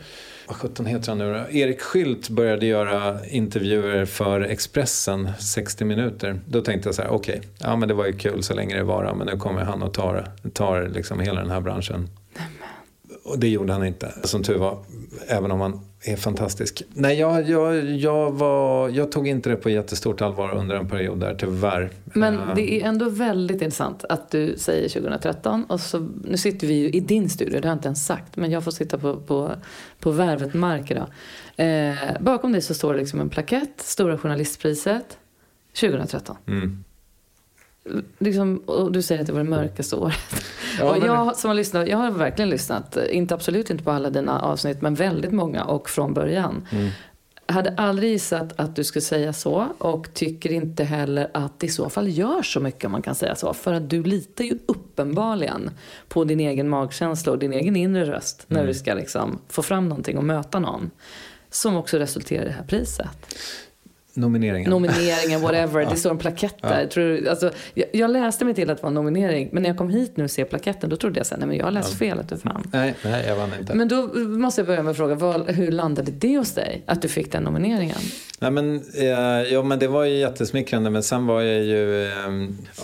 vad 0.47 0.56
sjutton 0.58 0.86
heter 0.86 1.10
han 1.10 1.17
nu 1.17 1.34
då? 1.34 1.58
Erik 1.58 1.82
Skylt 1.82 2.30
började 2.30 2.65
göra 2.65 3.26
intervjuer 3.26 4.06
för 4.06 4.41
Expressen, 4.41 5.30
60 5.39 5.86
minuter. 5.86 6.39
Då 6.47 6.62
tänkte 6.62 6.88
jag 6.88 6.95
så 6.95 7.02
här, 7.02 7.10
okej, 7.10 7.41
ja 7.60 7.76
men 7.76 7.88
det 7.88 7.93
var 7.93 8.06
ju 8.06 8.13
kul 8.13 8.43
så 8.43 8.54
länge 8.54 8.76
det 8.76 8.84
var, 8.84 9.13
men 9.13 9.28
nu 9.28 9.38
kommer 9.38 9.62
han 9.62 9.84
och 9.84 9.93
tar, 9.93 10.32
tar 10.54 10.88
liksom 10.88 11.19
hela 11.19 11.41
den 11.41 11.49
här 11.49 11.62
branschen. 11.62 12.10
Och 13.23 13.39
det 13.39 13.47
gjorde 13.47 13.73
han 13.73 13.86
inte, 13.86 14.13
som 14.23 14.43
tur 14.43 14.58
var, 14.58 14.78
även 15.28 15.52
om 15.52 15.62
han 15.62 15.82
är 16.06 16.16
fantastisk. 16.16 16.84
Nej, 16.94 17.20
jag, 17.20 17.50
jag, 17.50 17.86
jag, 17.86 18.32
var, 18.32 18.89
jag 18.89 19.12
tog 19.12 19.28
inte 19.28 19.50
det 19.50 19.56
på 19.56 19.70
jättestort 19.70 20.22
allvar 20.22 20.56
under 20.56 20.76
en 20.76 20.89
period 20.89 21.20
där, 21.20 21.36
tyvärr. 21.36 21.89
Men 22.06 22.44
Eh, 22.50 22.56
det 22.56 22.82
är 22.82 22.88
ändå 22.88 23.10
väldigt 23.10 23.62
intressant 23.62 24.06
att 24.10 24.32
du 24.32 24.56
säger 24.58 24.89
2013 24.89 25.63
och 25.63 25.80
så, 25.80 26.10
nu 26.24 26.38
sitter 26.38 26.68
vi 26.68 26.74
ju 26.74 26.89
i 26.89 27.00
din 27.00 27.30
studio, 27.30 27.60
det 27.60 27.68
har 27.68 27.72
jag 27.72 27.78
inte 27.78 27.88
ens 27.88 28.06
sagt, 28.06 28.36
men 28.36 28.52
jag 28.52 28.63
får 28.63 28.72
sitta 28.72 28.98
på, 28.98 29.16
på, 29.16 29.52
på 30.00 30.12
Värvet 30.12 30.54
Mark 30.54 30.92
idag. 30.92 31.08
Eh, 31.56 31.96
bakom 32.20 32.52
dig 32.52 32.62
så 32.62 32.74
står 32.74 32.94
det 32.94 33.00
liksom 33.00 33.20
en 33.20 33.30
plakett, 33.30 33.74
Stora 33.82 34.18
Journalistpriset 34.18 35.18
2013. 35.80 36.36
Mm. 36.48 36.84
Liksom, 38.19 38.58
och 38.58 38.91
du 38.91 39.02
säger 39.02 39.22
att 39.22 39.28
det 39.28 39.34
var 39.34 39.43
det 39.43 39.50
mörkaste 39.50 39.96
året. 39.96 40.15
Ja, 40.80 40.91
och 40.91 41.00
men- 41.00 41.08
jag 41.08 41.36
som 41.36 41.48
har 41.48 41.56
lyssnat, 41.56 41.88
jag 41.88 41.98
har 41.98 42.12
verkligen 42.12 42.50
lyssnat, 42.50 42.98
eh, 42.98 43.17
inte 43.17 43.34
absolut 43.34 43.69
inte 43.69 43.84
på 43.84 43.91
alla 43.91 44.10
dina 44.10 44.41
avsnitt, 44.41 44.82
men 44.82 44.96
väldigt 44.96 45.32
många 45.32 45.63
och 45.63 45.89
från 45.89 46.13
början. 46.13 46.67
Mm. 46.72 46.89
Hade 47.46 47.74
aldrig 47.78 48.12
gissat 48.12 48.60
att 48.60 48.76
du 48.76 48.84
skulle 48.84 49.02
säga 49.02 49.34
så 49.34 49.67
och 49.78 50.13
tycker 50.13 50.52
inte 50.52 50.84
heller 50.84 51.30
att 51.34 51.60
det 51.60 51.67
i 51.67 51.69
så 51.69 51.89
fall 51.89 52.10
gör 52.10 52.41
så 52.41 52.60
mycket 52.60 52.86
om 52.86 52.91
man 52.91 53.02
kan 53.02 53.15
säga 53.15 53.36
så. 53.36 53.54
För 53.54 53.74
att 53.74 53.89
du 53.89 54.04
litar 54.04 54.43
ju 54.43 54.60
uppenbarligen 54.65 55.72
på 56.08 56.24
din 56.24 56.39
egen 56.39 56.69
magkänsla 56.69 57.32
och 57.32 57.39
din 57.39 57.54
egen 57.54 57.76
inre 57.76 58.06
röst 58.12 58.46
när 58.48 58.67
du 58.67 58.74
ska 58.74 58.93
liksom 58.93 59.39
få 59.50 59.62
fram 59.62 59.89
någonting 59.89 60.17
och 60.17 60.24
möta 60.24 60.60
någon. 60.60 60.91
Som 61.50 61.76
också 61.76 61.98
resulterar 61.98 62.43
i 62.43 62.46
det 62.46 62.52
här 62.52 62.63
priset. 62.63 63.08
Nomineringen. 64.15 64.69
Nomineringen, 64.71 65.41
whatever. 65.41 65.86
Det 65.89 65.95
står 65.95 66.10
en 66.12 66.17
plakett 66.17 66.56
där. 66.62 66.82
Ja. 66.82 66.88
Tror 66.89 67.28
alltså, 67.28 67.52
jag, 67.73 67.88
jag 67.93 68.12
läste 68.12 68.45
mig 68.45 68.54
till 68.54 68.69
att 68.69 68.78
det 68.78 68.84
var 68.84 68.88
en 68.88 68.93
nominering. 68.93 69.49
Men 69.52 69.63
när 69.63 69.69
jag 69.69 69.78
kom 69.78 69.89
hit 69.89 70.17
nu 70.17 70.23
och 70.23 70.32
ser 70.32 70.45
plaketten 70.45 70.89
då 70.89 70.95
trodde 70.95 71.19
jag 71.19 71.26
så 71.28 71.34
här, 71.36 71.39
nej 71.39 71.47
men 71.47 71.58
jag 71.58 71.65
har 71.65 71.71
läst 71.71 71.93
fel 71.93 72.19
att 72.19 72.30
du 72.30 72.38
fann. 72.38 72.67
Nej, 72.73 72.95
nej, 73.04 73.26
jag 73.28 73.36
vann 73.36 73.49
inte. 73.60 73.73
Men 73.73 73.88
då 73.88 74.08
måste 74.17 74.62
jag 74.62 74.67
börja 74.67 74.84
med 74.84 74.91
att 74.91 74.97
fråga, 74.97 75.15
vad, 75.15 75.52
hur 75.52 75.71
landade 75.71 76.12
det 76.12 76.38
hos 76.38 76.52
dig? 76.52 76.82
Att 76.86 77.02
du 77.02 77.08
fick 77.08 77.32
den 77.32 77.43
nomineringen? 77.43 77.97
Nej, 78.39 78.52
men, 78.52 78.82
eh, 78.93 79.06
ja, 79.54 79.63
men 79.63 79.80
det 79.80 79.88
var 79.88 80.04
ju 80.04 80.17
jättesmickrande 80.17 80.89
men 80.89 81.04
sen 81.04 81.26
var 81.28 81.41
jag 81.41 81.63
ju... 81.63 82.04
Eh, 82.04 82.10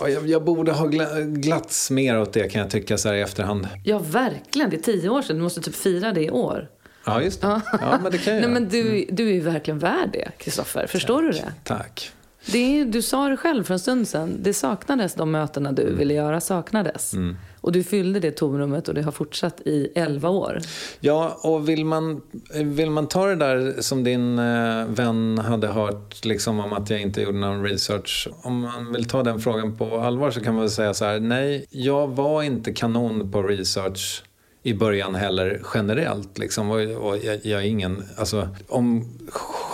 ja, 0.00 0.08
jag, 0.08 0.28
jag 0.28 0.44
borde 0.44 0.72
ha 0.72 0.86
gla- 0.86 1.34
glatts 1.40 1.90
mer 1.90 2.20
åt 2.20 2.32
det 2.32 2.48
kan 2.48 2.60
jag 2.60 2.70
tycka 2.70 2.98
så 2.98 3.08
här 3.08 3.14
i 3.14 3.20
efterhand. 3.20 3.68
Ja, 3.84 3.98
verkligen. 3.98 4.70
Det 4.70 4.76
är 4.76 4.80
tio 4.82 5.08
år 5.08 5.22
sedan. 5.22 5.36
Du 5.36 5.42
måste 5.42 5.60
typ 5.60 5.74
fira 5.74 6.12
det 6.12 6.22
i 6.24 6.30
år. 6.30 6.68
Ja, 7.04 7.22
just 7.22 7.40
det. 7.40 7.60
Ja, 7.80 7.98
men 8.02 8.12
det 8.12 8.18
kan 8.18 8.34
jag 8.34 8.42
Nej, 8.42 8.50
men 8.50 8.68
du, 8.68 9.06
du 9.10 9.28
är 9.28 9.32
ju 9.32 9.40
verkligen 9.40 9.78
värd 9.78 10.08
det, 10.12 10.30
Kristoffer. 10.38 10.86
Förstår 10.86 11.22
du 11.22 11.30
det? 11.30 11.52
Tack. 11.64 12.10
det 12.46 12.80
är, 12.80 12.84
du 12.84 13.02
sa 13.02 13.28
det 13.28 13.36
själv 13.36 13.64
för 13.64 13.74
en 13.74 13.80
stund 13.80 14.08
sedan. 14.08 14.36
Det 14.40 14.54
saknades, 14.54 15.14
de 15.14 15.30
mötena 15.30 15.72
du 15.72 15.94
ville 15.94 16.14
göra 16.14 16.40
saknades. 16.40 17.14
Och 17.62 17.72
du 17.72 17.82
fyllde 17.84 18.20
det 18.20 18.30
tomrummet 18.30 18.88
och 18.88 18.94
det 18.94 19.02
har 19.02 19.12
fortsatt 19.12 19.60
i 19.60 19.92
elva 19.94 20.28
år. 20.28 20.58
Ja, 21.00 21.38
och 21.42 21.68
vill 21.68 21.84
man, 21.84 22.20
vill 22.54 22.90
man 22.90 23.06
ta 23.08 23.26
det 23.26 23.34
där 23.36 23.74
som 23.80 24.04
din 24.04 24.38
eh, 24.38 24.84
vän 24.86 25.38
hade 25.38 25.66
hört 25.68 26.24
liksom, 26.24 26.60
om 26.60 26.72
att 26.72 26.90
jag 26.90 27.00
inte 27.00 27.22
gjorde 27.22 27.38
någon 27.38 27.62
research. 27.64 28.28
Om 28.42 28.60
man 28.60 28.92
vill 28.92 29.04
ta 29.08 29.22
den 29.22 29.40
frågan 29.40 29.76
på 29.76 30.00
allvar 30.00 30.30
så 30.30 30.40
kan 30.40 30.54
man 30.54 30.60
väl 30.60 30.70
säga 30.70 30.94
så 30.94 31.04
här. 31.04 31.20
Nej, 31.20 31.66
jag 31.70 32.08
var 32.08 32.42
inte 32.42 32.72
kanon 32.72 33.32
på 33.32 33.42
research 33.42 34.22
i 34.62 34.74
början 34.74 35.14
heller 35.14 35.62
generellt. 35.74 36.38
Liksom. 36.38 36.70
Och, 36.70 36.80
och 36.80 37.18
jag, 37.24 37.38
jag 37.42 37.60
är 37.60 37.66
ingen, 37.66 38.04
alltså, 38.16 38.48
om 38.68 39.08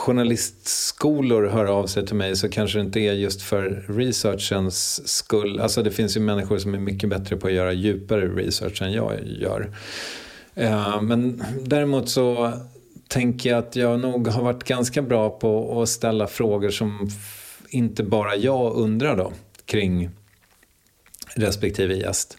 journalistskolor 0.07 1.47
hör 1.47 1.65
av 1.65 1.87
sig 1.87 2.07
till 2.07 2.17
mig 2.17 2.37
så 2.37 2.49
kanske 2.49 2.79
det 2.79 2.83
inte 2.83 3.01
är 3.01 3.13
just 3.13 3.43
för 3.43 3.85
researchens 3.89 5.09
skull. 5.09 5.61
Alltså 5.61 5.83
det 5.83 5.91
finns 5.91 6.17
ju 6.17 6.21
människor 6.21 6.59
som 6.59 6.75
är 6.75 6.79
mycket 6.79 7.11
bättre 7.11 7.37
på 7.37 7.47
att 7.47 7.53
göra 7.53 7.73
djupare 7.73 8.29
research 8.29 8.83
än 8.83 8.93
jag 8.93 9.13
gör. 9.25 9.71
Eh, 10.55 11.03
Men 11.03 11.45
däremot 11.65 12.09
så 12.09 12.53
tänker 13.09 13.51
jag 13.51 13.59
att 13.59 13.77
jag 13.77 14.01
nog 14.01 14.29
har 14.29 14.43
varit 14.43 14.65
ganska 14.65 15.03
bra 15.03 15.31
på 15.31 15.83
att 15.83 15.89
ställa 15.89 16.27
frågor 16.27 16.71
som 16.71 17.09
inte 17.69 18.03
bara 18.03 18.37
jag 18.37 18.77
undrar 18.77 19.17
då 19.17 19.33
kring 19.65 20.11
respektive 21.37 21.95
gäst. 21.95 22.37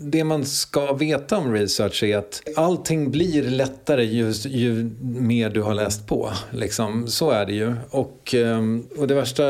Det 0.00 0.24
man 0.24 0.44
ska 0.44 0.92
veta 0.92 1.36
om 1.36 1.52
research 1.52 2.02
är 2.02 2.16
att 2.16 2.42
allting 2.56 3.10
blir 3.10 3.42
lättare 3.42 4.04
ju, 4.04 4.32
ju 4.32 4.90
mer 5.00 5.50
du 5.50 5.62
har 5.62 5.74
läst 5.74 6.06
på. 6.06 6.32
Liksom. 6.50 7.08
Så 7.08 7.30
är 7.30 7.46
det 7.46 7.52
ju. 7.52 7.74
Och, 7.90 8.34
ehm, 8.34 8.86
och 8.96 9.06
det 9.06 9.14
värsta 9.14 9.42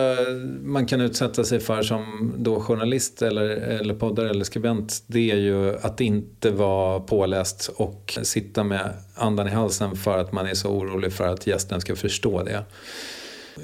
man 0.62 0.86
kan 0.86 1.00
utsätta 1.00 1.44
sig 1.44 1.60
för 1.60 1.82
som 1.82 2.34
då 2.36 2.60
journalist 2.60 3.22
eller, 3.22 3.48
eller 3.48 3.94
poddare 3.94 4.30
eller 4.30 4.44
skribent 4.44 5.02
det 5.06 5.30
är 5.30 5.36
ju 5.36 5.76
att 5.76 6.00
inte 6.00 6.50
vara 6.50 7.00
påläst 7.00 7.70
och 7.76 8.18
sitta 8.22 8.64
med 8.64 8.90
andan 9.14 9.46
i 9.46 9.50
halsen 9.50 9.96
för 9.96 10.18
att 10.18 10.32
man 10.32 10.46
är 10.46 10.54
så 10.54 10.68
orolig 10.68 11.12
för 11.12 11.28
att 11.28 11.46
gästen 11.46 11.80
ska 11.80 11.96
förstå 11.96 12.42
det. 12.42 12.64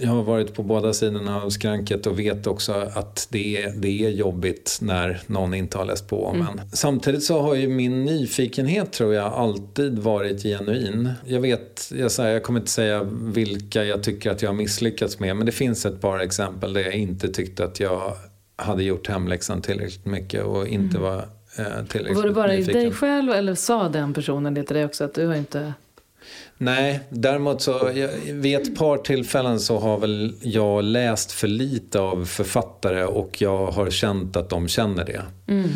Jag 0.01 0.09
har 0.09 0.23
varit 0.23 0.55
på 0.55 0.63
båda 0.63 0.93
sidorna 0.93 1.43
av 1.43 1.51
skranket 1.51 2.07
och 2.07 2.19
vet 2.19 2.47
också 2.47 2.73
att 2.73 3.29
det 3.31 3.63
är, 3.63 3.73
det 3.77 4.05
är 4.05 4.11
jobbigt 4.11 4.79
när 4.83 5.21
någon 5.27 5.55
inte 5.55 5.79
har 5.79 5.85
läst 5.85 6.09
på. 6.09 6.35
Men 6.39 6.61
samtidigt 6.73 7.25
så 7.25 7.41
har 7.41 7.55
ju 7.55 7.69
min 7.69 8.05
nyfikenhet 8.05 8.93
tror 8.93 9.15
jag 9.15 9.33
alltid 9.33 9.99
varit 9.99 10.43
genuin. 10.43 11.13
Jag 11.25 11.41
vet, 11.41 11.93
jag, 11.95 12.11
säger, 12.11 12.33
jag 12.33 12.43
kommer 12.43 12.61
inte 12.61 12.73
säga 12.73 13.03
vilka 13.23 13.85
jag 13.85 14.03
tycker 14.03 14.31
att 14.31 14.43
jag 14.43 14.49
har 14.49 14.55
misslyckats 14.57 15.19
med 15.21 15.37
men 15.37 15.47
det 15.47 15.53
finns 15.53 15.87
ett 15.87 16.01
par 16.01 16.19
exempel 16.19 16.73
där 16.73 16.81
jag 16.81 16.95
inte 16.95 17.29
tyckte 17.29 17.65
att 17.65 17.81
jag 17.81 18.13
hade 18.57 18.83
gjort 18.83 19.09
hemläxan 19.09 19.63
tillräckligt 19.63 20.07
mycket 20.07 20.45
och 20.45 20.69
inte 20.69 20.99
var 20.99 21.19
eh, 21.59 21.85
tillräckligt 21.89 22.17
Var 22.17 22.27
det 22.27 22.33
bara 22.33 22.55
i 22.55 22.59
nyfiken. 22.59 22.83
dig 22.83 22.93
själv 22.93 23.33
eller 23.33 23.55
sa 23.55 23.89
den 23.89 24.15
personen 24.15 24.55
det 24.55 24.63
till 24.63 24.77
dig 24.77 24.85
också 24.85 25.05
att 25.05 25.15
du 25.15 25.27
har 25.27 25.35
inte... 25.35 25.73
Nej, 26.59 27.01
däremot 27.11 27.63
så 27.63 27.91
jag, 27.95 28.09
vid 28.33 28.57
ett 28.57 28.77
par 28.77 28.97
tillfällen 28.97 29.61
så 29.61 29.79
har 29.79 29.99
väl 29.99 30.35
jag 30.43 30.85
läst 30.85 31.33
för 31.33 31.49
lite 31.49 32.01
av 32.01 32.25
författare 32.25 33.05
och 33.05 33.43
jag 33.43 33.67
har 33.67 33.91
känt 33.91 34.37
att 34.37 34.51
de 34.51 34.69
känner 34.69 35.05
det. 35.05 35.23
Mm. 35.47 35.69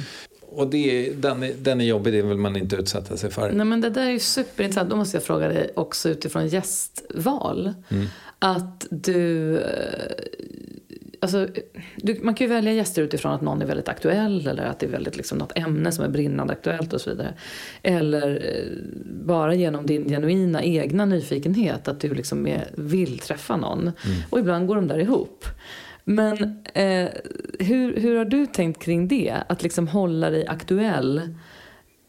Och 0.46 0.66
det, 0.66 1.12
den, 1.12 1.42
är, 1.42 1.52
den 1.58 1.80
är 1.80 1.84
jobbig, 1.84 2.12
det 2.12 2.22
vill 2.22 2.36
man 2.36 2.56
inte 2.56 2.76
utsätta 2.76 3.16
sig 3.16 3.30
för. 3.30 3.52
Nej 3.52 3.66
men 3.66 3.80
det 3.80 3.90
där 3.90 4.06
är 4.06 4.10
ju 4.10 4.18
superintressant. 4.18 4.90
Då 4.90 4.96
måste 4.96 5.16
jag 5.16 5.24
fråga 5.24 5.48
dig 5.48 5.70
också 5.76 6.08
utifrån 6.08 6.48
gästval. 6.48 7.74
Mm. 7.88 8.06
Att 8.38 8.86
du... 8.90 9.56
eh, 9.58 10.12
Alltså, 11.20 11.48
du, 11.96 12.18
man 12.22 12.34
kan 12.34 12.46
ju 12.46 12.52
välja 12.52 12.72
gäster 12.72 13.02
utifrån 13.02 13.32
att 13.32 13.40
någon 13.40 13.62
är 13.62 13.66
väldigt 13.66 13.88
aktuell 13.88 14.46
eller 14.46 14.64
att 14.64 14.80
det 14.80 14.86
är 14.86 14.90
väldigt 14.90 15.16
liksom 15.16 15.38
något 15.38 15.58
ämne 15.58 15.92
som 15.92 16.04
är 16.04 16.08
brinnande 16.08 16.52
aktuellt 16.52 16.92
och 16.92 17.00
så 17.00 17.10
vidare. 17.10 17.34
Eller 17.82 18.30
eh, 18.30 18.76
bara 19.26 19.54
genom 19.54 19.86
din 19.86 20.08
genuina 20.08 20.62
egna 20.62 21.04
nyfikenhet 21.04 21.88
att 21.88 22.00
du 22.00 22.14
liksom 22.14 22.46
är, 22.46 22.68
vill 22.76 23.18
träffa 23.18 23.56
någon. 23.56 23.92
Och 24.30 24.38
ibland 24.38 24.66
går 24.66 24.76
de 24.76 24.88
där 24.88 24.98
ihop. 24.98 25.44
Men 26.04 26.64
eh, 26.74 27.08
hur, 27.58 27.96
hur 27.96 28.16
har 28.18 28.24
du 28.24 28.46
tänkt 28.46 28.82
kring 28.82 29.08
det? 29.08 29.34
Att 29.48 29.62
liksom 29.62 29.88
hålla 29.88 30.30
dig 30.30 30.46
aktuell? 30.46 31.34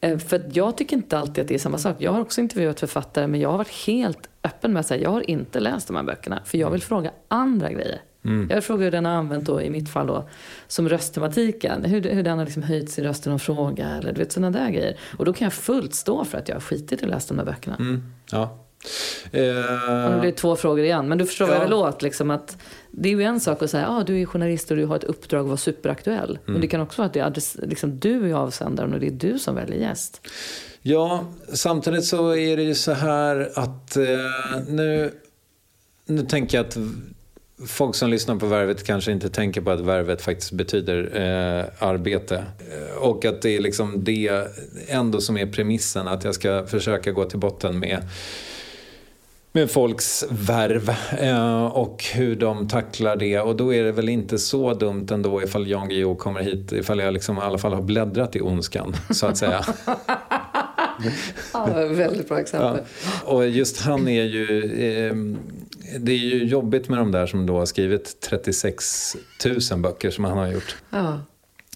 Eh, 0.02 0.18
För 0.18 0.42
jag 0.54 0.78
tycker 0.78 0.96
inte 0.98 1.18
alltid 1.18 1.42
att 1.42 1.48
det 1.48 1.54
är 1.56 1.60
samma 1.60 1.78
sak. 1.78 1.96
Jag 2.00 2.12
har 2.12 2.22
också 2.22 2.42
intervjuat 2.42 2.80
författare 2.80 3.28
men 3.28 3.40
jag 3.40 3.50
har 3.50 3.58
varit 3.58 3.86
helt 3.88 4.30
öppen 4.44 4.74
med 4.74 4.80
att 4.80 4.88
säga 4.88 5.04
jag 5.04 5.10
har 5.12 5.30
inte 5.30 5.60
läst 5.60 5.88
de 5.88 5.96
här 5.96 6.04
böckerna 6.04 6.42
för 6.46 6.58
jag 6.58 6.70
vill 6.70 6.82
fråga 6.82 7.12
andra 7.28 7.72
grejer. 7.72 8.02
Jag 8.24 8.56
vill 8.56 8.62
fråga 8.62 8.84
hur 8.84 8.92
den 8.92 9.06
har 9.06 9.12
använt 9.12 9.46
då, 9.46 9.62
i 9.62 9.70
mitt 9.70 9.90
fall 9.90 10.08
då, 10.08 10.30
som 10.68 10.90
rösttematiken. 10.90 11.86
Hur, 11.86 12.02
hur 12.02 12.24
den 12.24 12.38
har 12.38 12.46
liksom 12.46 12.64
höjt 12.64 12.90
sin 12.92 13.04
röst 13.04 13.26
i 13.26 13.30
någon 13.30 13.40
fråga 13.40 13.88
eller 13.90 14.14
du 14.14 14.20
vet 14.20 14.32
sådana 14.32 14.60
där 14.60 14.70
grejer. 14.70 14.98
Och 15.18 15.26
då 15.26 15.34
kan 15.34 15.46
jag 15.46 15.54
fullt 15.54 15.96
stå 15.96 16.26
för 16.26 16.38
att 16.38 16.48
jag 16.50 16.56
har 16.56 16.62
skitit 16.62 17.02
i 17.02 17.06
att 17.06 17.12
läsa 17.12 17.34
de 17.34 17.40
här 17.40 17.46
böckerna. 17.46 17.76
Mm, 17.76 18.04
ja. 18.32 18.60
Nu 19.32 19.40
Eh, 19.40 20.20
blir 20.20 20.32
det 20.32 20.38
två 20.38 20.56
frågor 20.56 20.84
igen. 20.86 21.08
Men 21.08 21.18
du 21.18 21.26
förstår 21.26 21.46
vad 21.46 21.56
Ja. 21.56 21.60
jag 21.60 21.66
vill 21.66 21.74
åt. 21.74 22.02
Liksom 22.02 22.32
att 22.32 22.58
det 22.92 23.10
är 23.10 23.14
ju 23.14 23.24
en 23.24 23.40
sak 23.40 23.62
att 23.64 23.70
säga 23.70 23.86
att 23.86 24.02
ah, 24.02 24.04
du 24.04 24.22
är 24.22 24.26
journalist 24.26 24.72
och 24.72 24.78
du 24.78 24.86
har 24.86 24.96
ett 24.96 25.04
uppdrag 25.04 25.40
att 25.42 25.48
vara 25.48 25.58
superaktuell. 25.58 26.40
Men 26.46 26.62
det 26.62 26.68
kan 26.68 26.82
också 26.82 27.02
vara 27.02 27.08
att 27.08 27.14
det 27.14 27.20
är 27.20 27.66
liksom, 27.68 28.00
du 28.00 28.30
är 28.30 28.34
avsändaren 28.34 28.94
och 28.94 29.00
det 29.00 29.08
är 29.08 29.12
du 29.12 29.40
som 29.40 29.56
väljer 29.56 29.78
gäst. 29.80 30.28
Ja, 30.82 31.26
samtidigt 31.54 32.06
så 32.06 32.36
är 32.36 32.58
det 32.58 32.64
ju 32.64 32.76
så 32.76 32.92
här 32.92 33.50
att 33.56 33.98
eh, 33.98 34.06
nu, 34.68 35.12
nu 36.06 36.22
tänker 36.26 36.58
jag 36.58 36.66
att 36.68 36.78
folk 37.68 37.96
som 37.96 38.10
lyssnar 38.10 38.36
på 38.36 38.46
Värvet 38.46 38.84
kanske 38.84 39.12
inte 39.12 39.30
tänker 39.30 39.62
på 39.62 39.72
att 39.72 39.80
Värvet 39.80 40.22
faktiskt 40.22 40.52
betyder 40.52 41.04
eh, 41.14 41.88
arbete. 41.88 42.36
Eh, 42.72 42.98
Och 42.98 43.26
att 43.26 43.42
det 43.42 43.56
är 43.56 43.60
liksom 43.60 44.04
det 44.04 44.48
ändå 44.88 45.22
som 45.22 45.38
är 45.38 45.46
premissen, 45.46 46.08
att 46.08 46.24
jag 46.24 46.36
ska 46.36 46.66
försöka 46.66 47.12
gå 47.12 47.26
till 47.26 47.40
botten 47.40 47.80
med 47.80 48.02
med 49.56 49.72
folks 49.72 50.26
värv 50.30 50.90
eh, 51.20 51.66
och 51.66 52.04
hur 52.14 52.36
de 52.36 52.68
tacklar 52.68 53.16
det. 53.16 53.40
Och 53.40 53.56
då 53.56 53.74
är 53.74 53.84
det 53.84 53.92
väl 53.92 54.10
inte 54.10 54.38
så 54.40 54.74
dumt 54.74 55.08
ändå 55.12 55.44
ifall 55.44 55.68
Jan 55.68 55.90
Guillou 55.90 56.16
kommer 56.16 56.42
hit, 56.42 56.72
ifall 56.72 57.00
jag 57.00 57.14
liksom 57.14 57.38
i 57.38 57.42
alla 57.42 57.58
fall 57.58 57.74
har 57.74 57.82
bläddrat 57.82 58.36
i 58.36 58.42
ondskan, 58.42 58.96
så 59.10 59.26
att 59.28 59.38
säga. 59.38 59.66
Ja, 61.54 61.66
väldigt 61.90 62.28
bra 62.30 62.40
exempel. 62.40 62.80
Ja. 63.06 63.32
Och 63.34 63.48
just 63.48 63.82
han 63.82 64.08
är 64.08 64.24
ju... 64.24 64.74
Eh, 65.08 65.14
det 66.00 66.12
är 66.12 66.18
ju 66.18 66.46
jobbigt 66.46 66.90
med 66.90 66.98
de 66.98 67.12
där 67.12 67.28
som 67.28 67.46
då 67.46 67.58
har 67.58 67.66
skrivit 67.66 68.20
36 68.20 69.16
000 69.72 69.80
böcker 69.80 70.12
som 70.12 70.24
han 70.24 70.38
har 70.38 70.48
gjort. 70.48 70.76
Ja. 70.90 71.20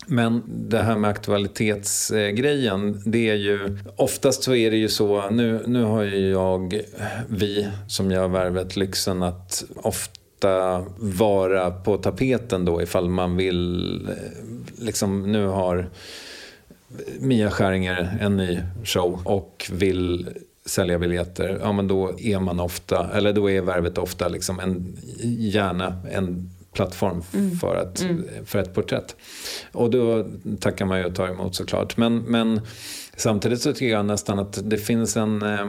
Men 0.09 0.43
det 0.47 0.77
här 0.77 0.97
med 0.97 1.09
aktualitetsgrejen, 1.09 3.01
det 3.05 3.29
är 3.29 3.35
ju... 3.35 3.77
Oftast 3.95 4.43
så 4.43 4.55
är 4.55 4.71
det 4.71 4.77
ju 4.77 4.89
så, 4.89 5.29
nu, 5.29 5.63
nu 5.65 5.83
har 5.83 6.03
ju 6.03 6.29
jag, 6.29 6.81
vi 7.27 7.67
som 7.87 8.11
gör 8.11 8.27
Värvet, 8.27 8.75
lyxen 8.75 9.23
att 9.23 9.63
ofta 9.75 10.85
vara 10.97 11.71
på 11.71 11.97
tapeten 11.97 12.65
då 12.65 12.81
ifall 12.81 13.09
man 13.09 13.37
vill, 13.37 14.07
eh, 14.09 14.85
liksom 14.85 15.31
nu 15.31 15.47
har 15.47 15.89
Mia 17.19 17.51
Skäringer 17.51 18.17
en 18.21 18.37
ny 18.37 18.59
show 18.83 19.21
och 19.23 19.71
vill 19.71 20.29
sälja 20.67 20.99
biljetter, 20.99 21.59
ja 21.61 21.71
men 21.71 21.87
då 21.87 22.19
är 22.19 22.39
man 22.39 22.59
ofta, 22.59 23.09
eller 23.13 23.33
då 23.33 23.49
är 23.49 23.61
Värvet 23.61 23.97
ofta 23.97 24.27
liksom 24.27 24.59
en, 24.59 24.97
gärna 25.23 26.01
en 26.11 26.49
plattform 26.73 27.23
för, 27.61 27.75
att, 27.75 28.05
för 28.45 28.59
ett 28.59 28.73
porträtt. 28.73 29.15
Och 29.71 29.89
då 29.89 30.27
tackar 30.59 30.85
man 30.85 30.99
ju 30.99 31.05
och 31.05 31.15
tar 31.15 31.27
emot 31.27 31.55
såklart. 31.55 31.97
Men, 31.97 32.17
men 32.17 32.61
samtidigt 33.15 33.61
så 33.61 33.73
tycker 33.73 33.91
jag 33.93 34.05
nästan 34.05 34.39
att 34.39 34.69
det 34.69 34.77
finns 34.77 35.17
en, 35.17 35.41
eh, 35.41 35.67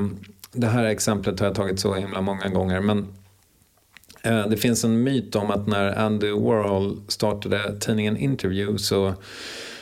det 0.53 0.66
här 0.66 0.84
exemplet 0.84 1.40
har 1.40 1.46
jag 1.46 1.55
tagit 1.55 1.80
så 1.80 1.94
himla 1.94 2.20
många 2.20 2.49
gånger, 2.49 2.80
men 2.80 3.07
Eh, 4.22 4.49
Det 4.49 4.57
finns 4.57 4.84
en 4.84 5.03
myt 5.03 5.36
om 5.36 5.51
att 5.51 5.66
när 5.66 5.99
Andy 5.99 6.30
Warhol 6.30 6.96
startade 7.09 7.80
tidningen 7.80 8.16
Interview 8.16 8.78
så 8.78 9.14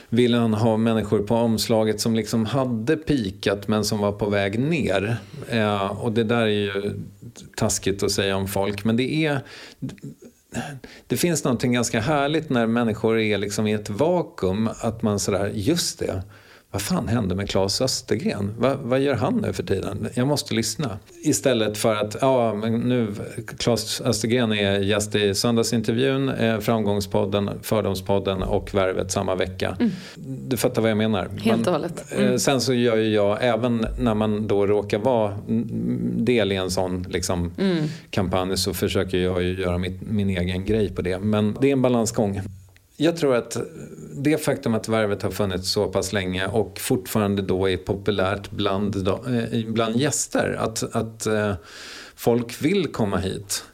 ville 0.09 0.37
han 0.37 0.55
ha 0.55 0.77
människor 0.77 1.19
på 1.19 1.35
omslaget 1.35 2.01
som 2.01 2.15
liksom 2.15 2.45
hade 2.45 2.97
pikat 2.97 3.69
men 3.69 3.85
som 3.85 3.99
var 3.99 4.13
på 4.13 4.31
väg 4.31 4.59
ner. 4.59 5.17
Eh, 5.49 5.87
Och 5.87 6.13
det 6.13 6.25
där 6.25 6.43
är 6.43 6.47
ju 6.47 6.95
taskigt 7.57 8.03
att 8.03 8.11
säga 8.11 8.37
om 8.37 8.49
folk 8.49 8.85
men 8.85 8.97
det 8.97 9.27
är 9.27 9.41
det 11.07 11.17
finns 11.17 11.45
någonting 11.45 11.73
ganska 11.73 12.01
härligt 12.01 12.51
när 12.51 12.67
människor 12.67 13.19
är 13.19 13.39
liksom 13.39 13.67
i 13.67 13.73
ett 13.73 13.91
vakuum 13.91 14.69
att 14.81 15.03
man 15.03 15.19
sådär, 15.19 15.51
just 15.55 15.99
det, 15.99 16.23
vad 16.71 16.83
fan 16.83 17.09
hände 17.09 17.35
med 17.35 17.51
Claes 17.51 17.81
Östergren? 17.81 18.55
Va, 18.59 18.77
vad 18.83 19.01
gör 19.01 19.15
han 19.15 19.37
nu 19.37 19.53
för 19.53 19.63
tiden? 19.63 20.09
Jag 20.15 20.27
måste 20.27 20.55
lyssna. 20.55 20.99
Istället 21.25 21.79
för 21.79 21.95
att, 21.97 22.17
ja 22.21 22.55
men 22.55 22.79
nu, 22.81 23.15
Claes 23.59 24.01
Östergren 24.01 24.53
är 24.53 24.79
gäst 24.79 25.15
i 25.15 25.35
söndagsintervjun, 25.35 26.29
eh, 26.29 26.59
Framgångspodden, 26.59 27.51
Fördomspodden 27.63 28.43
och 28.43 28.75
Värvet 28.75 29.13
samma 29.13 29.35
vecka. 29.35 29.77
Du 30.49 30.57
fattar 30.57 30.83
vad 30.83 30.91
jag 30.91 30.99
menar? 30.99 31.25
Mm. 31.25 31.39
Helt 31.39 31.67
och 31.67 31.73
hållet. 31.73 32.05
Mm. 32.13 32.31
eh, 32.33 32.37
Sen 32.37 32.61
så 32.61 32.75
gör 32.75 32.97
ju 32.97 33.09
jag, 33.15 33.39
även 33.41 33.87
när 33.99 34.15
man 34.15 34.47
då 34.47 34.67
råkar 34.67 34.99
vara 34.99 35.33
mm, 35.49 35.69
del 36.25 36.53
i 36.53 36.57
en 36.57 36.71
sån 36.71 37.07
liksom, 37.09 37.53
Mm. 37.59 37.85
kampanj 38.11 38.57
så 38.57 38.75
försöker 38.75 39.19
jag 39.19 39.43
ju 39.43 39.61
göra 39.61 39.79
mitt, 39.79 40.01
min 40.11 40.31
egen 40.31 40.65
grej 40.65 40.93
på 40.95 41.03
det. 41.03 41.19
Men 41.19 41.57
det 41.61 41.69
är 41.69 41.73
en 41.73 41.83
balansgång. 41.83 42.41
Jag 42.97 43.17
tror 43.17 43.35
att 43.35 43.57
det 44.17 44.39
faktum 44.39 44.75
att 44.75 44.89
Värvet 44.89 45.23
har 45.23 45.31
funnits 45.31 45.71
så 45.71 45.87
pass 45.87 46.13
länge 46.13 46.47
och 46.47 46.81
fortfarande 46.81 47.43
då 47.43 47.71
är 47.71 47.77
populärt 47.77 48.51
bland, 48.51 49.09
eh, 49.09 49.67
bland 49.67 49.97
gäster, 49.97 50.57
att, 50.59 50.97
att 50.97 51.27
eh, 51.27 51.55
folk 52.17 52.63
vill 52.63 52.87
komma 52.87 53.17
hit. 53.17 53.65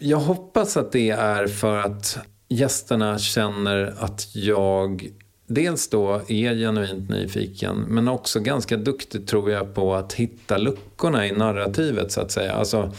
Jag 0.00 0.18
hoppas 0.18 0.76
att 0.76 0.92
det 0.92 1.10
är 1.10 1.46
för 1.46 1.76
att 1.76 2.18
gästerna 2.48 3.18
känner 3.18 3.94
att 3.98 4.28
jag 4.34 5.10
dels 5.46 5.88
då 5.88 6.14
är 6.28 6.54
genuint 6.54 7.10
nyfiken 7.10 7.76
men 7.76 8.08
också 8.08 8.40
ganska 8.40 8.76
duktig 8.76 9.26
tror 9.26 9.50
jag 9.50 9.74
på 9.74 9.94
att 9.94 10.12
hitta 10.12 10.58
luckorna 10.58 11.26
i 11.26 11.32
narrativet 11.32 12.12
så 12.12 12.20
att 12.20 12.30
säga. 12.30 12.52
Alltså, 12.52 12.92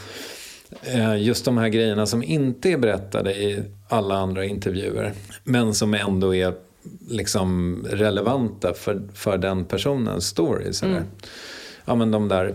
eh, 0.82 1.24
just 1.24 1.46
de 1.46 1.58
här 1.58 1.68
grejerna 1.68 2.06
som 2.06 2.24
inte 2.24 2.70
är 2.70 2.78
berättade 2.78 3.34
i 3.34 3.64
alla 3.88 4.16
andra 4.16 4.46
intervjuer 4.46 5.14
men 5.44 5.74
som 5.74 5.94
ändå 5.94 6.36
är 6.36 6.54
liksom 7.10 7.80
relevanta 7.90 8.74
för, 8.74 9.02
för 9.14 9.38
den 9.38 9.66
personens 9.66 10.26
story. 10.26 10.74
sådär. 10.74 11.04
Ja, 11.86 11.96
men 11.96 12.12
de 12.12 12.28
där 12.28 12.54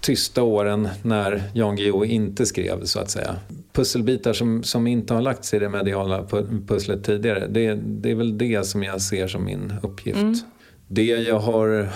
tysta 0.00 0.42
åren 0.42 0.88
när 1.02 1.42
Jan 1.54 1.76
Guillou 1.76 2.04
inte 2.04 2.46
skrev 2.46 2.84
så 2.84 3.00
att 3.00 3.10
säga. 3.10 3.36
Pusselbitar 3.72 4.32
som, 4.32 4.62
som 4.62 4.86
inte 4.86 5.14
har 5.14 5.22
lagts 5.22 5.54
i 5.54 5.58
det 5.58 5.68
mediala 5.68 6.22
pu- 6.22 6.66
pusslet 6.66 7.04
tidigare. 7.04 7.46
Det, 7.46 7.74
det 7.74 8.10
är 8.10 8.14
väl 8.14 8.38
det 8.38 8.66
som 8.66 8.82
jag 8.82 9.00
ser 9.00 9.28
som 9.28 9.44
min 9.44 9.72
uppgift. 9.82 10.44
Det 10.88 11.04
jag 11.04 11.38
har 11.38 11.88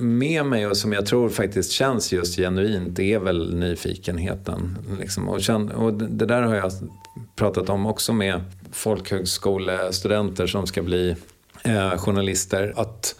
med 0.00 0.46
mig 0.46 0.66
och 0.66 0.76
som 0.76 0.92
jag 0.92 1.06
tror 1.06 1.28
faktiskt 1.28 1.70
känns 1.70 2.12
just 2.12 2.36
genuint 2.36 2.96
det 2.96 3.12
är 3.12 3.18
väl 3.18 3.54
nyfikenheten. 3.54 4.78
Liksom. 5.00 5.28
Och, 5.28 5.40
känn, 5.40 5.68
och 5.70 5.94
det 5.94 6.26
där 6.26 6.42
har 6.42 6.54
jag 6.54 6.72
pratat 7.36 7.68
om 7.68 7.86
också 7.86 8.12
med 8.12 8.40
folkhögskolestudenter 8.72 10.46
som 10.46 10.66
ska 10.66 10.82
bli 10.82 11.16
eh, 11.62 11.96
journalister. 11.96 12.72
Att 12.76 13.14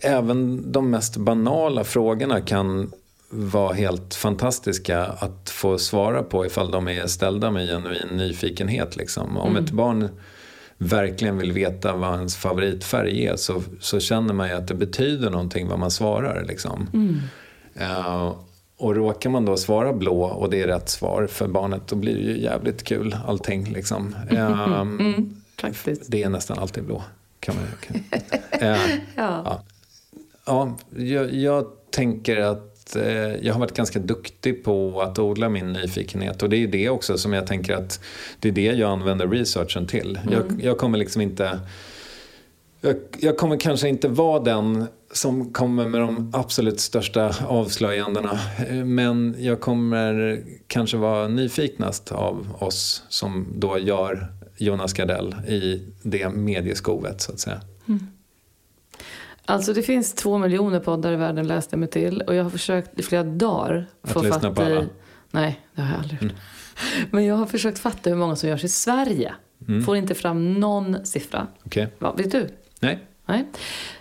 även 0.00 0.72
de 0.72 0.90
mest 0.90 1.16
banala 1.16 1.84
frågorna 1.84 2.40
kan 2.40 2.92
vara 3.30 3.72
helt 3.72 4.14
fantastiska 4.14 5.04
att 5.04 5.50
få 5.50 5.78
svara 5.78 6.22
på 6.22 6.46
ifall 6.46 6.70
de 6.70 6.88
är 6.88 7.06
ställda 7.06 7.50
med 7.50 7.68
genuin 7.68 8.08
nyfikenhet. 8.16 8.96
Liksom. 8.96 9.36
Om 9.36 9.56
ett 9.56 9.70
barn 9.70 10.08
verkligen 10.78 11.38
vill 11.38 11.52
veta 11.52 11.96
vad 11.96 12.14
ens 12.14 12.36
favoritfärg 12.36 13.26
är 13.26 13.36
så, 13.36 13.62
så 13.80 14.00
känner 14.00 14.34
man 14.34 14.48
ju 14.48 14.54
att 14.54 14.68
det 14.68 14.74
betyder 14.74 15.30
någonting 15.30 15.68
vad 15.68 15.78
man 15.78 15.90
svarar. 15.90 16.44
Liksom. 16.48 16.88
Eh, 17.74 18.32
och 18.78 18.96
råkar 18.96 19.30
man 19.30 19.44
då 19.44 19.56
svara 19.56 19.92
blå 19.92 20.22
och 20.22 20.50
det 20.50 20.62
är 20.62 20.66
rätt 20.66 20.88
svar 20.88 21.26
för 21.26 21.48
barnet 21.48 21.82
då 21.86 21.96
blir 21.96 22.14
det 22.14 22.20
ju 22.20 22.42
jävligt 22.42 22.84
kul 22.84 23.16
allting. 23.26 23.64
Liksom. 23.64 24.16
Eh, 24.30 24.84
Faktiskt. 25.60 26.02
Det 26.06 26.22
är 26.22 26.28
nästan 26.28 26.58
alltid 26.58 26.84
blå. 26.84 27.02
Kan 27.40 27.54
man, 27.54 27.64
kan, 27.80 28.20
eh, 28.60 28.78
Ja. 29.16 29.42
Ja, 29.44 29.62
ja 30.46 30.76
jag, 30.96 31.34
jag 31.34 31.66
tänker 31.90 32.36
att 32.36 32.78
att 32.88 32.96
eh, 32.96 33.46
jag 33.46 33.54
har 33.54 33.60
varit 33.60 33.74
ganska 33.74 33.98
duktig 33.98 34.64
på 34.64 35.00
att 35.02 35.18
odla 35.18 35.48
min 35.48 35.72
nyfikenhet. 35.72 36.42
Och 36.42 36.48
det 36.48 36.56
är 36.56 36.66
det 36.66 36.88
också 36.88 37.18
som 37.18 37.32
jag 37.32 37.46
tänker 37.46 37.74
att 37.74 38.00
det 38.40 38.48
är 38.48 38.52
det 38.52 38.62
jag 38.62 38.90
använder 38.90 39.28
researchen 39.28 39.86
till. 39.86 40.18
Mm. 40.22 40.34
Jag, 40.34 40.64
jag, 40.64 40.78
kommer 40.78 40.98
liksom 40.98 41.22
inte... 41.22 41.60
Jag, 42.80 42.96
jag, 43.18 43.36
kommer 43.36 43.56
kanske 43.56 43.88
inte 43.88 44.08
vara 44.08 44.40
den 44.40 44.86
som 45.12 45.52
kommer 45.52 45.88
med 45.88 46.00
de 46.00 46.30
absolut 46.34 46.80
största 46.80 47.34
avslöjandena. 47.46 48.38
Men 48.84 49.34
jag 49.38 49.60
kommer 49.60 50.42
kanske 50.66 50.96
vara 50.96 51.28
nyfiknast 51.28 52.12
av 52.12 52.56
oss 52.58 53.02
som 53.08 53.46
då 53.56 53.78
gör 53.78 54.32
Jonas 54.56 54.92
Gardell 54.92 55.34
i 55.48 55.82
det 56.02 56.28
medieskovet 56.28 57.20
så 57.20 57.32
att 57.32 57.40
säga. 57.40 57.60
Mm. 57.88 58.06
Alltså 59.44 59.72
det 59.72 59.82
finns 59.82 60.14
två 60.14 60.38
miljoner 60.38 60.80
poddar 60.80 61.12
i 61.12 61.16
världen 61.16 61.46
läste 61.46 61.74
jag 61.74 61.80
mig 61.80 61.88
till 61.88 62.22
och 62.22 62.34
jag 62.34 62.42
har 62.42 62.50
försökt 62.50 62.98
i 62.98 63.02
flera 63.02 63.24
dagar 63.24 63.86
att 64.02 64.10
få 64.10 64.22
lyssna 64.22 64.50
på 64.50 64.62
alla? 64.62 64.86
Nej, 65.30 65.60
det 65.74 65.82
har 65.82 65.90
jag 65.90 65.98
aldrig 65.98 66.22
gjort. 66.22 66.32
Mm. 66.32 66.36
Men 67.10 67.24
jag 67.24 67.34
har 67.34 67.46
försökt 67.46 67.78
fatta 67.78 68.10
hur 68.10 68.16
många 68.16 68.36
som 68.36 68.48
görs 68.48 68.64
i 68.64 68.68
Sverige. 68.68 69.34
Mm. 69.68 69.84
Får 69.84 69.96
inte 69.96 70.14
fram 70.14 70.52
någon 70.54 71.06
siffra. 71.06 71.46
Okay. 71.64 71.86
Va, 71.98 72.14
vet 72.16 72.32
du? 72.32 72.48
Nej. 72.80 72.98
Nej. 73.26 73.46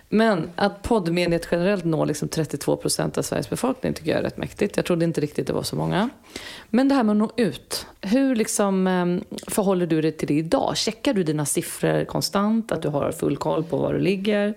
Men 0.10 0.50
att 0.56 0.84
poddmediet 0.84 1.48
generellt 1.52 1.86
når 1.86 2.06
liksom 2.06 2.28
32 2.28 2.76
procent 2.76 3.18
av 3.18 3.22
Sveriges 3.22 3.50
befolkning 3.50 3.94
tycker 3.94 4.12
jag 4.12 4.20
är 4.20 4.24
rätt 4.24 4.38
mäktigt. 4.38 4.78
Jag 4.78 4.86
trodde 4.86 5.06
inte 5.06 5.22
riktigt 5.22 5.48
det 5.48 5.54
var 5.54 5.64
så 5.64 5.76
många. 5.76 6.10
Men 6.70 6.88
det 6.88 6.96
här 6.96 7.04
med 7.04 7.12
att 7.12 7.18
nå 7.18 7.32
ut. 7.38 7.86
Hur 8.02 8.36
liksom, 8.36 8.88
ehm, 8.88 9.24
förhåller 9.48 9.88
du 9.88 10.02
dig 10.02 10.12
till 10.12 10.28
det 10.28 10.34
idag? 10.34 10.78
Checkar 10.78 11.14
du 11.14 11.24
dina 11.24 11.46
siffror 11.46 12.06
konstant? 12.06 12.72
Att 12.72 12.82
du 12.82 12.88
har 12.88 13.12
full 13.12 13.38
koll 13.38 13.64
på 13.64 13.78
var 13.78 13.94
du 13.94 14.00
ligger? 14.00 14.54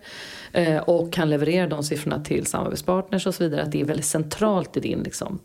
Eh, 0.52 0.78
och 0.78 1.12
kan 1.12 1.30
leverera 1.30 1.66
de 1.66 1.82
siffrorna 1.82 2.24
till 2.24 2.46
samarbetspartners 2.46 3.26
och 3.26 3.34
så 3.34 3.44
vidare. 3.44 3.62
Att 3.62 3.72
det 3.72 3.80
är 3.80 3.84
väldigt 3.84 4.06
centralt 4.06 4.76
i 4.76 4.80
din 4.80 5.02
liksom, 5.02 5.38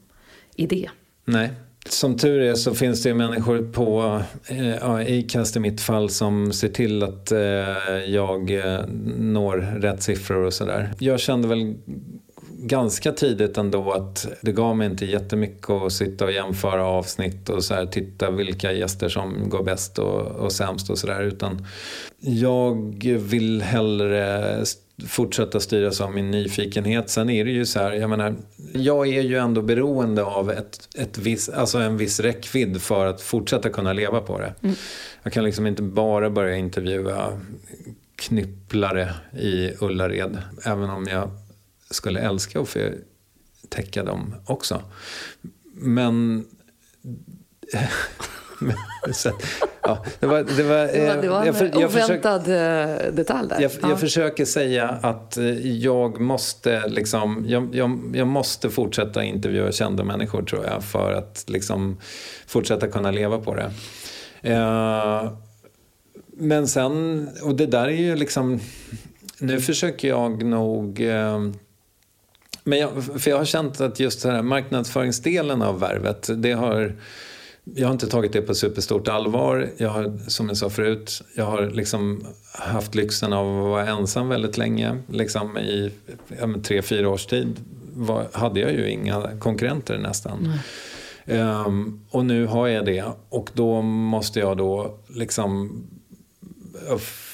idé. 0.55 0.89
Nej, 1.25 1.53
som 1.89 2.17
tur 2.17 2.41
är 2.41 2.55
så 2.55 2.73
finns 2.73 3.03
det 3.03 3.09
ju 3.09 3.15
människor 3.15 3.71
på 3.71 4.21
eh, 4.47 4.89
Acast 4.89 5.55
i 5.55 5.59
mitt 5.59 5.81
fall 5.81 6.09
som 6.09 6.53
ser 6.53 6.69
till 6.69 7.03
att 7.03 7.31
eh, 7.31 7.39
jag 8.07 8.51
eh, 8.51 8.85
når 9.17 9.57
rätt 9.57 10.03
siffror 10.03 10.43
och 10.45 10.53
sådär. 10.53 10.93
Jag 10.99 11.19
kände 11.19 11.47
väl 11.47 11.75
ganska 12.57 13.11
tidigt 13.11 13.57
ändå 13.57 13.91
att 13.91 14.27
det 14.41 14.51
gav 14.51 14.77
mig 14.77 14.87
inte 14.87 15.05
jättemycket 15.05 15.69
att 15.69 15.93
sitta 15.93 16.25
och 16.25 16.31
jämföra 16.31 16.85
avsnitt 16.85 17.49
och 17.49 17.63
så 17.63 17.73
här, 17.73 17.85
titta 17.85 18.31
vilka 18.31 18.71
gäster 18.71 19.09
som 19.09 19.49
går 19.49 19.63
bäst 19.63 19.99
och, 19.99 20.21
och 20.21 20.51
sämst 20.51 20.89
och 20.89 20.97
sådär. 20.97 21.21
Utan 21.21 21.67
jag 22.19 23.05
vill 23.19 23.61
hellre 23.61 24.57
fortsätta 25.07 25.59
styras 25.59 26.01
av 26.01 26.13
min 26.13 26.31
nyfikenhet. 26.31 27.09
Sen 27.09 27.29
är 27.29 27.45
det 27.45 27.51
ju 27.51 27.65
så 27.65 27.79
här, 27.79 27.91
jag 27.91 28.09
menar, 28.09 28.35
jag 28.75 29.07
är 29.07 29.21
ju 29.21 29.37
ändå 29.37 29.61
beroende 29.61 30.23
av 30.23 30.51
ett, 30.51 30.89
ett 30.95 31.17
viss, 31.17 31.49
alltså 31.49 31.77
en 31.77 31.97
viss 31.97 32.19
räckvidd 32.19 32.81
för 32.81 33.05
att 33.05 33.21
fortsätta 33.21 33.69
kunna 33.69 33.93
leva 33.93 34.21
på 34.21 34.39
det. 34.39 34.53
Mm. 34.61 34.75
Jag 35.23 35.33
kan 35.33 35.43
liksom 35.43 35.67
inte 35.67 35.81
bara 35.81 36.29
börja 36.29 36.55
intervjua 36.55 37.41
knypplare 38.15 39.13
i 39.39 39.71
Ullared, 39.79 40.41
även 40.65 40.89
om 40.89 41.07
jag 41.07 41.31
skulle 41.89 42.19
älska 42.19 42.59
att 42.59 42.69
få 42.69 42.79
täcka 43.69 44.03
dem 44.03 44.35
också. 44.45 44.81
Men 45.73 46.45
så, 49.13 49.31
ja, 49.81 50.05
det 50.19 50.25
var, 50.25 50.43
det 50.43 50.63
var, 50.63 50.87
det 50.87 51.07
var, 51.07 51.21
det 51.21 51.29
var 51.29 51.45
en 51.45 51.45
jag, 51.45 51.55
jag 51.81 51.89
oväntad 51.89 52.43
försöker, 52.43 53.11
detalj 53.11 53.49
där. 53.49 53.61
Jag, 53.61 53.71
jag 53.81 53.91
ja. 53.91 53.97
försöker 53.97 54.45
säga 54.45 54.89
att 54.89 55.37
eh, 55.37 55.77
jag 55.77 56.19
måste, 56.19 56.87
liksom, 56.87 57.45
jag, 57.47 57.75
jag, 57.75 58.11
jag, 58.13 58.27
måste 58.27 58.69
fortsätta 58.69 59.23
intervjua 59.23 59.71
kända 59.71 60.03
människor 60.03 60.43
tror 60.43 60.65
jag 60.65 60.83
för 60.83 61.13
att 61.13 61.45
liksom, 61.47 61.97
fortsätta 62.47 62.87
kunna 62.87 63.11
leva 63.11 63.39
på 63.39 63.55
det. 63.55 63.71
Eh, 64.41 65.31
men 66.37 66.67
sen, 66.67 67.29
och 67.41 67.55
det 67.55 67.65
där 67.65 67.87
är 67.87 68.01
ju 68.01 68.15
liksom, 68.15 68.59
nu 69.39 69.61
försöker 69.61 70.07
jag 70.07 70.43
nog 70.43 71.01
eh, 71.01 71.39
men 72.67 72.79
jag, 72.79 72.89
för 73.19 73.29
jag 73.29 73.37
har 73.37 73.45
känt 73.45 73.81
att 73.81 73.99
just 73.99 74.23
den 74.23 74.35
här 74.35 74.41
marknadsföringsdelen 74.41 75.61
av 75.61 75.79
värvet, 75.79 76.29
det 76.35 76.51
har 76.51 76.95
jag 77.73 77.87
har 77.87 77.93
inte 77.93 78.07
tagit 78.07 78.33
det 78.33 78.41
på 78.41 78.55
superstort 78.55 79.07
allvar. 79.07 79.69
Jag 79.77 79.89
har, 79.89 80.19
som 80.27 80.47
jag 80.47 80.57
sa 80.57 80.69
förut, 80.69 81.21
jag 81.35 81.45
har 81.45 81.69
liksom 81.69 82.25
haft 82.51 82.95
lyxen 82.95 83.33
av 83.33 83.57
att 83.57 83.69
vara 83.69 83.87
ensam 83.87 84.29
väldigt 84.29 84.57
länge. 84.57 84.97
Liksom 85.09 85.57
I 85.57 85.91
ja, 86.39 86.47
tre, 86.63 86.81
fyra 86.81 87.09
års 87.09 87.25
tid 87.25 87.59
var, 87.93 88.27
hade 88.31 88.59
jag 88.59 88.71
ju 88.71 88.89
inga 88.89 89.37
konkurrenter 89.39 89.97
nästan. 89.97 90.53
Um, 91.27 92.05
och 92.09 92.25
nu 92.25 92.45
har 92.45 92.67
jag 92.67 92.85
det 92.85 93.03
och 93.29 93.49
då 93.53 93.81
måste 93.81 94.39
jag 94.39 94.57
då 94.57 94.99
liksom 95.07 95.71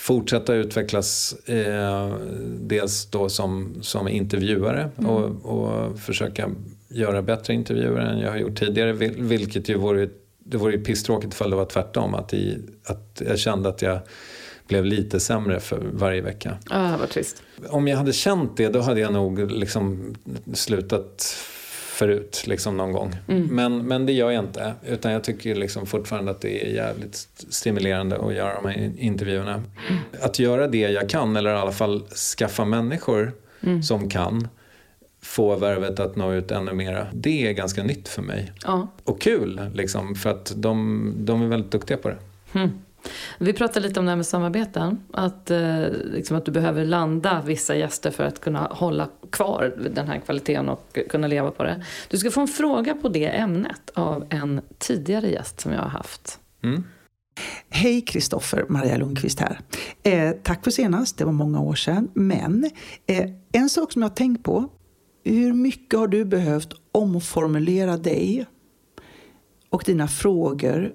fortsätta 0.02 0.54
utvecklas 0.54 1.34
eh, 1.46 2.16
dels 2.60 3.06
då 3.06 3.30
som, 3.30 3.76
som 3.82 4.08
intervjuare 4.08 4.92
mm. 4.98 5.10
och, 5.10 5.46
och 5.46 6.00
försöka 6.00 6.50
göra 6.90 7.22
bättre 7.22 7.54
intervjuer 7.54 8.00
än 8.00 8.20
jag 8.20 8.32
har 8.32 8.38
gjort 8.38 8.60
tidigare. 8.60 8.94
Vilket 9.18 9.70
ju 9.70 9.78
vore 9.78 10.10
det 10.52 10.58
vore 10.58 10.74
ju 10.74 10.84
pisstråkigt 10.84 11.34
ifall 11.34 11.50
det 11.50 11.56
var 11.56 11.66
tvärtom. 11.66 12.14
Att, 12.14 12.34
i, 12.34 12.58
att 12.86 13.22
jag 13.28 13.40
kände 13.40 13.70
att 13.70 13.82
jag 13.82 14.00
blev 14.68 14.86
lite 14.86 15.20
sämre 15.20 15.60
för 15.60 15.90
varje 15.94 16.22
vecka. 16.22 16.58
Ah, 16.70 16.98
vad 16.98 17.10
trist. 17.10 17.44
Om 17.70 17.88
jag 17.88 17.98
hade 17.98 18.14
känt 18.14 18.58
det 18.58 18.70
då 18.70 18.80
hade 18.80 19.00
jag 19.00 19.14
nog 19.14 19.52
liksom 19.52 20.16
slutat 20.54 21.36
förut 22.02 22.44
liksom 22.48 22.78
någon 22.78 22.92
gång. 22.92 23.16
Mm. 23.28 23.48
Men, 23.48 23.88
men 23.88 24.06
det 24.06 24.14
gör 24.14 24.32
jag 24.32 24.44
inte. 24.44 24.74
Utan 24.88 25.12
jag 25.12 25.24
tycker 25.24 25.56
liksom 25.56 25.86
fortfarande 25.86 26.32
att 26.32 26.42
det 26.42 26.66
är 26.66 26.74
jävligt 26.74 27.16
stimulerande 27.50 28.18
att 28.18 28.34
göra 28.34 28.62
de 28.62 28.70
här 28.70 28.92
intervjuerna. 28.98 29.54
Mm. 29.54 30.02
Att 30.22 30.40
göra 30.40 30.68
det 30.68 30.78
jag 30.78 31.10
kan 31.10 31.36
eller 31.36 31.54
i 31.54 31.58
alla 31.58 31.72
fall 31.72 32.04
skaffa 32.38 32.66
människor 32.66 33.32
mm. 33.62 33.84
som 33.84 34.10
kan 34.10 34.48
få 35.24 35.56
värvet 35.56 36.00
att 36.00 36.16
nå 36.16 36.34
ut 36.34 36.52
ännu 36.52 36.74
mera. 36.74 37.08
Det 37.14 37.48
är 37.48 37.54
ganska 37.54 37.84
nytt 37.84 38.08
för 38.08 38.22
mig. 38.22 38.52
Ja. 38.64 38.88
Och 39.04 39.22
kul, 39.22 39.62
liksom, 39.74 40.16
för 40.16 40.30
att 40.30 40.54
de, 40.56 41.14
de 41.18 41.42
är 41.42 41.48
väldigt 41.48 41.72
duktiga 41.72 41.98
på 41.98 42.10
det. 42.10 42.18
Mm. 42.54 42.70
Vi 43.38 43.54
pratade 43.54 43.88
lite 43.88 44.00
om 44.00 44.06
det 44.06 44.12
här 44.12 44.16
med 44.16 44.26
samarbeten. 44.26 45.04
Att, 45.14 45.52
eh, 45.52 45.86
liksom 46.14 46.38
att 46.38 46.46
du 46.46 46.52
behöver 46.52 46.86
landa 46.86 47.42
vissa 47.46 47.76
gäster 47.76 48.12
för 48.12 48.24
att 48.24 48.42
kunna 48.42 48.60
hålla 48.60 49.10
kvar 49.30 49.74
den 49.94 50.08
här 50.08 50.20
kvaliteten 50.20 50.70
och 50.70 51.00
kunna 51.10 51.28
leva 51.28 51.52
på 51.52 51.64
det. 51.64 51.86
Du 52.10 52.18
ska 52.18 52.32
få 52.32 52.42
en 52.42 52.48
fråga 52.48 52.94
på 52.94 53.10
det 53.10 53.26
ämnet 53.26 53.90
av 53.94 54.26
en 54.30 54.62
tidigare 54.78 55.30
gäst 55.30 55.60
som 55.60 55.72
jag 55.72 55.80
har 55.80 55.90
haft. 55.90 56.40
Mm. 56.64 56.84
Hej 57.70 58.02
Kristoffer, 58.02 58.66
Maria 58.70 58.98
Lundqvist 58.98 59.40
här. 59.40 59.60
Eh, 60.04 60.32
tack 60.44 60.64
för 60.64 60.72
senast, 60.72 61.18
det 61.18 61.26
var 61.26 61.32
många 61.32 61.60
år 61.60 61.76
sedan. 61.76 62.10
Men 62.14 62.70
eh, 63.08 63.30
en 63.52 63.70
sak 63.70 63.92
som 63.92 64.02
jag 64.02 64.10
har 64.10 64.16
tänkt 64.16 64.44
på 64.44 64.70
hur 65.24 65.54
mycket 65.54 66.00
har 66.00 66.08
du 66.08 66.26
behövt 66.26 66.74
omformulera 66.92 67.98
dig 67.98 68.46
och 69.70 69.84
dina 69.86 70.08
frågor 70.08 70.94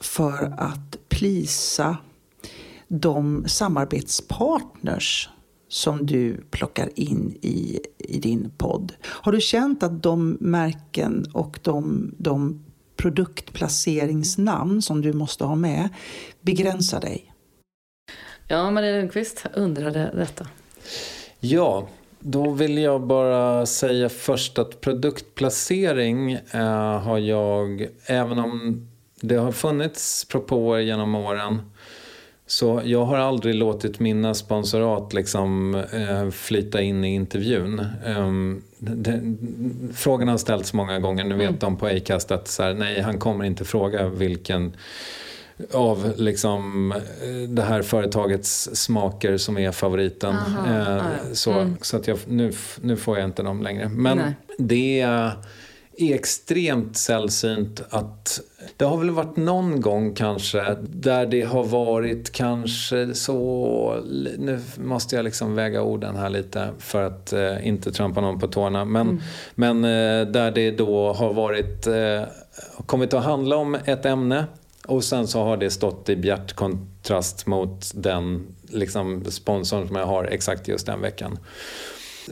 för 0.00 0.54
att 0.58 1.08
plisa 1.08 1.96
de 2.88 3.44
samarbetspartners 3.48 5.28
som 5.68 6.06
du 6.06 6.44
plockar 6.50 6.90
in 6.94 7.38
i, 7.42 7.80
i 7.98 8.18
din 8.18 8.50
podd. 8.58 8.92
Har 9.02 9.32
du 9.32 9.40
känt 9.40 9.82
att 9.82 10.02
de 10.02 10.36
märken 10.40 11.26
och 11.32 11.60
de, 11.62 12.10
de 12.18 12.64
produktplaceringsnamn 12.96 14.82
som 14.82 15.02
du 15.02 15.12
måste 15.12 15.44
ha 15.44 15.54
med 15.54 15.88
begränsar 16.40 17.00
dig? 17.00 17.32
Ja, 18.48 18.70
Maria 18.70 18.96
Lundqvist 18.96 19.46
undrade 19.54 20.12
detta. 20.16 20.46
Ja, 21.40 21.88
då 22.20 22.50
vill 22.50 22.78
jag 22.78 23.00
bara 23.00 23.66
säga 23.66 24.08
först 24.08 24.58
att 24.58 24.80
produktplacering 24.80 26.32
eh, 26.32 26.98
har 27.00 27.18
jag, 27.18 27.86
även 28.06 28.38
om 28.38 28.86
det 29.20 29.36
har 29.36 29.52
funnits 29.52 30.24
propåer 30.24 30.80
genom 30.80 31.14
åren, 31.14 31.60
så 32.46 32.82
jag 32.84 33.04
har 33.04 33.18
aldrig 33.18 33.54
låtit 33.54 34.00
mina 34.00 34.34
sponsorat 34.34 35.12
liksom, 35.12 35.74
eh, 35.74 36.30
flyta 36.30 36.80
in 36.80 37.04
i 37.04 37.14
intervjun. 37.14 37.86
Um, 38.06 38.62
det, 38.78 39.20
frågan 39.94 40.28
har 40.28 40.38
ställts 40.38 40.72
många 40.72 40.98
gånger, 40.98 41.24
nu 41.24 41.34
vet 41.34 41.48
mm. 41.48 41.58
de 41.60 41.76
på 41.76 41.86
Acast 41.86 42.30
att 42.30 42.48
så 42.48 42.62
här, 42.62 42.74
nej, 42.74 43.00
han 43.00 43.18
kommer 43.18 43.44
inte 43.44 43.64
fråga 43.64 44.08
vilken 44.08 44.72
av 45.72 46.12
liksom 46.16 46.92
eh, 46.92 47.48
det 47.48 47.62
här 47.62 47.82
företagets 47.82 48.70
smaker 48.72 49.36
som 49.36 49.58
är 49.58 49.72
favoriten. 49.72 50.36
Aha, 50.36 50.96
eh, 50.96 51.02
så 51.32 51.52
mm. 51.52 51.76
så 51.80 51.96
att 51.96 52.08
jag, 52.08 52.18
nu, 52.26 52.52
nu 52.80 52.96
får 52.96 53.18
jag 53.18 53.24
inte 53.28 53.42
dem 53.42 53.62
längre. 53.62 53.88
Men 53.88 54.18
Nej. 54.18 54.34
det 54.58 55.00
är 55.00 56.14
extremt 56.14 56.96
sällsynt 56.96 57.82
att 57.90 58.40
det 58.76 58.84
har 58.84 58.96
väl 58.96 59.10
varit 59.10 59.36
någon 59.36 59.80
gång 59.80 60.14
kanske 60.14 60.76
där 60.80 61.26
det 61.26 61.42
har 61.42 61.64
varit 61.64 62.32
kanske 62.32 63.14
så, 63.14 64.02
nu 64.38 64.60
måste 64.76 65.16
jag 65.16 65.24
liksom 65.24 65.54
väga 65.54 65.82
orden 65.82 66.16
här 66.16 66.30
lite 66.30 66.68
för 66.78 67.02
att 67.02 67.32
eh, 67.32 67.66
inte 67.68 67.92
trampa 67.92 68.20
någon 68.20 68.40
på 68.40 68.48
tårna, 68.48 68.84
men, 68.84 69.08
mm. 69.08 69.20
men 69.54 69.84
eh, 69.84 70.32
där 70.32 70.50
det 70.50 70.70
då 70.70 71.12
har 71.12 71.32
varit, 71.32 71.86
eh, 71.86 72.22
kommit 72.86 73.14
att 73.14 73.24
handla 73.24 73.56
om 73.56 73.74
ett 73.84 74.06
ämne 74.06 74.44
och 74.88 75.04
sen 75.04 75.26
så 75.26 75.44
har 75.44 75.56
det 75.56 75.70
stått 75.70 76.08
i 76.08 76.16
bjärt 76.16 76.52
kontrast 76.52 77.46
mot 77.46 77.90
den 77.94 78.46
liksom, 78.68 79.24
sponsorn 79.24 79.86
som 79.86 79.96
jag 79.96 80.06
har 80.06 80.24
exakt 80.24 80.68
just 80.68 80.86
den 80.86 81.00
veckan. 81.00 81.38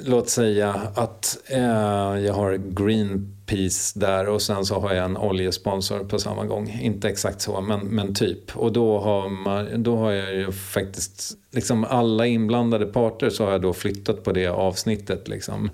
Låt 0.04 0.28
säga 0.28 0.82
att 0.94 1.38
eh, 1.46 1.60
jag 2.24 2.34
har 2.34 2.56
Greenpeace 2.56 3.98
där 3.98 4.28
och 4.28 4.42
sen 4.42 4.64
så 4.64 4.80
har 4.80 4.94
jag 4.94 5.04
en 5.04 5.16
oljesponsor 5.16 5.98
på 5.98 6.18
samma 6.18 6.44
gång. 6.44 6.78
Inte 6.82 7.08
exakt 7.08 7.40
så, 7.40 7.60
men, 7.60 7.80
men 7.80 8.14
typ. 8.14 8.56
Och 8.56 8.72
då 8.72 8.98
har, 8.98 9.28
man, 9.28 9.82
då 9.82 9.96
har 9.96 10.12
jag 10.12 10.34
ju 10.34 10.52
faktiskt, 10.52 11.32
liksom 11.50 11.84
alla 11.84 12.26
inblandade 12.26 12.86
parter 12.86 13.30
så 13.30 13.44
har 13.44 13.52
jag 13.52 13.62
då 13.62 13.72
flyttat 13.72 14.24
på 14.24 14.32
det 14.32 14.46
avsnittet. 14.46 15.28
Liksom. 15.28 15.70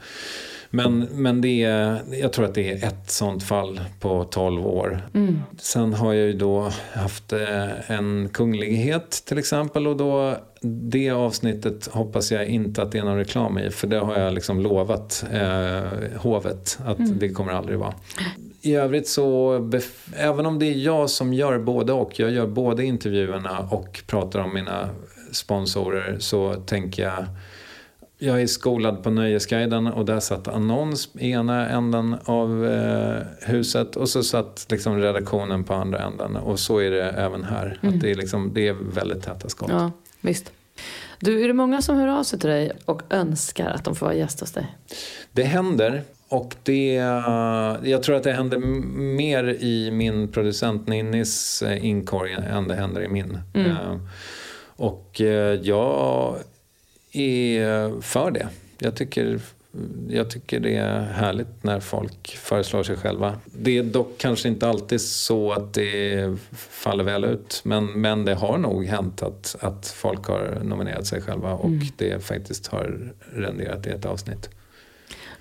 Men, 0.74 0.98
men 1.12 1.40
det 1.40 1.62
är, 1.62 2.00
jag 2.20 2.32
tror 2.32 2.44
att 2.44 2.54
det 2.54 2.70
är 2.70 2.86
ett 2.86 3.10
sånt 3.10 3.42
fall 3.42 3.80
på 4.00 4.24
12 4.24 4.66
år. 4.66 5.08
Mm. 5.14 5.38
Sen 5.58 5.94
har 5.94 6.12
jag 6.12 6.26
ju 6.26 6.32
då 6.32 6.70
haft 6.92 7.32
eh, 7.32 7.90
en 7.90 8.28
kunglighet 8.32 9.10
till 9.10 9.38
exempel 9.38 9.86
och 9.86 9.96
då 9.96 10.36
det 10.60 11.10
avsnittet 11.10 11.86
hoppas 11.86 12.32
jag 12.32 12.46
inte 12.46 12.82
att 12.82 12.92
det 12.92 12.98
är 12.98 13.04
någon 13.04 13.16
reklam 13.16 13.58
i 13.58 13.70
för 13.70 13.86
det 13.86 13.98
har 13.98 14.18
jag 14.18 14.34
liksom 14.34 14.60
lovat 14.60 15.24
eh, 15.32 15.82
hovet 16.20 16.78
att 16.84 16.98
mm. 16.98 17.18
det 17.18 17.28
kommer 17.28 17.52
aldrig 17.52 17.78
vara. 17.78 17.94
I 18.62 18.74
övrigt 18.74 19.08
så, 19.08 19.56
även 20.16 20.46
om 20.46 20.58
det 20.58 20.66
är 20.66 20.78
jag 20.78 21.10
som 21.10 21.34
gör 21.34 21.58
både 21.58 21.92
och, 21.92 22.20
jag 22.20 22.30
gör 22.30 22.46
både 22.46 22.84
intervjuerna 22.84 23.58
och 23.70 24.02
pratar 24.06 24.40
om 24.40 24.54
mina 24.54 24.88
sponsorer 25.32 26.16
så 26.18 26.54
tänker 26.54 27.02
jag 27.02 27.24
jag 28.22 28.42
är 28.42 28.46
skolad 28.46 29.02
på 29.02 29.10
Nöjesguiden 29.10 29.86
och 29.86 30.04
där 30.04 30.20
satt 30.20 30.48
annons 30.48 31.08
i 31.18 31.30
ena 31.30 31.68
änden 31.68 32.16
av 32.24 32.66
eh, 32.66 33.22
huset 33.40 33.96
och 33.96 34.08
så 34.08 34.22
satt 34.22 34.66
liksom 34.68 34.98
redaktionen 34.98 35.64
på 35.64 35.74
andra 35.74 35.98
änden. 35.98 36.36
Och 36.36 36.60
så 36.60 36.78
är 36.78 36.90
det 36.90 37.10
även 37.10 37.44
här. 37.44 37.78
Mm. 37.82 37.94
Att 37.94 38.00
det, 38.00 38.10
är 38.10 38.14
liksom, 38.14 38.50
det 38.54 38.68
är 38.68 38.72
väldigt 38.72 39.22
täta 39.22 39.48
skott. 39.48 39.70
Ja, 39.70 39.90
visst. 40.20 40.52
Du, 41.20 41.44
är 41.44 41.48
det 41.48 41.54
många 41.54 41.82
som 41.82 41.96
hör 41.96 42.08
av 42.08 42.22
sig 42.22 42.38
till 42.38 42.50
dig 42.50 42.72
och 42.84 43.02
önskar 43.10 43.70
att 43.70 43.84
de 43.84 43.96
får 43.96 44.06
vara 44.06 44.16
gäst 44.16 44.40
hos 44.40 44.52
dig? 44.52 44.76
Det 45.32 45.44
händer. 45.44 46.02
Och 46.28 46.54
det, 46.62 46.94
jag 47.82 48.02
tror 48.02 48.16
att 48.16 48.22
det 48.22 48.32
händer 48.32 48.58
mer 49.16 49.44
i 49.44 49.90
min 49.90 50.28
producent 50.28 50.88
Ninnis 50.88 51.62
eh, 51.62 51.86
inkorg 51.86 52.32
än 52.32 52.68
det 52.68 52.74
händer 52.74 53.02
i 53.02 53.08
min. 53.08 53.38
Mm. 53.54 53.70
Uh, 53.70 53.98
och 54.76 55.20
jag 55.62 56.36
är 57.12 58.00
för 58.00 58.30
det. 58.30 58.48
Jag 58.78 58.94
tycker, 58.94 59.40
jag 60.08 60.30
tycker 60.30 60.60
det 60.60 60.76
är 60.76 61.00
härligt 61.00 61.64
när 61.64 61.80
folk 61.80 62.36
föreslår 62.36 62.82
sig 62.82 62.96
själva. 62.96 63.34
Det 63.44 63.78
är 63.78 63.82
dock 63.82 64.18
kanske 64.18 64.48
inte 64.48 64.68
alltid 64.68 65.00
så 65.00 65.52
att 65.52 65.74
det 65.74 66.36
faller 66.52 67.04
väl 67.04 67.24
ut. 67.24 67.60
Men, 67.64 68.00
men 68.00 68.24
det 68.24 68.34
har 68.34 68.58
nog 68.58 68.84
hänt 68.84 69.22
att, 69.22 69.56
att 69.60 69.86
folk 69.86 70.24
har 70.24 70.60
nominerat 70.64 71.06
sig 71.06 71.20
själva 71.20 71.52
och 71.52 71.68
mm. 71.68 71.86
det 71.96 72.24
faktiskt 72.24 72.66
har 72.66 73.12
renderat 73.34 73.86
i 73.86 73.90
ett 73.90 74.06
avsnitt. 74.06 74.50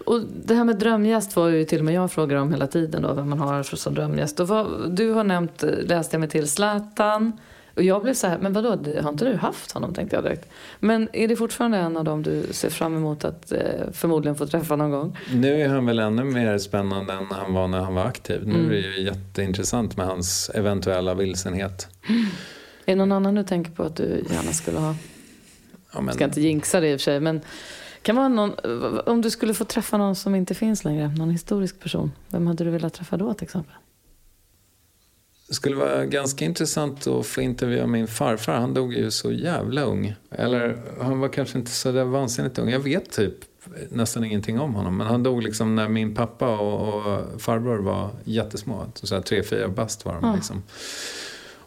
Och 0.05 0.22
det 0.45 0.55
här 0.55 0.63
med 0.63 0.76
drömgäst 0.76 1.36
var 1.36 1.47
ju 1.47 1.65
till 1.65 1.80
och 1.80 1.86
med 1.86 1.93
jag 1.93 2.11
frågar 2.11 2.38
om 2.38 2.51
hela 2.51 2.67
tiden 2.67 3.01
då, 3.01 3.13
vem 3.13 3.30
man 3.30 3.39
har 3.39 3.63
som 3.63 3.93
drömgäst. 3.93 4.39
Och 4.39 4.47
vad, 4.47 4.91
du 4.91 5.11
har 5.11 5.24
nämnt, 5.24 5.63
läste 5.82 6.15
jag 6.15 6.19
mig 6.19 6.30
till, 6.30 6.47
Zlatan, 6.47 7.32
och 7.76 7.84
jag 7.84 8.03
blev 8.03 8.13
så 8.13 8.28
här, 8.28 8.38
men 8.38 8.53
vadå, 8.53 8.69
har 9.01 9.09
inte 9.09 9.26
du 9.26 9.36
haft 9.36 9.72
honom? 9.72 9.93
tänkte 9.93 10.15
jag 10.15 10.24
direkt. 10.24 10.49
Men 10.80 11.09
är 11.13 11.28
det 11.28 11.36
fortfarande 11.36 11.78
en 11.78 11.97
av 11.97 12.03
dem 12.03 12.24
du 12.24 12.43
ser 12.51 12.69
fram 12.69 12.95
emot 12.95 13.26
att 13.26 13.51
eh, 13.51 13.59
förmodligen 13.93 14.36
få 14.36 14.47
träffa 14.47 14.76
någon 14.76 14.91
gång? 14.91 15.17
Nu 15.34 15.61
är 15.61 15.67
han 15.67 15.86
väl 15.86 15.99
ännu 15.99 16.24
mer 16.24 16.57
spännande 16.57 17.13
än 17.13 17.26
han 17.32 17.53
var 17.53 17.67
när 17.67 17.80
han 17.80 17.95
var 17.95 18.05
aktiv. 18.05 18.47
Nu 18.47 18.55
mm. 18.55 18.65
är 18.65 18.72
det 18.72 18.80
ju 18.80 19.03
jätteintressant 19.03 19.97
med 19.97 20.05
hans 20.05 20.51
eventuella 20.53 21.13
vilsenhet. 21.13 21.88
Mm. 22.09 22.26
Är 22.86 22.91
det 22.91 22.95
någon 22.95 23.11
annan 23.11 23.36
du 23.36 23.43
tänker 23.43 23.72
på 23.72 23.84
att 23.84 23.95
du 23.95 24.24
gärna 24.30 24.51
skulle 24.51 24.80
ha? 24.80 24.95
Ja, 25.93 26.01
men... 26.01 26.15
Ska 26.15 26.24
inte 26.24 26.41
jinxa 26.41 26.80
det 26.80 26.91
i 26.91 26.95
och 26.95 26.99
för 26.99 27.03
sig, 27.03 27.19
men 27.19 27.41
kan 28.01 28.15
vara 28.15 28.28
någon, 28.28 28.53
om 29.05 29.22
du 29.22 29.30
skulle 29.30 29.53
få 29.53 29.65
träffa 29.65 29.97
någon 29.97 30.15
som 30.15 30.36
inte 30.36 30.55
finns 30.55 30.84
längre, 30.84 31.07
någon 31.07 31.30
historisk 31.30 31.80
person, 31.80 32.11
vem 32.30 32.47
hade 32.47 32.63
du 32.63 32.69
velat 32.69 32.93
träffa 32.93 33.17
då 33.17 33.34
till 33.34 33.43
exempel? 33.43 33.74
Det 35.52 35.56
skulle 35.56 35.76
vara 35.76 36.06
ganska 36.06 36.45
intressant 36.45 37.08
att 37.08 37.26
få 37.26 37.41
intervjua 37.41 37.88
min 37.88 38.08
farfar. 38.08 38.54
Han 38.54 38.74
dog 38.74 38.93
ju 38.93 39.12
så 39.12 39.32
jävla 39.32 39.82
ung. 39.82 40.16
Eller 40.32 40.78
han 41.02 41.20
var 41.20 41.28
kanske 41.28 41.58
inte 41.58 41.72
så 41.72 41.91
där 41.91 42.04
vansinnigt 42.04 42.60
ung. 42.60 42.70
Jag 42.70 42.80
vet 42.80 43.12
typ 43.12 43.34
nästan 43.89 44.24
ingenting 44.24 44.60
om 44.60 44.76
honom. 44.76 44.97
Men 44.97 45.08
han 45.08 45.24
dog 45.24 45.43
liksom 45.43 45.76
när 45.76 45.89
min 45.89 46.16
pappa 46.16 46.58
och, 46.58 46.95
och 46.95 47.41
farbror 47.41 47.78
var 47.78 48.10
jättesmå. 48.24 48.86
Så 48.93 49.16
här 49.16 49.22
tre, 49.22 49.43
fyra 49.43 49.68
bast 49.68 50.06
var 50.06 50.14
de 50.14 50.24
mm. 50.24 50.36
liksom. 50.36 50.64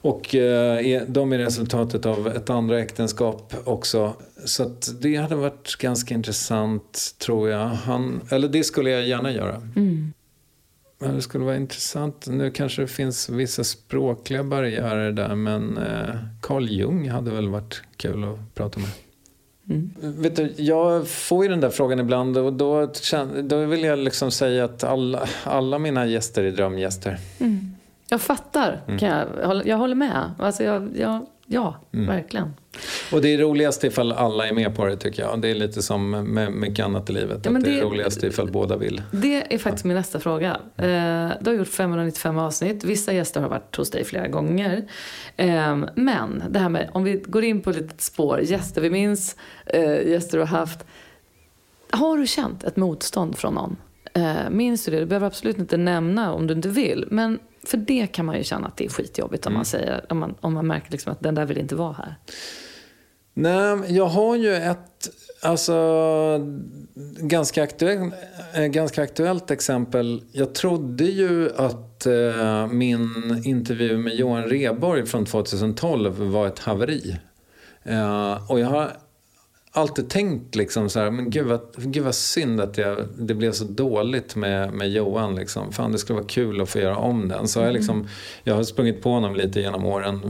Och 0.04 0.34
eh, 0.34 1.02
de 1.08 1.32
är 1.32 1.38
resultatet 1.38 2.06
av 2.06 2.28
ett 2.28 2.50
andra 2.50 2.80
äktenskap 2.80 3.54
också. 3.64 4.12
Så 4.44 4.70
det 5.00 5.16
hade 5.16 5.34
varit 5.34 5.76
ganska 5.76 6.14
intressant 6.14 7.14
tror 7.18 7.50
jag. 7.50 7.66
Han, 7.66 8.20
eller 8.30 8.48
det 8.48 8.64
skulle 8.64 8.90
jag 8.90 9.08
gärna 9.08 9.32
göra. 9.32 9.54
Mm. 9.54 9.83
Men 11.04 11.16
det 11.16 11.22
skulle 11.22 11.44
vara 11.44 11.56
intressant. 11.56 12.26
Nu 12.26 12.50
kanske 12.50 12.82
det 12.82 12.88
finns 12.88 13.28
vissa 13.28 13.64
språkliga 13.64 14.44
barriärer 14.44 15.12
där 15.12 15.34
men 15.34 15.78
eh, 15.78 16.14
Carl 16.40 16.68
Jung 16.68 17.08
hade 17.08 17.30
väl 17.30 17.48
varit 17.48 17.82
kul 17.96 18.24
att 18.24 18.54
prata 18.54 18.80
med. 18.80 18.88
Mm. 19.70 19.90
Vet 20.22 20.36
du, 20.36 20.54
jag 20.56 21.08
får 21.08 21.44
ju 21.44 21.50
den 21.50 21.60
där 21.60 21.70
frågan 21.70 22.00
ibland 22.00 22.38
och 22.38 22.52
då, 22.52 22.92
då 23.42 23.64
vill 23.64 23.84
jag 23.84 23.98
liksom 23.98 24.30
säga 24.30 24.64
att 24.64 24.84
alla, 24.84 25.28
alla 25.44 25.78
mina 25.78 26.06
gäster 26.06 26.44
är 26.44 26.52
drömgäster. 26.52 27.18
Mm. 27.38 27.74
Jag 28.08 28.20
fattar, 28.20 28.80
mm. 28.88 28.98
jag, 29.42 29.66
jag 29.66 29.76
håller 29.76 29.94
med. 29.94 30.30
Alltså 30.38 30.64
jag, 30.64 30.88
jag, 30.96 31.26
ja, 31.54 31.80
mm. 31.92 32.06
verkligen. 32.06 32.54
Och 33.12 33.22
det 33.22 33.34
är 33.34 33.38
roligast 33.38 33.84
ifall 33.84 34.12
alla 34.12 34.48
är 34.48 34.52
med 34.52 34.76
på 34.76 34.86
det 34.86 34.96
tycker 34.96 35.22
jag. 35.22 35.40
Det 35.40 35.50
är 35.50 35.54
lite 35.54 35.82
som 35.82 36.10
med 36.10 36.52
mycket 36.52 36.84
annat 36.84 37.10
i 37.10 37.12
livet. 37.12 37.40
Ja, 37.44 37.50
det, 37.50 37.60
det 37.60 37.78
är 37.78 37.82
roligast 37.82 38.22
ifall 38.22 38.50
båda 38.50 38.76
vill. 38.76 39.02
Det 39.12 39.54
är 39.54 39.58
faktiskt 39.58 39.84
ja. 39.84 39.88
min 39.88 39.96
nästa 39.96 40.20
fråga. 40.20 40.50
Eh, 40.76 41.30
du 41.40 41.50
har 41.50 41.52
gjort 41.52 41.68
595 41.68 42.38
avsnitt. 42.38 42.84
Vissa 42.84 43.12
gäster 43.12 43.40
har 43.40 43.48
varit 43.48 43.76
hos 43.76 43.90
dig 43.90 44.04
flera 44.04 44.28
gånger. 44.28 44.88
Eh, 45.36 45.76
men 45.94 46.42
det 46.50 46.58
här 46.58 46.68
med, 46.68 46.90
om 46.92 47.04
vi 47.04 47.22
går 47.26 47.44
in 47.44 47.60
på 47.60 47.70
ett 47.70 47.76
litet 47.76 48.00
spår. 48.00 48.40
Gäster 48.40 48.80
vi 48.80 48.90
minns, 48.90 49.36
eh, 49.66 50.08
gäster 50.08 50.38
du 50.38 50.44
har 50.44 50.58
haft. 50.58 50.84
Har 51.90 52.18
du 52.18 52.26
känt 52.26 52.64
ett 52.64 52.76
motstånd 52.76 53.38
från 53.38 53.54
någon? 53.54 53.76
Eh, 54.14 54.50
minns 54.50 54.84
du 54.84 54.90
det? 54.90 54.98
Du 54.98 55.06
behöver 55.06 55.26
absolut 55.26 55.58
inte 55.58 55.76
nämna 55.76 56.32
om 56.32 56.46
du 56.46 56.54
inte 56.54 56.68
vill. 56.68 57.06
Men 57.10 57.38
för 57.66 57.76
det 57.76 58.06
kan 58.06 58.26
man 58.26 58.36
ju 58.36 58.44
känna 58.44 58.66
att 58.66 58.76
det 58.76 58.84
är 58.84 58.88
skitjobbigt 58.88 59.46
om 59.46 59.52
man 59.52 59.58
mm. 59.58 59.64
säger, 59.64 60.04
om 60.08 60.18
man, 60.18 60.34
om 60.40 60.54
man 60.54 60.66
märker 60.66 60.92
liksom 60.92 61.12
att 61.12 61.20
den 61.20 61.34
där 61.34 61.44
vill 61.44 61.58
inte 61.58 61.74
vara 61.74 61.92
här. 61.92 62.16
Nej, 63.34 63.96
jag 63.96 64.06
har 64.06 64.36
ju 64.36 64.54
ett 64.54 65.10
alltså, 65.42 65.74
ganska, 67.18 67.62
aktuell, 67.62 68.10
eh, 68.54 68.64
ganska 68.64 69.02
aktuellt 69.02 69.50
exempel. 69.50 70.22
Jag 70.32 70.54
trodde 70.54 71.04
ju 71.04 71.50
att 71.56 72.06
eh, 72.06 72.66
min 72.66 73.42
intervju 73.44 73.98
med 73.98 74.14
Johan 74.14 74.44
Reborg 74.44 75.06
från 75.06 75.24
2012 75.24 76.18
var 76.18 76.46
ett 76.46 76.58
haveri. 76.58 77.18
Eh, 77.82 78.50
och 78.50 78.60
jag 78.60 78.66
har 78.66 78.92
alltid 79.76 80.10
tänkt 80.10 80.54
liksom 80.54 80.88
så 80.88 81.00
här, 81.00 81.10
men 81.10 81.30
gud 81.30 81.46
vad, 81.46 81.60
gud 81.76 82.04
vad 82.04 82.14
synd 82.14 82.60
att 82.60 82.78
jag, 82.78 83.08
det 83.18 83.34
blev 83.34 83.52
så 83.52 83.64
dåligt 83.64 84.36
med, 84.36 84.72
med 84.72 84.90
Johan. 84.90 85.34
Liksom. 85.34 85.72
Fan, 85.72 85.92
det 85.92 85.98
skulle 85.98 86.16
vara 86.16 86.28
kul 86.28 86.60
att 86.60 86.68
få 86.68 86.78
göra 86.78 86.96
om 86.96 87.28
den. 87.28 87.48
Så 87.48 87.58
jag, 87.58 87.64
mm. 87.64 87.74
liksom, 87.74 88.08
jag 88.44 88.54
har 88.54 88.62
sprungit 88.62 89.02
på 89.02 89.10
honom 89.10 89.36
lite 89.36 89.60
genom 89.60 89.84
åren 89.84 90.20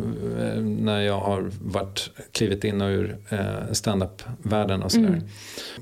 eh, 0.40 0.62
när 0.62 1.00
jag 1.00 1.18
har 1.18 1.50
varit, 1.62 2.10
klivit 2.32 2.64
in 2.64 2.80
och 2.80 2.88
ur 2.88 3.16
eh, 3.28 3.72
standup-världen 3.72 4.82
och 4.82 4.92
sådär. 4.92 5.08
Mm. 5.08 5.22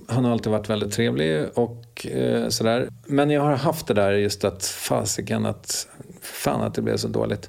Han 0.06 0.24
har 0.24 0.32
alltid 0.32 0.52
varit 0.52 0.70
väldigt 0.70 0.92
trevlig 0.92 1.46
och 1.54 2.06
eh, 2.06 2.48
sådär. 2.48 2.88
Men 3.06 3.30
jag 3.30 3.42
har 3.42 3.56
haft 3.56 3.86
det 3.86 3.94
där 3.94 4.12
just 4.12 4.44
att 4.44 4.64
fasiken 4.64 5.46
att, 5.46 5.88
fan 6.20 6.60
att 6.60 6.74
det 6.74 6.82
blev 6.82 6.96
så 6.96 7.08
dåligt. 7.08 7.48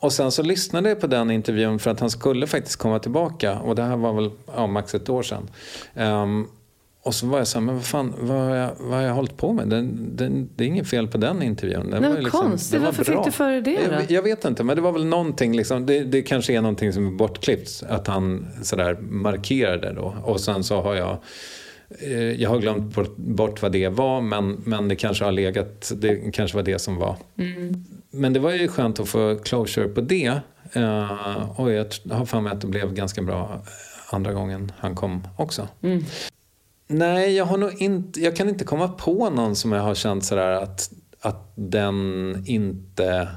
Och 0.00 0.12
sen 0.12 0.32
så 0.32 0.42
lyssnade 0.42 0.88
jag 0.88 1.00
på 1.00 1.06
den 1.06 1.30
intervjun 1.30 1.78
för 1.78 1.90
att 1.90 2.00
han 2.00 2.10
skulle 2.10 2.46
faktiskt 2.46 2.76
komma 2.76 2.98
tillbaka. 2.98 3.58
Och 3.58 3.74
det 3.74 3.82
här 3.82 3.96
var 3.96 4.12
väl 4.12 4.30
ja, 4.56 4.66
max 4.66 4.94
ett 4.94 5.08
år 5.08 5.22
sedan. 5.22 5.50
Um, 5.94 6.48
och 7.02 7.14
så 7.14 7.26
var 7.26 7.38
jag 7.38 7.46
så 7.46 7.58
här, 7.58 7.66
men 7.66 7.74
vad 7.74 7.84
fan, 7.84 8.14
vad 8.18 8.38
har 8.38 8.56
jag, 8.56 8.70
vad 8.78 8.98
har 8.98 9.02
jag 9.06 9.14
hållit 9.14 9.36
på 9.36 9.52
med? 9.52 9.68
Det, 9.68 9.82
det, 9.92 10.46
det 10.56 10.64
är 10.64 10.68
inget 10.68 10.88
fel 10.88 11.08
på 11.08 11.18
den 11.18 11.42
intervjun. 11.42 11.90
Den 11.90 12.02
Nej, 12.02 12.10
var 12.10 12.18
liksom, 12.18 12.40
konstigt, 12.40 12.82
varför 12.82 13.04
bra. 13.04 13.22
fick 13.22 13.24
du 13.24 13.36
för 13.36 13.60
det 13.60 13.60
då? 13.60 13.92
Jag, 13.92 14.10
jag, 14.10 14.22
vet 14.22 14.44
inte, 14.44 14.64
men 14.64 14.76
det 14.76 14.82
var 14.82 14.92
väl 14.92 15.04
någonting, 15.04 15.56
liksom, 15.56 15.86
det, 15.86 16.04
det 16.04 16.22
kanske 16.22 16.52
är 16.52 16.60
någonting 16.60 16.92
som 16.92 17.06
är 17.06 17.10
bortklippt. 17.10 17.82
Att 17.88 18.06
han 18.06 18.46
sådär 18.62 18.98
markerade 19.00 19.92
då. 19.92 20.14
Och 20.24 20.40
sen 20.40 20.64
så 20.64 20.80
har 20.80 20.94
jag 20.94 21.18
Eh, 21.88 22.42
jag 22.42 22.50
har 22.50 22.58
glömt 22.58 22.94
bort, 22.94 23.16
bort 23.16 23.62
vad 23.62 23.72
det 23.72 23.88
var, 23.88 24.20
men, 24.20 24.60
men 24.64 24.88
det 24.88 24.96
kanske 24.96 25.24
har 25.24 25.32
legat, 25.32 25.92
det 25.96 26.32
kanske 26.32 26.56
var 26.56 26.62
det 26.62 26.78
som 26.78 26.96
var. 26.96 27.16
Mm. 27.38 27.84
Men 28.10 28.32
det 28.32 28.40
var 28.40 28.52
ju 28.52 28.68
skönt 28.68 29.00
att 29.00 29.08
få 29.08 29.38
closure 29.38 29.88
på 29.88 30.00
det. 30.00 30.40
Uh, 30.76 31.60
och 31.60 31.72
jag 31.72 31.86
har 32.10 32.24
för 32.26 32.40
mig 32.40 32.52
att 32.52 32.60
det 32.60 32.66
blev 32.66 32.94
ganska 32.94 33.22
bra 33.22 33.60
andra 34.10 34.32
gången 34.32 34.72
han 34.78 34.94
kom 34.94 35.28
också. 35.36 35.68
Mm. 35.82 36.04
Nej, 36.86 37.36
jag, 37.36 37.44
har 37.44 37.58
nog 37.58 37.82
inte, 37.82 38.20
jag 38.20 38.36
kan 38.36 38.48
inte 38.48 38.64
komma 38.64 38.88
på 38.88 39.30
någon 39.30 39.56
som 39.56 39.72
jag 39.72 39.82
har 39.82 39.94
känt 39.94 40.24
sådär 40.24 40.52
att, 40.52 40.90
att 41.20 41.52
den 41.54 42.44
inte 42.46 43.28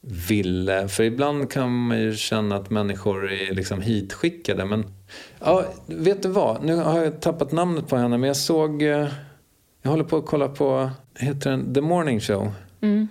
ville. 0.00 0.88
För 0.88 1.02
ibland 1.02 1.50
kan 1.50 1.86
man 1.86 2.00
ju 2.00 2.14
känna 2.14 2.56
att 2.56 2.70
människor 2.70 3.32
är 3.32 3.54
liksom 3.54 3.80
hitskickade. 3.80 4.64
Men 4.64 4.86
ja, 5.40 5.64
vet 5.86 6.22
du 6.22 6.28
vad? 6.28 6.64
Nu 6.64 6.76
har 6.76 7.00
jag 7.04 7.20
tappat 7.20 7.52
namnet 7.52 7.88
på 7.88 7.96
henne. 7.96 8.18
Men 8.18 8.26
jag 8.28 8.36
såg... 8.36 8.82
eh, 8.82 9.08
Jag 9.82 9.90
håller 9.90 10.04
på 10.04 10.16
att 10.16 10.26
kolla 10.26 10.48
på, 10.48 10.90
heter 11.18 11.50
den 11.50 11.74
The 11.74 11.80
Morning 11.80 12.20
Show? 12.20 12.52
Mm. 12.80 13.08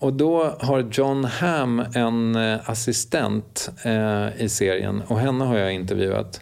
Och 0.00 0.12
då 0.12 0.54
har 0.60 0.88
John 0.92 1.24
Hamm 1.24 1.82
en 1.94 2.36
eh, 2.36 2.70
assistent 2.70 3.70
eh, 3.84 4.42
i 4.42 4.48
serien. 4.48 5.02
Och 5.06 5.18
henne 5.18 5.44
har 5.44 5.58
jag 5.58 5.72
intervjuat. 5.72 6.40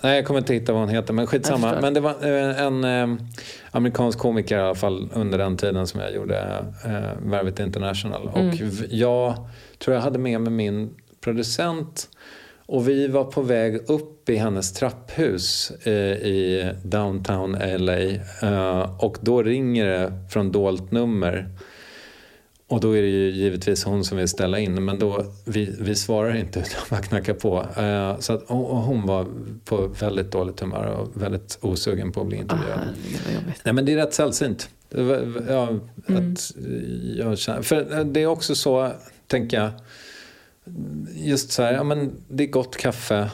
Nej, 0.00 0.16
jag 0.16 0.26
kommer 0.26 0.40
inte 0.40 0.54
hitta 0.54 0.72
vad 0.72 0.82
hon 0.82 0.88
heter, 0.90 1.12
men 1.14 1.26
skitsamma. 1.26 1.66
Men 1.82 1.94
det 1.94 2.00
var 2.00 2.10
eh, 2.22 2.62
en 2.62 2.84
eh, 2.84 3.24
amerikansk 3.70 4.18
komiker 4.18 4.58
i 4.58 4.60
alla 4.60 4.74
fall 4.74 5.08
under 5.12 5.38
den 5.38 5.56
tiden 5.56 5.86
som 5.86 6.00
jag 6.00 6.14
gjorde 6.14 6.64
eh, 6.84 7.30
Värvet 7.30 7.60
International. 7.60 8.28
Och 8.28 8.38
v- 8.60 8.86
jag 8.90 9.34
tror 9.78 9.94
jag 9.94 10.02
hade 10.02 10.18
med 10.18 10.40
mig 10.40 10.52
min 10.52 10.94
producent 11.20 12.08
och 12.66 12.88
vi 12.88 13.08
var 13.08 13.24
på 13.24 13.42
väg 13.42 13.90
upp 13.90 14.28
i 14.28 14.36
hennes 14.36 14.72
trapphus 14.72 15.70
eh, 15.86 15.92
i 16.12 16.70
downtown 16.84 17.52
LA. 17.78 17.98
Eh, 18.42 19.04
och 19.04 19.16
då 19.20 19.42
ringer 19.42 19.86
det 19.86 20.12
från 20.30 20.52
dolt 20.52 20.90
nummer. 20.92 21.48
Och 22.72 22.80
då 22.80 22.96
är 22.96 23.02
det 23.02 23.08
ju 23.08 23.30
givetvis 23.30 23.84
hon 23.84 24.04
som 24.04 24.18
vill 24.18 24.28
ställa 24.28 24.58
in, 24.58 24.84
men 24.84 24.98
då, 24.98 25.24
vi, 25.44 25.76
vi 25.80 25.94
svarar 25.94 26.34
inte 26.36 26.58
utan 26.66 26.80
bara 26.90 27.00
knackar 27.02 27.34
på. 27.34 27.66
Eh, 27.76 28.18
så 28.20 28.32
att, 28.32 28.42
och, 28.42 28.70
och 28.70 28.76
hon 28.76 29.06
var 29.06 29.26
på 29.64 29.86
väldigt 29.86 30.30
dåligt 30.32 30.60
humör 30.60 30.86
och 30.86 31.22
väldigt 31.22 31.58
osugen 31.60 32.12
på 32.12 32.20
att 32.20 32.26
bli 32.26 32.36
Ah, 32.38 32.40
intervjuad. 32.40 32.80
jobbigt. 33.34 33.60
Nej 33.64 33.74
men 33.74 33.84
det 33.84 33.92
är 33.92 33.96
rätt 33.96 34.14
sällsynt. 34.14 34.68
Ja, 35.48 35.68
Mm. 36.08 36.32
att 36.32 36.52
jag 37.16 37.38
känner, 37.38 37.62
för 37.62 38.04
det 38.04 38.20
är 38.22 38.26
också 38.26 38.54
så, 38.54 38.92
tänker 39.26 39.56
jag, 39.60 39.70
just 41.14 41.50
så 41.52 41.62
här, 41.62 41.72
ja 41.72 41.84
men 41.84 42.12
det 42.28 42.44
är 42.44 42.48
gott 42.48 42.76
kaffe. 42.76 43.30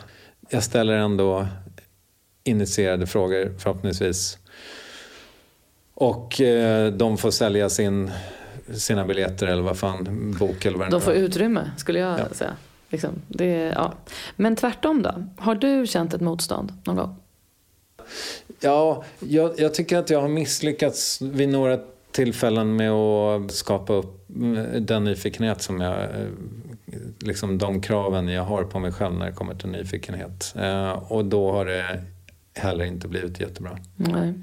Jag 0.50 0.62
ställer 0.62 0.92
ändå 0.96 1.46
initierade 2.44 3.06
frågor 3.06 3.54
förhoppningsvis. 3.58 4.38
Och 5.94 6.40
eh, 6.40 6.92
de 6.92 7.18
får 7.18 7.30
sälja 7.30 7.68
sin, 7.70 8.10
sina 8.74 9.04
biljetter 9.04 9.46
eller 9.46 9.62
vad 9.62 9.78
fan, 9.78 10.34
bok 10.38 10.64
eller 10.64 10.78
vad 10.78 10.86
det 10.86 10.90
De 10.90 11.00
får 11.00 11.14
utrymme 11.14 11.70
skulle 11.76 11.98
jag 11.98 12.20
Ja. 12.20 12.24
säga. 12.32 12.56
Liksom. 12.90 13.10
Det, 13.28 13.46
ja. 13.74 13.92
Men 14.36 14.56
tvärtom 14.56 15.02
då? 15.02 15.24
Har 15.36 15.54
du 15.54 15.86
känt 15.86 16.14
ett 16.14 16.20
motstånd 16.20 16.72
någon 16.84 16.96
gång? 16.96 17.16
Ja, 18.60 19.04
jag, 19.20 19.52
jag 19.60 19.74
tycker 19.74 19.96
att 19.98 20.10
jag 20.10 20.20
har 20.20 20.28
misslyckats 20.28 21.22
vid 21.22 21.48
några 21.48 21.78
tillfällen 22.10 22.76
med 22.76 22.90
att 22.90 23.52
skapa 23.52 23.92
upp 23.92 24.24
den 24.80 25.04
nyfikenhet 25.04 25.62
som 25.62 25.80
jag... 25.80 26.08
Liksom 27.20 27.58
de 27.58 27.80
kraven 27.80 28.28
jag 28.28 28.42
har 28.42 28.64
på 28.64 28.78
mig 28.78 28.92
själv 28.92 29.14
när 29.14 29.26
det 29.26 29.32
kommer 29.32 29.54
till 29.54 29.68
nyfikenhet. 29.68 30.54
Eh, 30.56 30.90
och 30.90 31.24
då 31.24 31.52
har 31.52 31.64
det 31.66 32.02
heller 32.54 32.84
inte 32.84 33.08
blivit 33.08 33.40
jättebra. 33.40 33.78
Nej. 33.96 34.34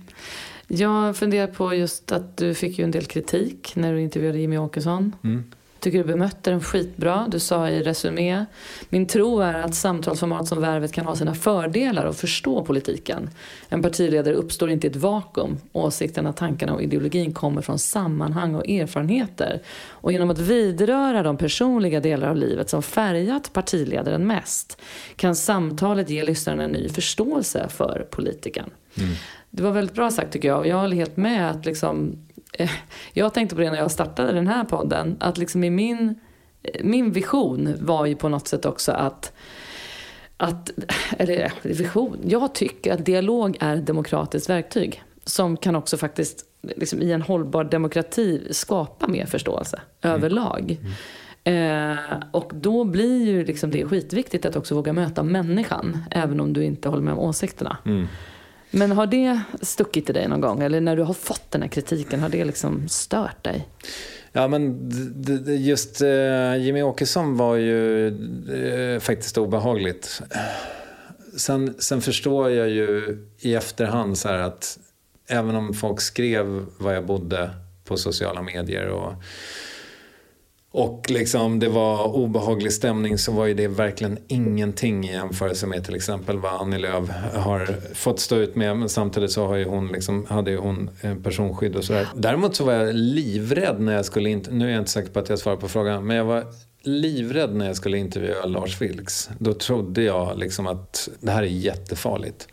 Jag 0.67 1.17
funderar 1.17 1.47
på 1.47 1.73
just 1.73 2.11
att 2.11 2.37
du 2.37 2.53
fick 2.53 2.79
ju 2.79 2.83
en 2.83 2.91
del 2.91 3.05
kritik 3.05 3.73
när 3.75 3.93
du 3.93 4.01
intervjuade 4.01 4.39
Jimmy 4.39 4.57
Åkesson. 4.57 5.15
Mm. 5.23 5.43
Tycker 5.85 5.97
du 5.97 6.03
bemötte 6.03 6.49
den 6.49 6.61
skitbra. 6.61 7.27
Du 7.29 7.39
sa 7.39 7.69
i 7.69 7.83
Resumé. 7.83 8.45
Min 8.89 9.07
tro 9.07 9.39
är 9.39 9.53
att 9.53 9.75
samtalsformat 9.75 10.47
som 10.47 10.61
Värvet 10.61 10.93
kan 10.93 11.05
ha 11.05 11.15
sina 11.15 11.35
fördelar 11.35 12.05
och 12.05 12.15
förstå 12.15 12.65
politiken. 12.65 13.29
En 13.69 13.81
partiledare 13.81 14.35
uppstår 14.35 14.69
inte 14.69 14.87
i 14.87 14.89
ett 14.89 14.95
vakuum. 14.95 15.57
Åsikterna, 15.71 16.33
tankarna 16.33 16.73
och 16.73 16.81
ideologin 16.81 17.33
kommer 17.33 17.61
från 17.61 17.79
sammanhang 17.79 18.55
och 18.55 18.69
erfarenheter. 18.69 19.61
Och 19.89 20.11
genom 20.11 20.29
att 20.29 20.39
vidröra 20.39 21.23
de 21.23 21.37
personliga 21.37 21.99
delar 21.99 22.29
av 22.29 22.35
livet 22.35 22.69
som 22.69 22.83
färgat 22.83 23.53
partiledaren 23.53 24.27
mest 24.27 24.81
kan 25.15 25.35
samtalet 25.35 26.09
ge 26.09 26.23
lyssnaren 26.23 26.59
en 26.59 26.71
ny 26.71 26.89
förståelse 26.89 27.67
för 27.69 28.07
politikern. 28.11 28.69
Det 29.49 29.63
var 29.63 29.71
väldigt 29.71 29.95
bra 29.95 30.11
sagt 30.11 30.33
tycker 30.33 30.47
jag. 30.47 30.59
Och 30.59 30.67
jag 30.67 30.77
håller 30.77 30.95
helt 30.95 31.17
med 31.17 31.51
att 31.51 31.65
liksom, 31.65 32.24
jag 33.13 33.33
tänkte 33.33 33.55
på 33.55 33.61
det 33.61 33.71
när 33.71 33.77
jag 33.77 33.91
startade 33.91 34.31
den 34.31 34.47
här 34.47 34.63
podden. 34.63 35.17
Att 35.19 35.37
liksom 35.37 35.63
i 35.63 35.69
min, 35.69 36.15
min 36.83 37.11
vision 37.11 37.73
var 37.79 38.05
ju 38.05 38.15
på 38.15 38.29
något 38.29 38.47
sätt 38.47 38.65
också 38.65 38.91
att 38.91 39.33
att, 40.37 40.71
eller 41.17 41.43
eh, 41.43 41.51
vision, 41.61 42.19
jag 42.23 42.55
tycker 42.55 42.93
att 42.93 43.05
dialog 43.05 43.57
är 43.59 43.75
ett 43.75 43.85
demokratiskt 43.85 44.49
verktyg. 44.49 45.03
Som 45.25 45.57
kan 45.57 45.75
också 45.75 45.97
faktiskt 45.97 46.45
liksom, 46.61 47.01
i 47.01 47.11
en 47.11 47.21
hållbar 47.21 47.63
demokrati 47.63 48.47
skapa 48.51 49.07
mer 49.07 49.25
förståelse 49.25 49.81
överlag. 50.01 50.77
Eh, 51.43 51.97
och 52.31 52.51
då 52.55 52.83
blir 52.83 53.25
ju 53.25 53.45
liksom 53.45 53.71
det 53.71 53.85
skitviktigt 53.85 54.45
att 54.45 54.55
också 54.55 54.75
våga 54.75 54.93
möta 54.93 55.23
människan. 55.23 56.03
Även 56.11 56.39
om 56.39 56.53
du 56.53 56.63
inte 56.63 56.89
håller 56.89 57.03
med 57.03 57.13
om 57.13 57.19
åsikterna. 57.19 57.77
Mm. 57.85 58.07
Men 58.75 58.91
har 58.91 59.07
det 59.07 59.41
stuckit 59.61 60.09
i 60.09 60.13
dig 60.13 60.27
någon 60.27 60.41
gång? 60.41 60.63
Eller 60.63 60.81
när 60.81 60.95
du 60.95 61.03
har 61.03 61.13
fått 61.13 61.51
den 61.51 61.61
här 61.61 61.69
kritiken, 61.69 62.19
har 62.19 62.29
det 62.29 62.45
liksom 62.45 62.87
stört 62.89 63.43
dig? 63.43 63.67
Ja, 64.31 64.47
men 64.47 64.91
just 65.45 66.01
eh, 66.01 66.55
Jimmy 66.55 66.81
Åkesson 66.81 67.37
var 67.37 67.55
ju 67.55 68.07
eh, 68.95 68.99
faktiskt 68.99 69.37
obehagligt. 69.37 70.21
Sen, 71.37 71.75
sen 71.79 72.01
förstår 72.01 72.51
jag 72.51 72.69
ju 72.69 73.17
i 73.39 73.55
efterhand 73.55 74.17
så 74.17 74.27
här 74.27 74.39
att 74.39 74.79
även 75.27 75.55
om 75.55 75.73
folk 75.73 76.01
skrev 76.01 76.65
var 76.77 76.93
jag 76.93 77.05
bodde 77.05 77.49
på 77.85 77.97
sociala 77.97 78.41
medier 78.41 78.87
och, 78.87 79.13
och 80.75 81.09
liksom 81.09 81.59
det 81.59 81.69
var 81.69 82.15
obehaglig 82.15 82.73
stämning 82.73 83.17
så 83.17 83.31
var 83.31 83.45
ju 83.45 83.53
det 83.53 83.67
verkligen 83.67 84.17
ingenting 84.27 85.09
i 85.09 85.11
jämförelse 85.11 85.67
med 85.67 85.85
till 85.85 85.95
exempel 85.95 86.39
vad 86.39 86.61
Annie 86.61 86.77
Lööf 86.77 87.09
har 87.33 87.93
fått 87.93 88.19
stå 88.19 88.35
ut 88.35 88.55
med. 88.55 88.77
Men 88.77 88.89
samtidigt 88.89 89.31
så 89.31 89.47
har 89.47 89.55
ju 89.55 89.65
hon 89.65 89.87
liksom, 89.87 90.25
hade 90.25 90.51
ju 90.51 90.57
hon 90.57 90.89
eh, 91.01 91.15
personskydd 91.15 91.75
och 91.75 91.83
sådär. 91.83 92.07
Däremot 92.15 92.55
så 92.55 92.63
var 92.63 92.73
jag 92.73 92.95
livrädd 92.95 93.79
när 93.79 93.95
jag 93.95 94.05
skulle, 94.05 94.29
inte, 94.29 94.51
nu 94.51 94.67
är 94.67 94.71
jag 94.71 94.81
inte 94.81 94.91
säker 94.91 95.11
på 95.11 95.19
att 95.19 95.29
jag 95.29 95.39
svarar 95.39 95.57
på 95.57 95.67
frågan, 95.67 96.07
men 96.07 96.17
jag 96.17 96.25
var 96.25 96.43
livrädd 96.81 97.55
när 97.55 97.67
jag 97.67 97.75
skulle 97.75 97.97
intervjua 97.97 98.45
Lars 98.45 98.81
Vilks. 98.81 99.29
Då 99.39 99.53
trodde 99.53 100.03
jag 100.03 100.37
liksom 100.37 100.67
att 100.67 101.09
det 101.19 101.31
här 101.31 101.43
är 101.43 101.47
jättefarligt. 101.47 102.47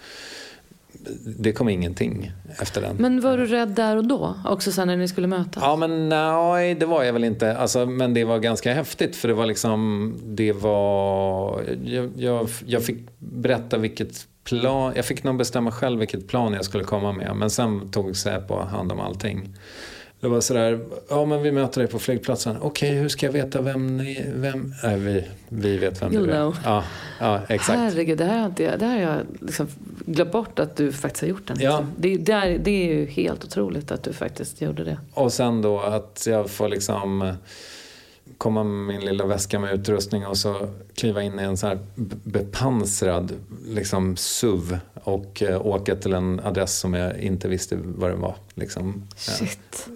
Det 1.39 1.53
kom 1.53 1.69
ingenting 1.69 2.33
efter 2.59 2.81
den. 2.81 2.97
Men 2.97 3.21
var 3.21 3.39
du 3.39 3.47
rädd 3.47 3.69
där 3.69 3.97
och 3.97 4.07
då? 4.07 4.35
Också 4.45 4.73
sen 4.73 4.89
när 4.89 4.97
ni 4.97 5.09
skulle 5.09 5.27
mötas? 5.27 5.63
Ja, 5.63 5.77
men 5.77 6.09
nej, 6.09 6.75
det 6.75 6.87
var 6.87 7.03
jag 7.03 7.13
väl 7.13 7.25
inte. 7.25 7.57
Alltså, 7.57 7.87
men 7.87 8.15
det 8.15 8.25
var 8.25 8.39
ganska 8.39 8.75
häftigt 8.75 9.17
för 9.17 9.29
det 9.29 9.35
var 9.35 9.47
liksom, 9.47 10.15
det 10.25 10.53
var, 10.53 11.63
jag, 11.85 12.11
jag, 12.17 12.49
jag 12.67 12.85
fick 12.85 12.97
berätta 13.19 13.79
vilket 13.79 14.27
plan, 14.45 14.93
jag 14.97 15.05
fick 15.05 15.25
nog 15.25 15.37
bestämma 15.37 15.71
själv 15.73 15.99
vilket 15.99 16.29
plan 16.29 16.53
jag 16.53 16.65
skulle 16.65 16.85
komma 16.85 17.13
med. 17.13 17.37
Men 17.37 17.51
sen 17.51 17.91
tog 17.91 18.17
Säpo 18.17 18.61
hand 18.61 18.93
om 18.93 19.01
allting. 19.01 19.55
Det 20.23 20.29
var 20.29 20.41
sådär, 20.41 20.81
ja 21.09 21.25
men 21.25 21.43
vi 21.43 21.53
möter 21.53 21.81
dig 21.81 21.91
på 21.91 21.99
flygplatsen. 21.99 22.57
Okej, 22.61 22.91
hur 22.91 23.09
ska 23.09 23.27
jag 23.27 23.33
veta 23.33 23.61
vem 23.61 23.97
ni, 23.97 24.25
vem, 24.35 24.75
nej 24.85 24.99
vi, 24.99 25.25
vi 25.49 25.79
vet 25.79 26.03
vem 26.03 26.11
You'll 26.11 26.27
du 26.27 26.31
är. 26.33 26.37
know. 26.37 26.57
Ja, 26.65 26.85
ja, 27.21 27.41
exakt. 27.49 27.79
Herregud, 27.79 28.19
det 28.19 28.25
här 28.25 28.39
har, 28.39 28.47
inte, 28.47 28.77
det 28.77 28.87
här 28.87 28.93
har 29.07 29.13
jag 29.17 29.27
liksom 29.41 29.69
glömt 30.07 30.33
bort 30.33 30.59
att 30.59 30.77
du 30.77 30.93
faktiskt 30.93 31.21
har 31.21 31.29
gjort 31.29 31.47
den. 31.47 31.57
Ja. 31.61 31.71
Liksom. 31.71 31.93
Det, 31.97 32.17
det, 32.17 32.33
är, 32.33 32.59
det 32.59 32.71
är 32.71 32.95
ju 32.95 33.07
helt 33.07 33.45
otroligt 33.45 33.93
att 33.93 34.03
du 34.03 34.13
faktiskt 34.13 34.61
gjorde 34.61 34.85
det. 34.85 34.99
Och 35.13 35.33
sen 35.33 35.63
då 35.63 35.81
att 35.81 36.25
jag 36.27 36.51
får 36.51 36.69
liksom 36.69 37.33
komma 38.39 38.65
med 38.65 38.95
min 38.95 39.05
lilla 39.07 39.27
väska 39.27 39.59
med 39.59 39.75
utrustning 39.75 40.27
och 40.27 40.37
så 40.37 40.69
kliva 40.95 41.23
in 41.23 41.41
i 41.41 41.43
en 41.43 41.57
så 41.57 41.67
här 41.67 41.79
bepansrad 42.25 43.33
liksom 43.67 44.17
SUV 44.17 44.79
och 44.95 45.43
eh, 45.43 45.67
åka 45.67 45.97
till 45.97 46.13
en 46.13 46.41
adress 46.41 46.79
som 46.79 46.95
jag 46.95 47.19
inte 47.19 47.49
visste 47.49 47.79
vad 47.83 48.11
det 48.11 48.17
var. 48.17 48.35
Liksom. 48.55 49.09
Shit. 49.17 49.89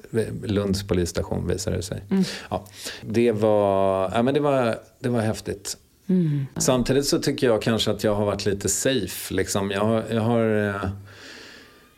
Lunds 0.44 0.86
polisstation 0.86 1.48
visade 1.48 1.76
det 1.76 1.82
sig. 1.82 2.02
Mm. 2.10 2.24
Ja, 2.50 2.64
det, 3.02 3.32
var, 3.32 4.10
ja, 4.14 4.22
men 4.22 4.34
det, 4.34 4.40
var, 4.40 4.78
det 4.98 5.08
var 5.08 5.20
häftigt. 5.20 5.76
Mm. 6.06 6.46
Samtidigt 6.56 7.06
så 7.06 7.18
tycker 7.18 7.46
jag 7.46 7.62
kanske 7.62 7.90
att 7.90 8.04
jag 8.04 8.14
har 8.14 8.26
varit 8.26 8.46
lite 8.46 8.68
safe. 8.68 9.34
Liksom. 9.34 9.70
Jag, 9.70 10.02
jag 10.10 10.20
har... 10.20 10.68
eh, 10.68 10.90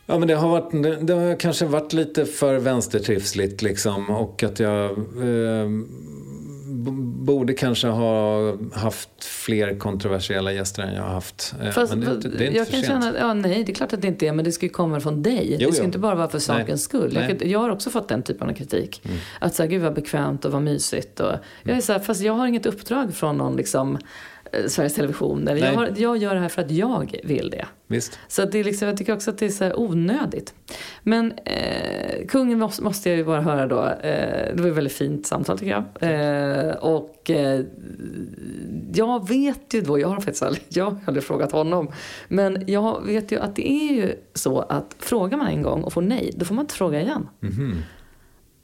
Ja, 0.09 0.19
men 0.19 0.27
det 0.27 0.35
har, 0.35 0.49
varit, 0.49 0.71
det, 0.71 0.95
det 0.95 1.13
har 1.13 1.39
kanske 1.39 1.65
varit 1.65 1.93
lite 1.93 2.25
för 2.25 2.57
vänstertrivsligt 2.59 3.61
liksom. 3.61 4.09
Och 4.09 4.43
att 4.43 4.59
jag... 4.59 4.91
Eh, 4.91 5.69
borde 7.25 7.53
kanske 7.53 7.87
ha 7.87 8.53
haft 8.73 9.23
fler 9.23 9.79
kontroversiella 9.79 10.51
gäster 10.53 10.83
än 10.83 10.93
jag 10.93 11.03
har 11.03 11.09
haft. 11.09 11.55
Eh, 11.63 11.71
Fast, 11.71 11.95
men 11.95 11.99
det, 11.99 12.29
det 12.29 12.43
är 12.43 12.47
inte 12.47 12.57
jag 12.57 12.67
för 12.67 12.73
kan 12.73 12.83
sent. 12.83 13.03
känna, 13.03 13.19
ja, 13.19 13.33
nej, 13.33 13.63
det 13.63 13.71
är 13.71 13.75
klart 13.75 13.93
att 13.93 14.01
det 14.01 14.07
inte 14.07 14.27
är, 14.27 14.33
men 14.33 14.45
det 14.45 14.51
ska 14.51 14.65
ju 14.65 14.69
komma 14.69 14.99
från 14.99 15.23
dig. 15.23 15.57
Jo, 15.59 15.69
det 15.69 15.73
ska 15.73 15.83
jo. 15.83 15.85
inte 15.85 15.99
bara 15.99 16.15
vara 16.15 16.29
för 16.29 16.39
sakens 16.39 16.67
Nej. 16.67 16.77
skull. 16.77 17.11
Jag. 17.13 17.23
Mm. 17.23 17.49
jag 17.49 17.59
har 17.59 17.69
också 17.69 17.89
fått 17.89 18.07
den 18.07 18.23
typen 18.23 18.49
av 18.49 18.53
kritik. 18.53 19.01
Att 19.39 19.55
säga, 19.55 19.67
gud 19.67 19.81
vad 19.81 19.93
bekvämt 19.93 20.45
och 20.45 20.51
vad 20.51 20.61
mysigt. 20.61 21.19
Och, 21.19 21.31
jag 21.63 21.77
är 21.77 21.81
så 21.81 21.93
här, 21.93 21.99
fast 21.99 22.21
jag 22.21 22.33
har 22.33 22.47
inget 22.47 22.65
uppdrag 22.65 23.13
från 23.13 23.37
någon 23.37 23.55
liksom, 23.55 23.97
Sveriges 24.67 24.95
Television. 24.95 25.47
Eller 25.47 25.67
jag, 25.67 25.73
har, 25.73 25.93
jag 25.97 26.17
gör 26.17 26.35
det 26.35 26.41
här 26.41 26.49
för 26.49 26.61
att 26.61 26.71
jag 26.71 27.19
vill 27.23 27.49
det. 27.49 27.65
Visst. 27.87 28.19
Så 28.27 28.45
det 28.45 28.59
är 28.59 28.63
liksom, 28.63 28.87
jag 28.87 28.97
tycker 28.97 29.13
också 29.13 29.31
att 29.31 29.37
det 29.37 29.45
är 29.45 29.49
så 29.49 29.73
onödigt. 29.75 30.53
Men 31.03 31.31
eh, 31.31 32.27
kungen 32.27 32.59
måste, 32.59 32.83
måste 32.83 33.09
jag 33.09 33.17
ju 33.17 33.23
bara 33.23 33.41
höra 33.41 33.67
då. 33.67 33.85
Eh, 33.85 34.55
det 34.55 34.61
var 34.61 34.69
ett 34.69 34.77
väldigt 34.77 34.93
fint 34.93 35.27
samtal 35.27 35.59
tycker 35.59 35.71
jag. 35.71 35.83
Eh, 36.11 36.75
och 36.75 37.29
eh, 37.29 37.61
jag 38.93 39.29
vet 39.29 39.73
ju 39.73 39.81
då, 39.81 39.99
jag 39.99 40.07
har 40.07 40.15
faktiskt 40.15 40.43
aldrig, 40.43 40.63
jag 40.69 40.85
har 40.85 40.99
aldrig 41.05 41.23
frågat 41.23 41.51
honom. 41.51 41.91
Men 42.27 42.63
jag 42.67 43.05
vet 43.05 43.31
ju 43.31 43.39
att 43.39 43.55
det 43.55 43.69
är 43.71 43.93
ju 43.93 44.15
så 44.33 44.59
att 44.59 44.95
frågar 44.99 45.37
man 45.37 45.47
en 45.47 45.61
gång 45.61 45.83
och 45.83 45.93
får 45.93 46.01
nej, 46.01 46.33
då 46.35 46.45
får 46.45 46.55
man 46.55 46.63
inte 46.63 46.75
fråga 46.75 47.01
igen. 47.01 47.27
Mhm. 47.39 47.75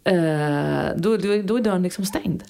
Eh, 0.08 0.96
då, 0.96 1.18
då, 1.18 1.42
då 1.44 1.58
är 1.58 1.62
dörren 1.62 1.84
liksom 1.84 2.06
stängd. 2.06 2.44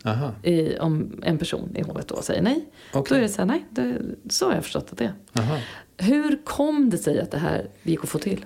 I, 0.43 0.77
om 0.77 1.21
en 1.23 1.37
person 1.37 1.75
i 1.75 1.81
hovet 1.81 2.07
då 2.07 2.21
säger 2.21 2.41
nej. 2.41 2.65
Okej. 2.93 3.09
Då 3.09 3.15
är 3.15 3.21
det 3.21 3.29
så 3.29 3.41
här, 3.41 3.45
nej, 3.45 3.65
det, 3.69 3.97
så 4.29 4.45
har 4.45 4.53
jag 4.53 4.63
förstått 4.63 4.87
att 4.91 4.97
det 4.97 5.03
är. 5.05 5.41
Aha. 5.41 5.57
Hur 5.97 6.39
kom 6.43 6.89
det 6.89 6.97
sig 6.97 7.19
att 7.19 7.31
det 7.31 7.37
här 7.37 7.67
gick 7.83 8.03
att 8.03 8.09
få 8.09 8.19
till? 8.19 8.45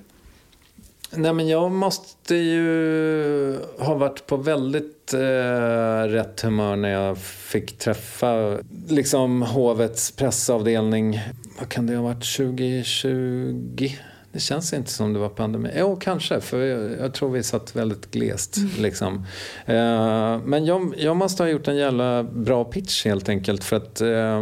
Nej, 1.11 1.33
men 1.33 1.47
jag 1.47 1.71
måste 1.71 2.35
ju 2.35 3.59
ha 3.79 3.95
varit 3.95 4.25
på 4.25 4.37
väldigt 4.37 5.13
eh, 5.13 6.03
rätt 6.07 6.41
humör 6.41 6.75
när 6.75 6.89
jag 6.89 7.17
fick 7.17 7.77
träffa 7.77 8.57
liksom 8.87 9.41
hovets 9.41 10.11
pressavdelning. 10.11 11.19
Vad 11.59 11.69
kan 11.69 11.85
det 11.87 11.95
ha 11.95 12.03
varit? 12.03 12.35
2020? 12.37 13.89
Det 14.31 14.39
känns 14.39 14.73
inte 14.73 14.91
som 14.91 15.13
det 15.13 15.19
var 15.19 15.29
pandemi. 15.29 15.69
Jo, 15.75 15.95
kanske, 15.95 16.41
för 16.41 16.59
jag, 16.65 16.99
jag 16.99 17.13
tror 17.13 17.29
vi 17.29 17.43
satt 17.43 17.75
väldigt 17.75 18.11
glest. 18.11 18.57
Liksom. 18.77 19.25
Eh, 19.65 20.39
men 20.45 20.65
jag, 20.65 20.93
jag 20.97 21.17
måste 21.17 21.43
ha 21.43 21.49
gjort 21.49 21.67
en 21.67 21.77
jävla 21.77 22.23
bra 22.23 22.63
pitch 22.63 23.05
helt 23.05 23.29
enkelt. 23.29 23.63
För 23.63 23.75
att 23.75 24.01
eh, 24.01 24.41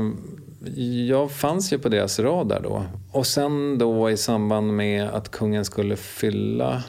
jag 1.07 1.31
fanns 1.31 1.73
ju 1.73 1.79
på 1.79 1.89
deras 1.89 2.19
radar 2.19 2.61
då. 2.61 2.83
Och 3.11 3.27
sen 3.27 3.77
då 3.77 4.09
i 4.11 4.17
samband 4.17 4.73
med 4.73 5.09
att 5.09 5.31
kungen 5.31 5.65
skulle 5.65 5.95
fylla 5.95 6.83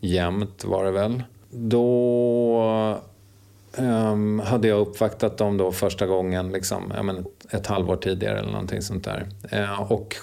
jämt 0.00 0.64
var 0.64 0.84
det 0.84 0.90
väl. 0.90 1.22
Då 1.50 3.00
ehm, 3.76 4.38
hade 4.44 4.68
jag 4.68 4.80
uppvaktat 4.80 5.38
dem 5.38 5.56
då 5.56 5.72
första 5.72 6.06
gången 6.06 6.52
liksom, 6.52 6.92
ja, 6.96 7.02
men 7.02 7.18
ett, 7.18 7.54
ett 7.54 7.66
halvår 7.66 7.96
tidigare 7.96 8.38
eller 8.38 8.52
någonting 8.52 8.82
sånt 8.82 9.04
där. 9.04 9.28
Eh, 9.50 9.92
och 9.92 10.16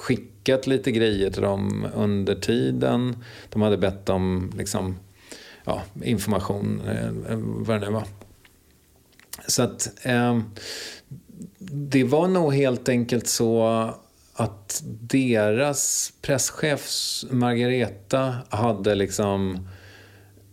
skickat 0.45 0.67
lite 0.67 0.91
grejer 0.91 1.29
till 1.29 1.41
dem 1.41 1.87
under 1.95 2.35
tiden. 2.35 3.23
De 3.49 3.61
hade 3.61 3.77
bett 3.77 4.09
om 4.09 4.51
liksom, 4.57 4.97
ja, 5.63 5.81
information, 6.03 6.81
eh, 6.87 7.37
vad 7.39 7.81
det 7.81 7.85
nu 7.85 7.91
var. 7.93 8.03
Så 9.47 9.63
att 9.63 10.05
eh, 10.05 10.39
det 11.69 12.03
var 12.03 12.27
nog 12.27 12.53
helt 12.53 12.89
enkelt 12.89 13.27
så 13.27 13.89
att 14.33 14.83
deras 15.01 16.13
presschef 16.21 16.89
Margareta 17.31 18.35
hade 18.49 18.95
liksom... 18.95 19.67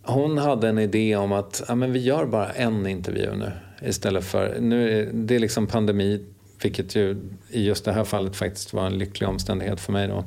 Hon 0.05 0.37
hade 0.37 0.69
en 0.69 0.79
idé 0.79 1.15
om 1.15 1.31
att 1.31 1.63
ja, 1.67 1.75
men 1.75 1.93
vi 1.93 1.99
gör 1.99 2.25
bara 2.25 2.51
en 2.51 2.87
intervju 2.87 3.35
nu 3.35 3.51
istället 3.81 4.23
för... 4.23 4.57
Nu 4.59 4.99
är 4.99 5.09
det 5.13 5.35
är 5.35 5.39
liksom 5.39 5.67
pandemi, 5.67 6.25
vilket 6.65 6.95
ju 6.95 7.17
i 7.49 7.65
just 7.65 7.85
det 7.85 7.91
här 7.93 8.03
fallet 8.03 8.35
faktiskt 8.35 8.73
var 8.73 8.85
en 8.85 8.97
lycklig 8.97 9.29
omständighet 9.29 9.79
för 9.79 9.91
mig 9.93 10.07
då. 10.07 10.23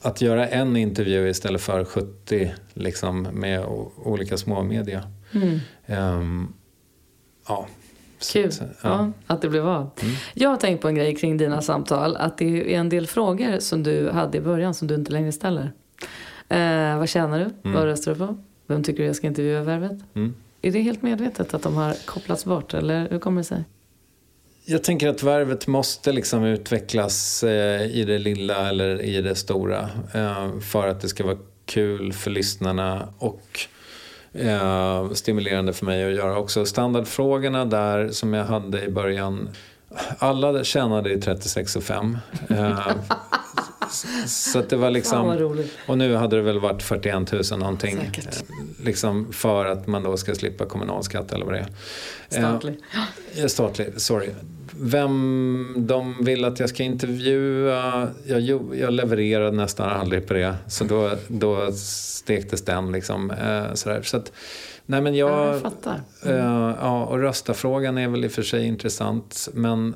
Att 0.00 0.20
göra 0.20 0.48
en 0.48 0.76
intervju 0.76 1.28
istället 1.28 1.60
för 1.60 1.84
70 1.84 2.52
liksom, 2.74 3.22
med 3.22 3.64
olika 4.04 4.36
småmedia. 4.36 5.02
Ehm, 5.86 6.52
ja. 7.48 7.66
Så 8.18 8.32
Kul. 8.32 8.46
att, 8.48 8.60
Ja. 8.82 9.12
att 9.26 9.42
det 9.42 9.48
blev 9.48 9.68
av. 9.68 9.90
Jag 10.34 10.50
har 10.50 10.56
tänkt 10.56 10.82
på 10.82 10.88
en 10.88 10.94
grej 10.94 11.16
kring 11.16 11.36
dina 11.36 11.62
samtal. 11.62 12.16
Att 12.16 12.38
det 12.38 12.74
är 12.74 12.78
en 12.78 12.88
del 12.88 13.06
frågor 13.06 13.58
som 13.58 13.82
du 13.82 14.10
hade 14.10 14.38
i 14.38 14.40
början 14.40 14.74
som 14.74 14.88
du 14.88 14.94
inte 14.94 15.12
längre 15.12 15.32
ställer. 15.32 15.72
Eh, 16.48 16.98
vad 16.98 17.08
tjänar 17.08 17.38
du? 17.62 17.70
Vad 17.70 17.84
röstar 17.84 18.12
du 18.14 18.18
på? 18.26 18.36
Vem 18.66 18.82
tycker 18.82 18.98
du 19.02 19.06
jag 19.06 19.16
ska 19.16 19.26
intervjua 19.26 19.60
i 19.60 19.64
Värvet? 19.64 19.98
Mm. 20.14 20.34
Är 20.62 20.72
det 20.72 20.80
helt 20.80 21.02
medvetet 21.02 21.54
att 21.54 21.62
de 21.62 21.74
har 21.74 22.06
kopplats 22.06 22.44
bort? 22.44 22.74
Eller 22.74 23.08
hur 23.10 23.18
kommer 23.18 23.40
det 23.40 23.44
sig? 23.44 23.64
Jag 24.68 24.84
tänker 24.84 25.08
att 25.08 25.22
värvet 25.22 25.66
måste 25.66 26.12
liksom 26.12 26.44
utvecklas 26.44 27.42
eh, 27.42 27.82
i 27.82 28.04
det 28.04 28.18
lilla 28.18 28.68
eller 28.68 29.02
i 29.02 29.22
det 29.22 29.34
stora 29.34 29.88
eh, 30.14 30.60
för 30.60 30.88
att 30.88 31.00
det 31.00 31.08
ska 31.08 31.24
vara 31.24 31.38
kul 31.64 32.12
för 32.12 32.30
lyssnarna 32.30 33.08
och 33.18 33.60
eh, 34.32 35.10
stimulerande 35.12 35.72
för 35.72 35.86
mig 35.86 36.04
att 36.04 36.14
göra 36.14 36.38
också. 36.38 36.66
Standardfrågorna 36.66 37.64
där 37.64 38.08
som 38.08 38.34
jag 38.34 38.44
hade 38.44 38.84
i 38.84 38.88
början, 38.88 39.48
alla 40.18 40.64
tjänade 40.64 41.12
i 41.12 41.20
36 41.20 41.76
och 41.76 41.82
5. 41.82 42.18
Eh, 42.48 42.90
så 44.26 44.60
det 44.60 44.76
var 44.76 44.90
liksom... 44.90 45.54
Och 45.86 45.98
nu 45.98 46.14
hade 46.14 46.36
det 46.36 46.42
väl 46.42 46.60
varit 46.60 46.82
41 46.82 47.32
000 47.32 47.42
någonting. 47.58 47.96
Säkert. 47.96 48.44
Liksom 48.84 49.32
för 49.32 49.66
att 49.66 49.86
man 49.86 50.02
då 50.02 50.16
ska 50.16 50.34
slippa 50.34 50.66
kommunalskatt 50.66 51.32
eller 51.32 51.44
vad 51.44 51.54
det 51.54 51.60
är. 51.60 51.68
Statlig. 52.28 52.78
Ja, 53.34 53.48
statlig, 53.48 54.00
sorry. 54.00 54.30
Vem 54.80 55.74
de 55.76 56.24
vill 56.24 56.44
att 56.44 56.60
jag 56.60 56.68
ska 56.68 56.82
intervjua, 56.82 58.08
jag, 58.26 58.40
jag 58.74 58.92
levererar 58.92 59.52
nästan 59.52 59.88
aldrig 59.90 60.26
på 60.26 60.34
det. 60.34 60.54
Så 60.66 60.84
då, 60.84 61.10
då 61.28 61.72
stektes 61.72 62.64
den 62.64 62.92
liksom. 62.92 63.30
Eh, 63.30 63.74
sådär. 63.74 64.02
Så 64.02 64.16
att, 64.16 64.32
nej 64.86 65.00
men 65.00 65.14
Ja, 65.14 65.44
jag... 65.46 65.54
jag 65.54 65.62
fattar. 65.62 66.00
eh, 66.26 66.74
ja, 66.80 67.04
och 67.04 67.18
rösta-frågan 67.18 67.98
är 67.98 68.08
väl 68.08 68.24
i 68.24 68.28
och 68.28 68.32
för 68.32 68.42
sig 68.42 68.66
intressant. 68.66 69.48
Men 69.54 69.94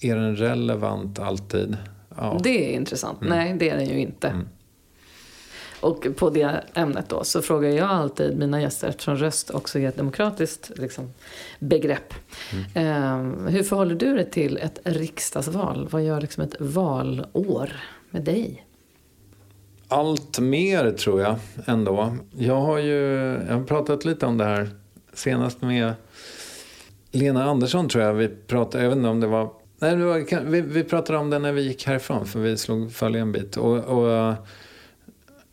är 0.00 0.16
den 0.16 0.36
relevant 0.36 1.18
alltid? 1.18 1.76
Ja. 2.16 2.40
Det 2.44 2.70
är 2.72 2.76
intressant. 2.76 3.18
Nej, 3.20 3.56
det 3.58 3.70
är 3.70 3.76
den 3.76 3.86
ju 3.88 3.98
inte. 4.00 4.28
Mm. 4.28 4.48
Och 5.86 6.06
på 6.16 6.30
det 6.30 6.64
ämnet 6.74 7.08
då 7.08 7.24
så 7.24 7.42
frågar 7.42 7.70
jag 7.70 7.90
alltid 7.90 8.38
mina 8.38 8.60
gäster, 8.60 8.88
eftersom 8.88 9.16
röst 9.16 9.50
också 9.50 9.78
är 9.78 9.88
ett 9.88 9.96
demokratiskt 9.96 10.70
liksom, 10.76 11.12
begrepp. 11.58 12.14
Eh, 12.74 13.22
hur 13.48 13.62
förhåller 13.62 13.94
du 13.94 14.14
dig 14.14 14.30
till 14.30 14.56
ett 14.56 14.78
riksdagsval? 14.84 15.88
Vad 15.90 16.04
gör 16.04 16.20
liksom 16.20 16.42
ett 16.42 16.56
valår 16.60 17.72
med 18.10 18.22
dig? 18.22 18.66
Allt 19.88 20.38
mer 20.38 20.90
tror 20.90 21.20
jag 21.20 21.36
ändå. 21.66 22.16
Jag 22.36 22.60
har 22.60 22.78
ju 22.78 22.94
jag 23.48 23.54
har 23.54 23.64
pratat 23.64 24.04
lite 24.04 24.26
om 24.26 24.38
det 24.38 24.44
här 24.44 24.70
senast 25.12 25.62
med 25.62 25.92
Lena 27.10 27.44
Andersson 27.44 27.88
tror 27.88 28.04
jag. 28.04 28.14
Vi 28.14 28.28
pratade, 28.28 28.84
jag 28.84 28.90
vet 28.90 28.96
inte 28.96 29.08
om 29.08 29.20
det 29.20 29.26
var... 29.26 29.50
Nej, 29.78 29.96
det 29.96 30.04
var, 30.04 30.44
vi, 30.44 30.60
vi 30.60 30.84
pratade 30.84 31.18
om 31.18 31.30
det 31.30 31.38
när 31.38 31.52
vi 31.52 31.62
gick 31.62 31.86
härifrån 31.86 32.26
för 32.26 32.40
vi 32.40 32.56
slog 32.56 32.92
följe 32.92 33.20
en 33.20 33.32
bit. 33.32 33.56
Och, 33.56 33.78
och, 33.78 34.34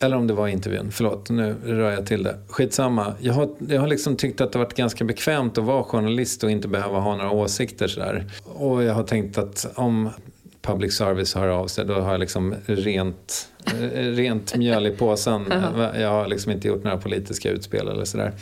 eller 0.04 0.16
om 0.16 0.26
det 0.26 0.34
var 0.34 0.48
intervjun, 0.48 0.90
förlåt 0.92 1.30
nu 1.30 1.56
rör 1.64 1.90
jag 1.90 2.06
till 2.06 2.22
det. 2.22 2.36
Skitsamma. 2.48 3.14
Jag 3.20 3.34
har, 3.34 3.48
jag 3.68 3.80
har 3.80 3.88
liksom 3.88 4.16
tyckt 4.16 4.40
att 4.40 4.52
det 4.52 4.58
varit 4.58 4.74
ganska 4.74 5.04
bekvämt 5.04 5.58
att 5.58 5.64
vara 5.64 5.84
journalist 5.84 6.44
och 6.44 6.50
inte 6.50 6.68
behöva 6.68 6.98
ha 6.98 7.16
några 7.16 7.30
åsikter 7.30 7.88
sådär. 7.88 8.24
Och 8.44 8.82
jag 8.82 8.94
har 8.94 9.04
tänkt 9.04 9.38
att 9.38 9.72
om 9.74 10.10
public 10.62 10.96
service 10.96 11.34
hör 11.34 11.48
av 11.48 11.66
sig 11.66 11.84
då 11.84 11.94
har 11.94 12.10
jag 12.10 12.20
liksom 12.20 12.54
rent, 12.66 13.48
eh, 13.66 13.88
rent 13.98 14.56
mjöl 14.56 14.86
i 14.86 14.90
påsen. 14.90 15.44
Jag 16.00 16.08
har 16.08 16.28
liksom 16.28 16.52
inte 16.52 16.68
gjort 16.68 16.84
några 16.84 16.98
politiska 16.98 17.50
utspel 17.50 17.88
eller 17.88 18.04
sådär. 18.04 18.32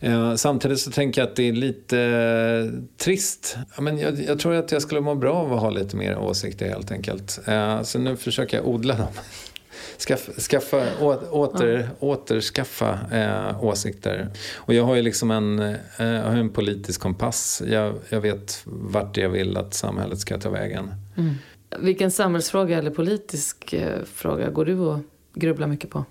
Eh, 0.00 0.34
Samtidigt 0.34 0.80
så 0.80 0.90
tänker 0.90 1.20
jag 1.20 1.28
att 1.28 1.36
det 1.36 1.48
är 1.48 1.52
lite 1.52 1.98
eh, 2.00 2.80
trist. 3.04 3.56
Men 3.78 3.98
jag, 3.98 4.20
jag 4.28 4.38
tror 4.38 4.54
att 4.54 4.72
jag 4.72 4.82
skulle 4.82 5.00
må 5.00 5.14
bra 5.14 5.34
av 5.34 5.52
att 5.52 5.60
ha 5.60 5.70
lite 5.70 5.96
mer 5.96 6.18
åsikter 6.18 6.68
helt 6.68 6.92
enkelt. 6.92 7.40
Så 7.82 7.98
nu 7.98 8.16
försöker 8.16 8.56
jag 8.56 8.68
odla 8.68 8.94
dem. 8.94 9.12
Skaffa, 9.98 10.32
skaffa, 10.32 10.86
å, 11.00 11.14
åter, 11.30 11.88
återskaffa 12.00 12.98
eh, 13.12 13.64
åsikter. 13.64 14.28
Och 14.56 14.74
jag 14.74 14.84
har 14.84 14.94
ju 14.94 15.02
liksom 15.02 15.30
en, 15.30 15.58
eh, 15.58 15.76
har 15.98 16.36
en 16.36 16.50
politisk 16.50 17.00
kompass. 17.00 17.62
Jag, 17.66 17.94
jag 18.08 18.20
vet 18.20 18.62
vart 18.64 19.16
jag 19.16 19.28
vill 19.28 19.56
att 19.56 19.74
samhället 19.74 20.18
ska 20.18 20.38
ta 20.38 20.50
vägen. 20.50 20.90
Vilken 21.78 22.10
samhällsfråga 22.10 22.78
eller 22.78 22.90
politisk 22.90 23.72
eh, 23.72 24.02
fråga 24.14 24.50
går 24.50 24.64
du 24.64 24.78
och 24.78 24.98
grubblar 25.34 25.66
mycket 25.66 25.90
på? 25.90 26.04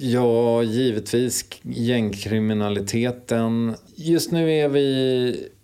Ja, 0.00 0.62
givetvis 0.62 1.44
gängkriminaliteten. 1.62 3.74
Just 3.94 4.32
nu 4.32 4.52
är 4.52 4.68
vi 4.68 4.80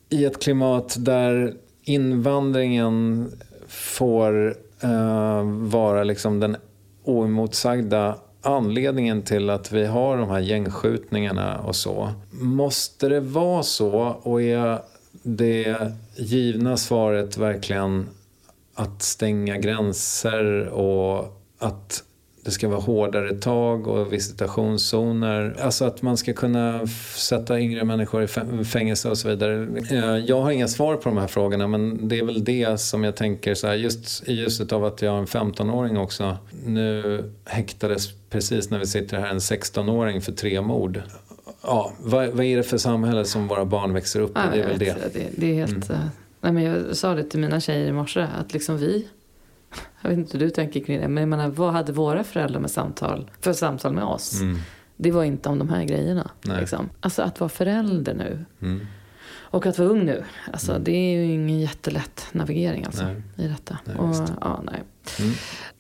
i 0.09 0.25
ett 0.25 0.43
klimat 0.43 0.97
där 0.99 1.55
invandringen 1.83 3.31
får 3.69 4.57
eh, 4.85 5.43
vara 5.71 6.05
liksom 6.05 6.41
den 6.41 6.57
oemotsagda 7.05 8.17
anledningen 8.43 9.23
till 9.23 9.51
att 9.51 9.73
vi 9.73 9.87
har 9.87 10.17
de 10.17 10.31
här 10.31 10.41
gängskjutningarna 10.41 11.59
och 11.59 11.77
så. 11.77 12.13
Måste 12.31 13.09
det 13.09 13.21
vara 13.21 13.63
så 13.63 14.17
och 14.23 14.43
är 14.43 14.79
det 15.23 15.93
givna 16.17 16.77
svaret 16.77 17.39
verkligen 17.39 18.09
att 18.75 19.03
stänga 19.03 19.59
gränser 19.59 20.69
och 20.69 21.41
att 21.59 22.05
det 22.45 22.51
ska 22.51 22.69
vara 22.69 22.81
hårdare 22.81 23.35
tag 23.35 23.87
och 23.87 24.13
visitationszoner. 24.13 25.57
Alltså 25.61 25.85
att 25.85 26.03
man 26.03 26.17
ska 26.17 26.33
kunna 26.33 26.87
sätta 27.17 27.61
yngre 27.61 27.85
människor 27.85 28.23
i 28.23 28.65
fängelse 28.65 29.11
och 29.11 29.19
så 29.19 29.29
vidare. 29.29 29.69
Eh, 29.91 30.17
jag 30.27 30.43
har 30.43 30.51
inga 30.51 30.69
svar 30.69 30.97
på 30.97 31.09
de 31.09 31.19
här 31.19 31.27
frågorna 31.27 31.69
men 31.69 32.09
det 32.09 32.19
är 32.19 32.25
väl 32.25 32.45
det 32.45 32.81
som 32.81 33.05
jag 33.05 33.17
tänker 33.17 33.55
så 33.55 33.67
här, 33.67 33.75
just 33.75 34.29
i 34.29 34.33
ljuset 34.33 34.73
av 34.73 34.85
att 34.85 35.03
jag 35.03 35.11
har 35.11 35.19
en 35.19 35.27
15-åring 35.27 35.99
också. 35.99 36.37
Nu 36.67 37.25
häktades 37.45 38.13
precis 38.31 38.71
när 38.71 38.79
vi 38.79 38.87
sitter 38.87 39.19
här 39.19 39.29
en 39.29 39.39
16-åring 39.39 40.21
för 40.21 40.33
tre 40.33 40.61
mord. 40.61 41.03
Ja, 41.63 41.93
vad, 42.01 42.29
vad, 42.29 42.47
är 42.47 42.57
det 42.57 42.63
för 42.63 42.79
samhälle 42.79 43.25
som 43.25 43.49
våra 43.49 43.65
barn 43.65 43.93
växer 43.93 44.21
upp 44.21 44.31
i? 44.31 44.41
Ja, 44.45 44.51
det 44.53 44.63
är 44.63 44.69
väl 44.69 44.79
det. 44.79 44.97
det. 45.15 45.27
Det, 45.37 45.51
är 45.51 45.55
helt... 45.55 45.91
Mm. 45.91 46.03
Nej, 46.41 46.53
men 46.53 46.63
jag 46.63 46.97
sa 46.97 47.15
det 47.15 47.25
till 47.25 47.41
mina 47.41 47.61
tjejer 47.61 47.87
i 47.87 47.93
morse 47.93 48.27
att 48.41 48.53
liksom 48.53 48.79
vi 48.79 49.07
jag 50.01 50.11
vet 50.11 50.19
inte 50.19 50.39
hur 50.39 50.45
du 50.45 50.51
tänker 50.51 50.81
kring 50.81 51.01
det. 51.01 51.09
Men 51.09 51.21
jag 51.21 51.29
menar, 51.29 51.49
vad 51.49 51.73
hade 51.73 51.93
våra 51.93 52.25
föräldrar 52.25 52.61
med 52.61 52.71
samtal, 52.71 53.31
för 53.41 53.53
samtal 53.53 53.93
med 53.93 54.05
oss? 54.05 54.41
Mm. 54.41 54.59
Det 54.97 55.11
var 55.11 55.25
inte 55.25 55.49
om 55.49 55.59
de 55.59 55.69
här 55.69 55.85
grejerna. 55.85 56.31
Liksom. 56.43 56.91
Alltså 57.01 57.23
att 57.23 57.41
vara 57.41 57.49
förälder 57.49 58.15
nu. 58.15 58.45
Mm. 58.63 58.87
Och 59.37 59.67
att 59.67 59.79
vara 59.79 59.89
ung 59.89 60.05
nu. 60.05 60.25
Alltså, 60.53 60.73
mm. 60.73 60.85
Det 60.85 60.93
är 60.93 61.17
ju 61.17 61.25
ingen 61.25 61.61
jättelätt 61.61 62.27
navigering 62.33 62.85
alltså, 62.85 63.05
nej. 63.05 63.23
i 63.37 63.49
detta. 63.49 63.79
Nej, 63.85 63.97
och, 63.97 64.15
ja, 64.41 64.63
nej. 64.65 64.83
Mm. 65.21 65.33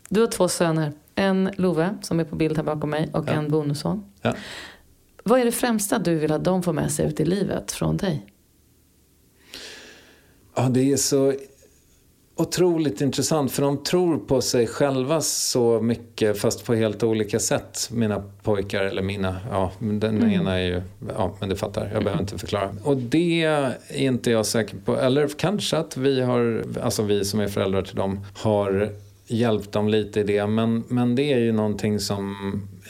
Du 0.08 0.20
har 0.20 0.26
två 0.26 0.48
söner. 0.48 0.92
En 1.14 1.50
Love, 1.56 1.94
som 2.02 2.20
är 2.20 2.24
på 2.24 2.36
bild 2.36 2.56
här 2.56 2.64
bakom 2.64 2.90
mig, 2.90 3.10
och 3.12 3.24
ja. 3.28 3.32
en 3.32 3.50
bonusson. 3.50 4.12
Ja. 4.22 4.34
Vad 5.24 5.40
är 5.40 5.44
det 5.44 5.52
främsta 5.52 5.98
du 5.98 6.14
vill 6.14 6.32
att 6.32 6.44
de 6.44 6.62
får 6.62 6.72
med 6.72 6.92
sig 6.92 7.06
ut 7.06 7.20
i 7.20 7.24
livet 7.24 7.72
från 7.72 7.96
dig? 7.96 8.26
Ja, 10.54 10.68
det 10.68 10.92
är 10.92 10.96
så 10.96 11.34
otroligt 12.36 13.00
intressant 13.00 13.52
för 13.52 13.62
de 13.62 13.82
tror 13.82 14.18
på 14.18 14.40
sig 14.40 14.66
själva 14.66 15.20
så 15.20 15.80
mycket 15.80 16.38
fast 16.38 16.64
på 16.64 16.74
helt 16.74 17.02
olika 17.02 17.40
sätt. 17.40 17.88
Mina 17.92 18.22
pojkar, 18.42 18.84
eller 18.84 19.02
mina, 19.02 19.36
ja 19.50 19.72
den 19.78 20.02
mm. 20.02 20.30
ena 20.30 20.58
är 20.58 20.64
ju, 20.66 20.82
ja 21.16 21.36
men 21.40 21.48
det 21.48 21.56
fattar, 21.56 21.90
jag 21.92 22.04
behöver 22.04 22.22
inte 22.22 22.38
förklara. 22.38 22.70
Och 22.82 22.96
det 22.96 23.44
är 23.44 23.74
inte 23.90 24.30
jag 24.30 24.46
säker 24.46 24.76
på, 24.84 24.96
eller 24.96 25.28
kanske 25.28 25.76
att 25.76 25.96
vi 25.96 26.20
har, 26.20 26.64
alltså 26.82 27.02
vi 27.02 27.24
som 27.24 27.40
är 27.40 27.48
föräldrar 27.48 27.82
till 27.82 27.96
dem 27.96 28.26
har 28.34 28.90
hjälpt 29.26 29.72
dem 29.72 29.88
lite 29.88 30.20
i 30.20 30.22
det. 30.22 30.46
Men, 30.46 30.84
men 30.88 31.14
det 31.14 31.32
är 31.32 31.38
ju 31.38 31.52
någonting 31.52 32.00
som 32.00 32.36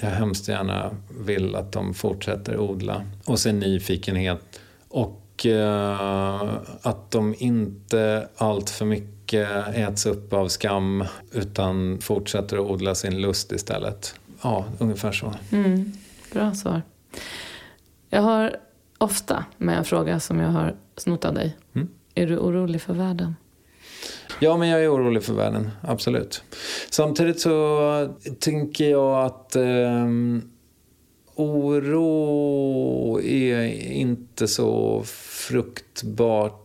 jag 0.02 0.08
hemskt 0.10 0.48
gärna 0.48 0.90
vill 1.20 1.54
att 1.54 1.72
de 1.72 1.94
fortsätter 1.94 2.58
odla. 2.58 3.02
Och 3.24 3.38
sen 3.38 3.58
nyfikenhet. 3.58 4.60
Och 4.88 5.46
eh, 5.46 6.54
att 6.82 7.10
de 7.10 7.34
inte 7.38 8.28
allt 8.36 8.70
för 8.70 8.84
mycket 8.84 9.13
äts 9.34 10.06
upp 10.06 10.32
av 10.32 10.48
skam 10.48 11.04
utan 11.32 11.98
fortsätter 12.00 12.56
att 12.56 12.70
odla 12.70 12.94
sin 12.94 13.20
lust 13.20 13.52
istället. 13.52 14.14
Ja, 14.42 14.64
ungefär 14.78 15.12
så. 15.12 15.34
Mm, 15.52 15.92
bra 16.32 16.54
svar. 16.54 16.82
Jag 18.10 18.22
har 18.22 18.56
ofta 18.98 19.44
med 19.56 19.78
en 19.78 19.84
fråga 19.84 20.20
som 20.20 20.40
jag 20.40 20.48
har 20.48 20.74
snott 20.96 21.24
av 21.24 21.34
dig. 21.34 21.56
Mm. 21.74 21.88
Är 22.14 22.26
du 22.26 22.38
orolig 22.38 22.82
för 22.82 22.94
världen? 22.94 23.34
Ja, 24.40 24.56
men 24.56 24.68
jag 24.68 24.84
är 24.84 24.94
orolig 24.94 25.24
för 25.24 25.34
världen, 25.34 25.70
absolut. 25.80 26.42
Samtidigt 26.90 27.40
så 27.40 28.14
tänker 28.38 28.90
jag 28.90 29.24
att 29.24 29.56
eh, 29.56 30.08
oro 31.34 33.20
är 33.20 33.64
inte 33.92 34.48
så 34.48 35.02
fruktbart 35.06 36.63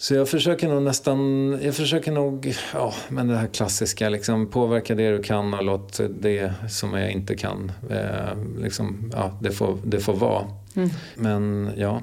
så 0.00 0.14
jag 0.14 0.28
försöker 0.28 0.68
nog 0.68 0.82
nästan, 0.82 1.58
jag 1.62 1.74
försöker 1.74 2.12
nog, 2.12 2.54
ja 2.74 2.94
men 3.08 3.28
det 3.28 3.36
här 3.36 3.46
klassiska 3.46 4.08
liksom 4.08 4.46
påverka 4.46 4.94
det 4.94 5.10
du 5.10 5.22
kan 5.22 5.54
och 5.54 5.64
låt 5.64 6.00
det 6.20 6.52
som 6.68 6.94
jag 6.94 7.10
inte 7.10 7.36
kan, 7.36 7.72
eh, 7.90 8.62
liksom, 8.62 9.12
ja 9.14 9.38
det 9.40 9.50
får, 9.50 9.78
det 9.84 10.00
får 10.00 10.14
vara. 10.14 10.44
Mm. 10.76 10.90
Men 11.16 11.70
ja, 11.76 12.02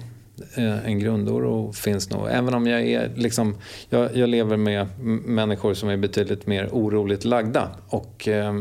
eh, 0.55 0.85
en 0.85 0.99
grundoro 0.99 1.73
finns 1.73 2.09
nog. 2.09 2.27
Även 2.31 2.53
om 2.53 2.67
jag 2.67 2.81
är 2.81 3.11
liksom, 3.15 3.55
jag, 3.89 4.15
jag 4.15 4.29
lever 4.29 4.57
med 4.57 4.87
människor 5.25 5.73
som 5.73 5.89
är 5.89 5.97
betydligt 5.97 6.47
mer 6.47 6.69
oroligt 6.71 7.25
lagda. 7.25 7.69
Och 7.87 8.27
eh, 8.27 8.53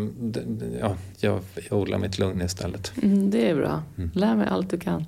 ja, 0.80 0.96
jag 1.20 1.40
odlar 1.70 1.98
mitt 1.98 2.18
lugn 2.18 2.42
istället. 2.42 2.92
Mm, 3.02 3.30
det 3.30 3.50
är 3.50 3.54
bra. 3.54 3.82
Mm. 3.98 4.10
Lär 4.14 4.34
mig 4.34 4.48
allt 4.50 4.70
du 4.70 4.78
kan. 4.78 5.04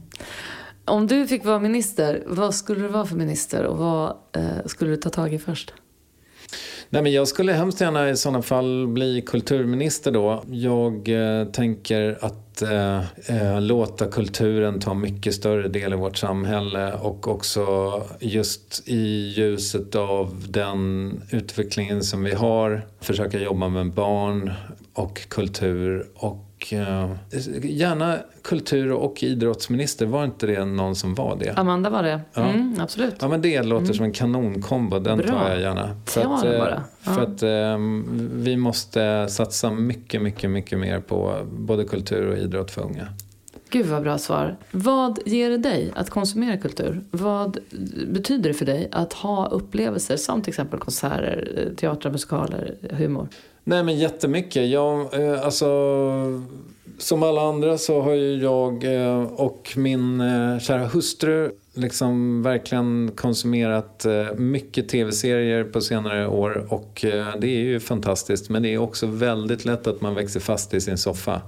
Om 0.88 1.06
du 1.06 1.26
fick 1.26 1.44
vara 1.44 1.58
minister, 1.58 2.22
vad 2.26 2.54
skulle 2.54 2.82
du 2.82 2.88
vara 2.88 3.06
för 3.06 3.16
minister 3.16 3.64
och 3.64 3.78
vad 3.78 4.16
eh, 4.32 4.66
skulle 4.66 4.90
du 4.90 4.96
ta 4.96 5.10
tag 5.10 5.34
i 5.34 5.38
först? 5.38 5.72
Nej, 6.90 7.02
men 7.02 7.12
jag 7.12 7.28
skulle 7.28 7.52
hemskt 7.52 7.80
gärna 7.80 8.10
i 8.10 8.16
sådana 8.16 8.42
fall 8.42 8.88
bli 8.88 9.22
kulturminister 9.26 10.10
då. 10.10 10.42
Jag 10.50 11.08
eh, 11.08 11.44
tänker 11.44 12.18
att 12.20 12.62
eh, 12.62 12.98
eh, 13.26 13.60
låta 13.60 14.06
kulturen 14.06 14.80
ta 14.80 14.94
mycket 14.94 15.34
större 15.34 15.68
del 15.68 15.92
i 15.92 15.96
vårt 15.96 16.16
samhälle 16.16 16.92
och 16.92 17.28
också 17.28 17.66
just 18.20 18.88
i 18.88 19.32
ljuset 19.36 19.94
av 19.94 20.44
den 20.48 21.12
utvecklingen 21.30 22.02
som 22.02 22.24
vi 22.24 22.34
har 22.34 22.86
försöka 23.00 23.38
jobba 23.38 23.68
med 23.68 23.92
barn 23.92 24.52
och 24.92 25.28
kultur 25.28 26.06
och 26.14 26.47
och 26.58 26.72
eh, 26.72 27.10
gärna 27.62 28.18
kultur 28.42 28.92
och 28.92 29.22
idrottsminister. 29.22 30.06
Var 30.06 30.24
inte 30.24 30.46
det 30.46 30.64
någon 30.64 30.96
som 30.96 31.14
var 31.14 31.36
det? 31.36 31.52
Amanda 31.56 31.90
var 31.90 32.02
det. 32.02 32.20
Ja. 32.34 32.42
Mm, 32.42 32.76
absolut. 32.80 33.14
Ja, 33.20 33.28
men 33.28 33.42
det 33.42 33.62
låter 33.62 33.84
mm. 33.84 33.94
som 33.94 34.04
en 34.04 34.12
kanonkombo. 34.12 34.98
Den 34.98 35.18
Bra. 35.18 35.26
tar 35.26 35.48
jag 35.48 35.60
gärna. 35.60 36.00
För 36.06 36.20
att, 36.20 36.44
eh, 36.44 36.58
bara. 36.58 36.82
Ja. 37.04 37.12
För 37.14 37.22
att 37.22 37.42
eh, 37.42 37.78
vi 38.32 38.56
måste 38.56 39.28
satsa 39.28 39.70
mycket, 39.70 40.22
mycket, 40.22 40.50
mycket 40.50 40.78
mer 40.78 41.00
på 41.00 41.46
både 41.50 41.84
kultur 41.84 42.26
och 42.26 42.38
idrott 42.38 42.70
för 42.70 42.82
unga. 42.82 43.06
Gud 43.70 43.86
vad 43.86 44.02
bra 44.02 44.18
svar. 44.18 44.56
Vad 44.70 45.18
ger 45.26 45.50
det 45.50 45.58
dig 45.58 45.92
att 45.94 46.10
konsumera 46.10 46.56
kultur? 46.56 47.04
Vad 47.10 47.58
betyder 48.08 48.48
det 48.48 48.54
för 48.54 48.66
dig 48.66 48.88
att 48.92 49.12
ha 49.12 49.48
upplevelser 49.48 50.16
som 50.16 50.42
till 50.42 50.50
exempel 50.50 50.80
konserter, 50.80 51.48
eh, 51.56 51.76
teatrar, 51.76 52.12
musikaler, 52.12 52.74
humor? 52.90 53.28
Nej 53.64 53.82
men 53.82 53.98
jättemycket. 53.98 54.68
Jag, 54.68 55.14
eh, 55.14 55.44
alltså, 55.44 55.66
som 56.98 57.22
alla 57.22 57.42
andra 57.42 57.78
så 57.78 58.02
har 58.02 58.12
ju 58.12 58.42
jag 58.42 58.84
eh, 58.84 59.22
och 59.22 59.72
min 59.76 60.20
eh, 60.20 60.58
kära 60.58 60.86
hustru 60.86 61.50
liksom 61.74 62.42
verkligen 62.42 63.12
konsumerat 63.16 64.04
eh, 64.04 64.34
mycket 64.36 64.88
tv-serier 64.88 65.64
på 65.64 65.80
senare 65.80 66.26
år 66.28 66.66
och 66.68 67.04
eh, 67.04 67.26
det 67.40 67.46
är 67.46 67.60
ju 67.60 67.80
fantastiskt 67.80 68.50
men 68.50 68.62
det 68.62 68.74
är 68.74 68.78
också 68.78 69.06
väldigt 69.06 69.64
lätt 69.64 69.86
att 69.86 70.00
man 70.00 70.14
växer 70.14 70.40
fast 70.40 70.74
i 70.74 70.80
sin 70.80 70.98
soffa. 70.98 71.42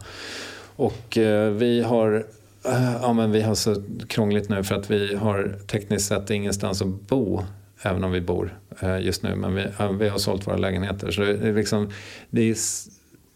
Och 0.80 1.18
eh, 1.18 1.50
vi 1.50 1.82
har 1.82 2.26
eh, 2.64 2.92
Ja, 3.02 3.12
men 3.12 3.32
vi 3.32 3.42
har 3.42 3.54
så 3.54 3.82
krångligt 4.08 4.48
nu 4.48 4.64
för 4.64 4.74
att 4.74 4.90
vi 4.90 5.14
har 5.14 5.56
tekniskt 5.66 6.08
sett 6.08 6.30
ingenstans 6.30 6.82
att 6.82 6.88
bo 6.88 7.42
även 7.82 8.04
om 8.04 8.12
vi 8.12 8.20
bor 8.20 8.58
eh, 8.80 9.00
just 9.00 9.22
nu. 9.22 9.34
Men 9.34 9.54
vi, 9.54 9.66
vi 9.98 10.08
har 10.08 10.18
sålt 10.18 10.46
våra 10.46 10.56
lägenheter. 10.56 11.10
Så 11.10 11.20
det 11.20 11.48
är, 11.48 11.54
liksom, 11.54 11.90
det 12.30 12.50
är, 12.50 12.56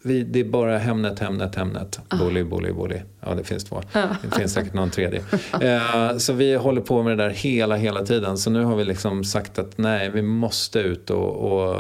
vi, 0.05 0.23
det 0.23 0.41
är 0.41 0.45
bara 0.45 0.79
Hemnet, 0.79 1.19
Hemnet, 1.19 1.55
Hemnet. 1.55 2.01
Ah. 2.09 2.17
Bully, 2.17 2.45
bully, 2.45 2.73
bully. 2.73 3.01
Ja, 3.21 3.35
det 3.35 3.45
finns 3.45 3.65
två. 3.65 3.83
Det 4.23 4.39
finns 4.39 4.53
säkert 4.53 4.75
någon 4.75 4.91
tredje. 4.91 5.23
Eh, 5.61 6.17
så 6.19 6.33
vi 6.33 6.55
håller 6.55 6.81
på 6.81 7.03
med 7.03 7.19
det 7.19 7.25
där 7.25 7.31
hela, 7.31 7.77
hela 7.77 8.05
tiden. 8.05 8.39
Så 8.39 8.51
nu 8.51 8.65
har 8.65 8.77
vi 8.77 8.85
liksom 8.85 9.25
sagt 9.25 9.59
att 9.59 9.79
nej, 9.79 10.11
vi 10.11 10.23
måste 10.23 10.79
ut 10.79 11.11
och, 11.11 11.37
och, 11.37 11.77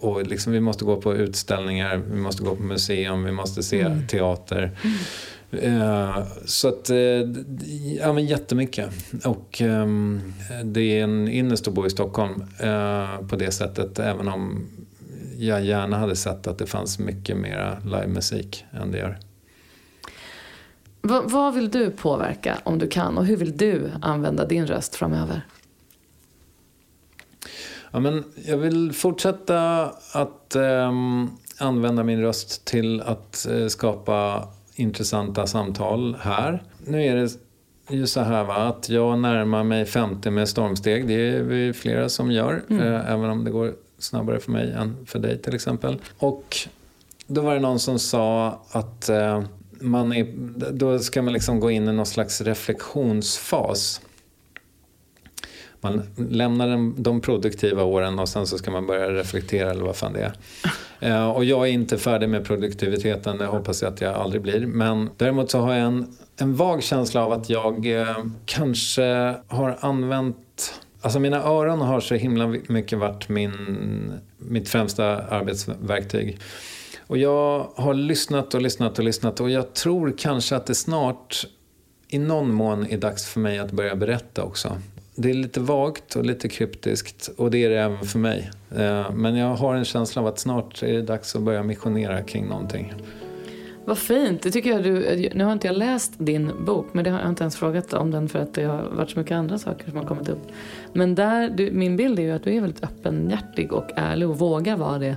och 0.00 0.26
liksom, 0.26 0.52
vi 0.52 0.60
måste 0.60 0.84
gå 0.84 1.00
på 1.00 1.14
utställningar, 1.14 2.02
vi 2.12 2.20
måste 2.20 2.42
gå 2.42 2.56
på 2.56 2.62
museum, 2.62 3.24
vi 3.24 3.32
måste 3.32 3.62
se 3.62 3.80
mm. 3.80 4.06
teater. 4.06 4.70
Eh, 5.50 6.22
så 6.44 6.68
att, 6.68 6.90
eh, 6.90 6.96
ja 7.98 8.12
men 8.12 8.26
jättemycket. 8.26 8.90
Och 9.24 9.62
ehm, 9.62 10.20
det 10.64 10.80
är 10.80 11.04
en 11.04 11.28
ynnest 11.28 11.68
att 11.68 11.74
bo 11.74 11.86
i 11.86 11.90
Stockholm 11.90 12.44
eh, 12.58 13.26
på 13.28 13.36
det 13.36 13.50
sättet. 13.50 13.98
Även 13.98 14.28
om 14.28 14.66
jag 15.40 15.64
gärna 15.64 15.98
hade 15.98 16.16
sett 16.16 16.46
att 16.46 16.58
det 16.58 16.66
fanns 16.66 16.98
mycket 16.98 17.36
mer 17.36 17.80
livemusik 17.84 18.64
än 18.72 18.90
det 18.90 18.98
gör. 18.98 19.18
V 21.02 21.20
vad 21.24 21.54
vill 21.54 21.70
du 21.70 21.90
påverka 21.90 22.58
om 22.64 22.78
du 22.78 22.88
kan 22.88 23.18
och 23.18 23.26
hur 23.26 23.36
vill 23.36 23.56
du 23.56 23.90
använda 24.02 24.46
din 24.46 24.66
röst 24.66 24.94
framöver? 24.94 25.46
Ja, 27.90 28.00
men 28.00 28.24
jag 28.46 28.58
vill 28.58 28.92
fortsätta 28.92 29.82
att 30.12 30.56
um, 30.56 31.30
använda 31.58 32.02
min 32.02 32.20
röst 32.20 32.64
till 32.64 33.00
att 33.00 33.46
uh, 33.50 33.68
skapa 33.68 34.48
intressanta 34.74 35.46
samtal 35.46 36.16
här. 36.20 36.62
Nu 36.86 37.04
är 37.04 37.16
det 37.16 37.30
ju 37.90 38.06
så 38.06 38.20
här 38.20 38.44
va, 38.44 38.54
att 38.54 38.88
jag 38.88 39.18
närmar 39.18 39.64
mig 39.64 39.86
50 39.86 40.30
med 40.30 40.48
stormsteg. 40.48 41.08
Det 41.08 41.14
är 41.14 41.42
vi 41.42 41.72
flera 41.72 42.08
som 42.08 42.30
gör, 42.30 42.62
mm. 42.70 42.82
eh, 42.82 43.12
även 43.12 43.30
om 43.30 43.44
det 43.44 43.50
går 43.50 43.72
snabbare 44.00 44.40
för 44.40 44.52
mig 44.52 44.72
än 44.72 44.96
för 45.06 45.18
dig 45.18 45.38
till 45.38 45.54
exempel. 45.54 45.98
Och 46.18 46.56
då 47.26 47.40
var 47.40 47.54
det 47.54 47.60
någon 47.60 47.78
som 47.78 47.98
sa 47.98 48.60
att 48.70 49.08
eh, 49.08 49.42
man 49.80 50.12
är, 50.12 50.26
då 50.72 50.98
ska 50.98 51.22
man 51.22 51.32
liksom 51.32 51.60
gå 51.60 51.70
in 51.70 51.88
i 51.88 51.92
någon 51.92 52.06
slags 52.06 52.40
reflektionsfas. 52.40 54.00
man 55.80 56.02
lämnar 56.16 56.68
de, 56.68 56.94
de 56.98 57.20
produktiva 57.20 57.84
åren 57.84 58.18
och 58.18 58.28
sen 58.28 58.46
så 58.46 58.58
ska 58.58 58.70
man 58.70 58.86
börja 58.86 59.10
reflektera 59.10 59.70
eller 59.70 59.84
vad 59.84 59.96
fan 59.96 60.12
det 60.12 60.20
är. 60.20 60.32
Eh, 61.02 61.30
och 61.30 61.44
jag 61.44 61.68
är 61.68 61.72
inte 61.72 61.98
färdig 61.98 62.28
med 62.28 62.44
produktiviteten, 62.44 63.38
det 63.38 63.46
hoppas 63.46 63.82
jag 63.82 63.92
att 63.92 64.00
jag 64.00 64.14
aldrig 64.14 64.42
blir. 64.42 64.66
Men 64.66 65.10
däremot 65.16 65.50
så 65.50 65.58
har 65.58 65.74
jag 65.74 65.86
en, 65.86 66.16
en 66.36 66.56
vag 66.56 66.82
känsla 66.82 67.24
av 67.24 67.32
att 67.32 67.50
jag 67.50 68.00
eh, 68.00 68.24
kanske 68.44 69.34
har 69.48 69.76
använt 69.80 70.80
Alltså 71.00 71.20
mina 71.20 71.42
öron 71.42 71.80
har 71.80 72.00
så 72.00 72.14
himla 72.14 72.46
mycket 72.46 72.98
varit 72.98 73.28
min, 73.28 74.12
mitt 74.38 74.68
främsta 74.68 75.04
arbetsverktyg. 75.16 76.38
Och 77.06 77.18
jag 77.18 77.68
har 77.74 77.94
lyssnat 77.94 78.54
och 78.54 78.62
lyssnat 78.62 78.98
och 78.98 79.04
lyssnat 79.04 79.40
och 79.40 79.50
jag 79.50 79.74
tror 79.74 80.14
kanske 80.18 80.56
att 80.56 80.66
det 80.66 80.74
snart 80.74 81.46
i 82.08 82.18
någon 82.18 82.54
mån 82.54 82.86
är 82.86 82.98
dags 82.98 83.26
för 83.26 83.40
mig 83.40 83.58
att 83.58 83.72
börja 83.72 83.96
berätta 83.96 84.42
också. 84.42 84.76
Det 85.14 85.30
är 85.30 85.34
lite 85.34 85.60
vagt 85.60 86.16
och 86.16 86.24
lite 86.24 86.48
kryptiskt 86.48 87.30
och 87.36 87.50
det 87.50 87.64
är 87.64 87.70
det 87.70 87.80
även 87.80 88.06
för 88.06 88.18
mig. 88.18 88.50
Eh, 88.76 89.10
men 89.12 89.36
jag 89.36 89.54
har 89.54 89.74
en 89.74 89.84
känsla 89.84 90.22
av 90.22 90.28
att 90.28 90.38
snart 90.38 90.82
är 90.82 90.92
det 90.92 91.02
dags 91.02 91.36
att 91.36 91.42
börja 91.42 91.62
missionera 91.62 92.22
kring 92.22 92.46
någonting. 92.46 92.94
Vad 93.84 93.98
fint. 93.98 94.42
Det 94.42 94.50
tycker 94.50 94.70
jag 94.70 94.82
du, 94.82 95.28
nu 95.34 95.44
har 95.44 95.52
inte 95.52 95.66
jag 95.66 95.76
läst 95.76 96.12
din 96.18 96.52
bok, 96.64 96.86
men 96.92 97.04
det 97.04 97.10
har 97.10 97.20
jag 97.20 97.28
inte 97.28 97.44
ens 97.44 97.56
frågat 97.56 97.92
om 97.92 98.10
den 98.10 98.28
för 98.28 98.38
att 98.38 98.54
det 98.54 98.64
har 98.64 98.82
varit 98.82 99.10
så 99.10 99.18
mycket 99.18 99.34
andra 99.34 99.58
saker 99.58 99.90
som 99.90 99.96
har 99.96 100.04
kommit 100.04 100.28
upp. 100.28 100.48
Men 100.92 101.14
där, 101.14 101.50
du, 101.50 101.70
min 101.70 101.96
bild 101.96 102.18
är 102.18 102.22
ju 102.22 102.30
att 102.30 102.44
du 102.44 102.54
är 102.54 102.60
väldigt 102.60 102.84
öppenhjärtig 102.84 103.72
och 103.72 103.90
ärlig 103.96 104.28
och 104.28 104.38
vågar 104.38 104.76
vara 104.76 104.98
det. 104.98 105.16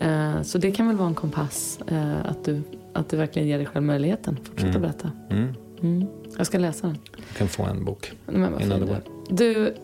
Eh, 0.00 0.42
så 0.42 0.58
det 0.58 0.70
kan 0.70 0.86
väl 0.86 0.96
vara 0.96 1.08
en 1.08 1.14
kompass, 1.14 1.78
eh, 1.86 2.26
att, 2.26 2.44
du, 2.44 2.62
att 2.92 3.08
du 3.08 3.16
verkligen 3.16 3.48
ger 3.48 3.58
dig 3.58 3.66
själv 3.66 3.84
möjligheten 3.84 4.38
att 4.40 4.48
fortsätta 4.48 4.68
mm. 4.68 4.82
berätta. 4.82 5.10
Mm. 5.30 5.54
Mm. 5.82 6.08
Jag 6.36 6.46
ska 6.46 6.58
läsa 6.58 6.86
den. 6.86 6.98
Du 7.16 7.38
kan 7.38 7.48
få 7.48 7.62
en 7.62 7.84
bok 7.84 8.12
innan 8.32 8.80
du 8.80 8.86
går. 8.86 9.00
Du, 9.28 9.74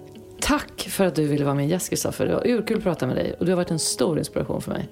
tack 0.41 0.81
för 0.81 1.05
att 1.05 1.15
du 1.15 1.27
ville 1.27 1.45
vara 1.45 1.55
min 1.55 1.69
gäst 1.69 1.91
Kristoffer. 1.91 2.27
Det 2.27 2.35
var 2.35 2.47
urkul 2.47 2.77
att 2.77 2.83
prata 2.83 3.07
med 3.07 3.17
dig 3.17 3.35
och 3.39 3.45
du 3.45 3.53
har 3.53 3.57
varit 3.57 3.71
en 3.71 3.79
stor 3.79 4.19
inspiration 4.19 4.61
för 4.61 4.73
mig. 4.73 4.89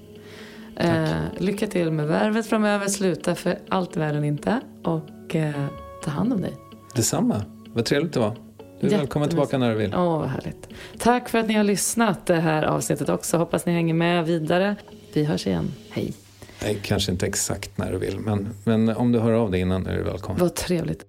Eh, 0.79 1.16
lycka 1.39 1.66
till 1.66 1.91
med 1.91 2.09
värvet 2.09 2.47
framöver. 2.47 2.87
Sluta 2.89 3.35
för 3.35 3.59
allt 3.68 3.97
i 3.97 4.01
världen 4.01 4.24
inte. 4.24 4.61
Och 4.85 5.37
eh, 5.37 5.66
ta 6.05 6.11
hand 6.11 6.33
om 6.33 6.41
dig. 6.41 6.57
Detsamma. 6.95 7.43
Vad 7.72 7.85
trevligt 7.85 8.12
det 8.12 8.20
var. 8.20 8.37
Du 8.81 8.87
är 8.87 8.99
välkommen 8.99 9.29
tillbaka 9.29 9.59
när 9.59 9.70
du 9.70 9.76
vill. 9.76 9.95
Åh, 9.95 10.18
vad 10.18 10.29
härligt. 10.29 10.68
Tack 10.99 11.29
för 11.29 11.39
att 11.39 11.49
ni 11.49 11.55
har 11.55 11.64
lyssnat 11.64 12.26
det 12.26 12.35
här 12.35 12.62
avsnittet 12.62 13.09
också. 13.09 13.37
Hoppas 13.37 13.66
ni 13.66 13.72
hänger 13.72 13.95
med 13.95 14.24
vidare. 14.24 14.76
Vi 15.12 15.24
hörs 15.24 15.47
igen. 15.47 15.72
Hej. 15.91 16.12
Nej, 16.62 16.79
kanske 16.83 17.12
inte 17.12 17.26
exakt 17.26 17.79
när 17.79 17.93
du 17.93 17.99
vill, 17.99 18.18
men, 18.18 18.49
men 18.64 18.89
om 18.89 19.12
du 19.12 19.18
hör 19.18 19.33
av 19.33 19.51
dig 19.51 19.61
innan 19.61 19.87
är 19.87 19.97
du 19.97 20.03
välkommen. 20.03 20.41
Vad 20.41 20.55
trevligt. 20.55 21.05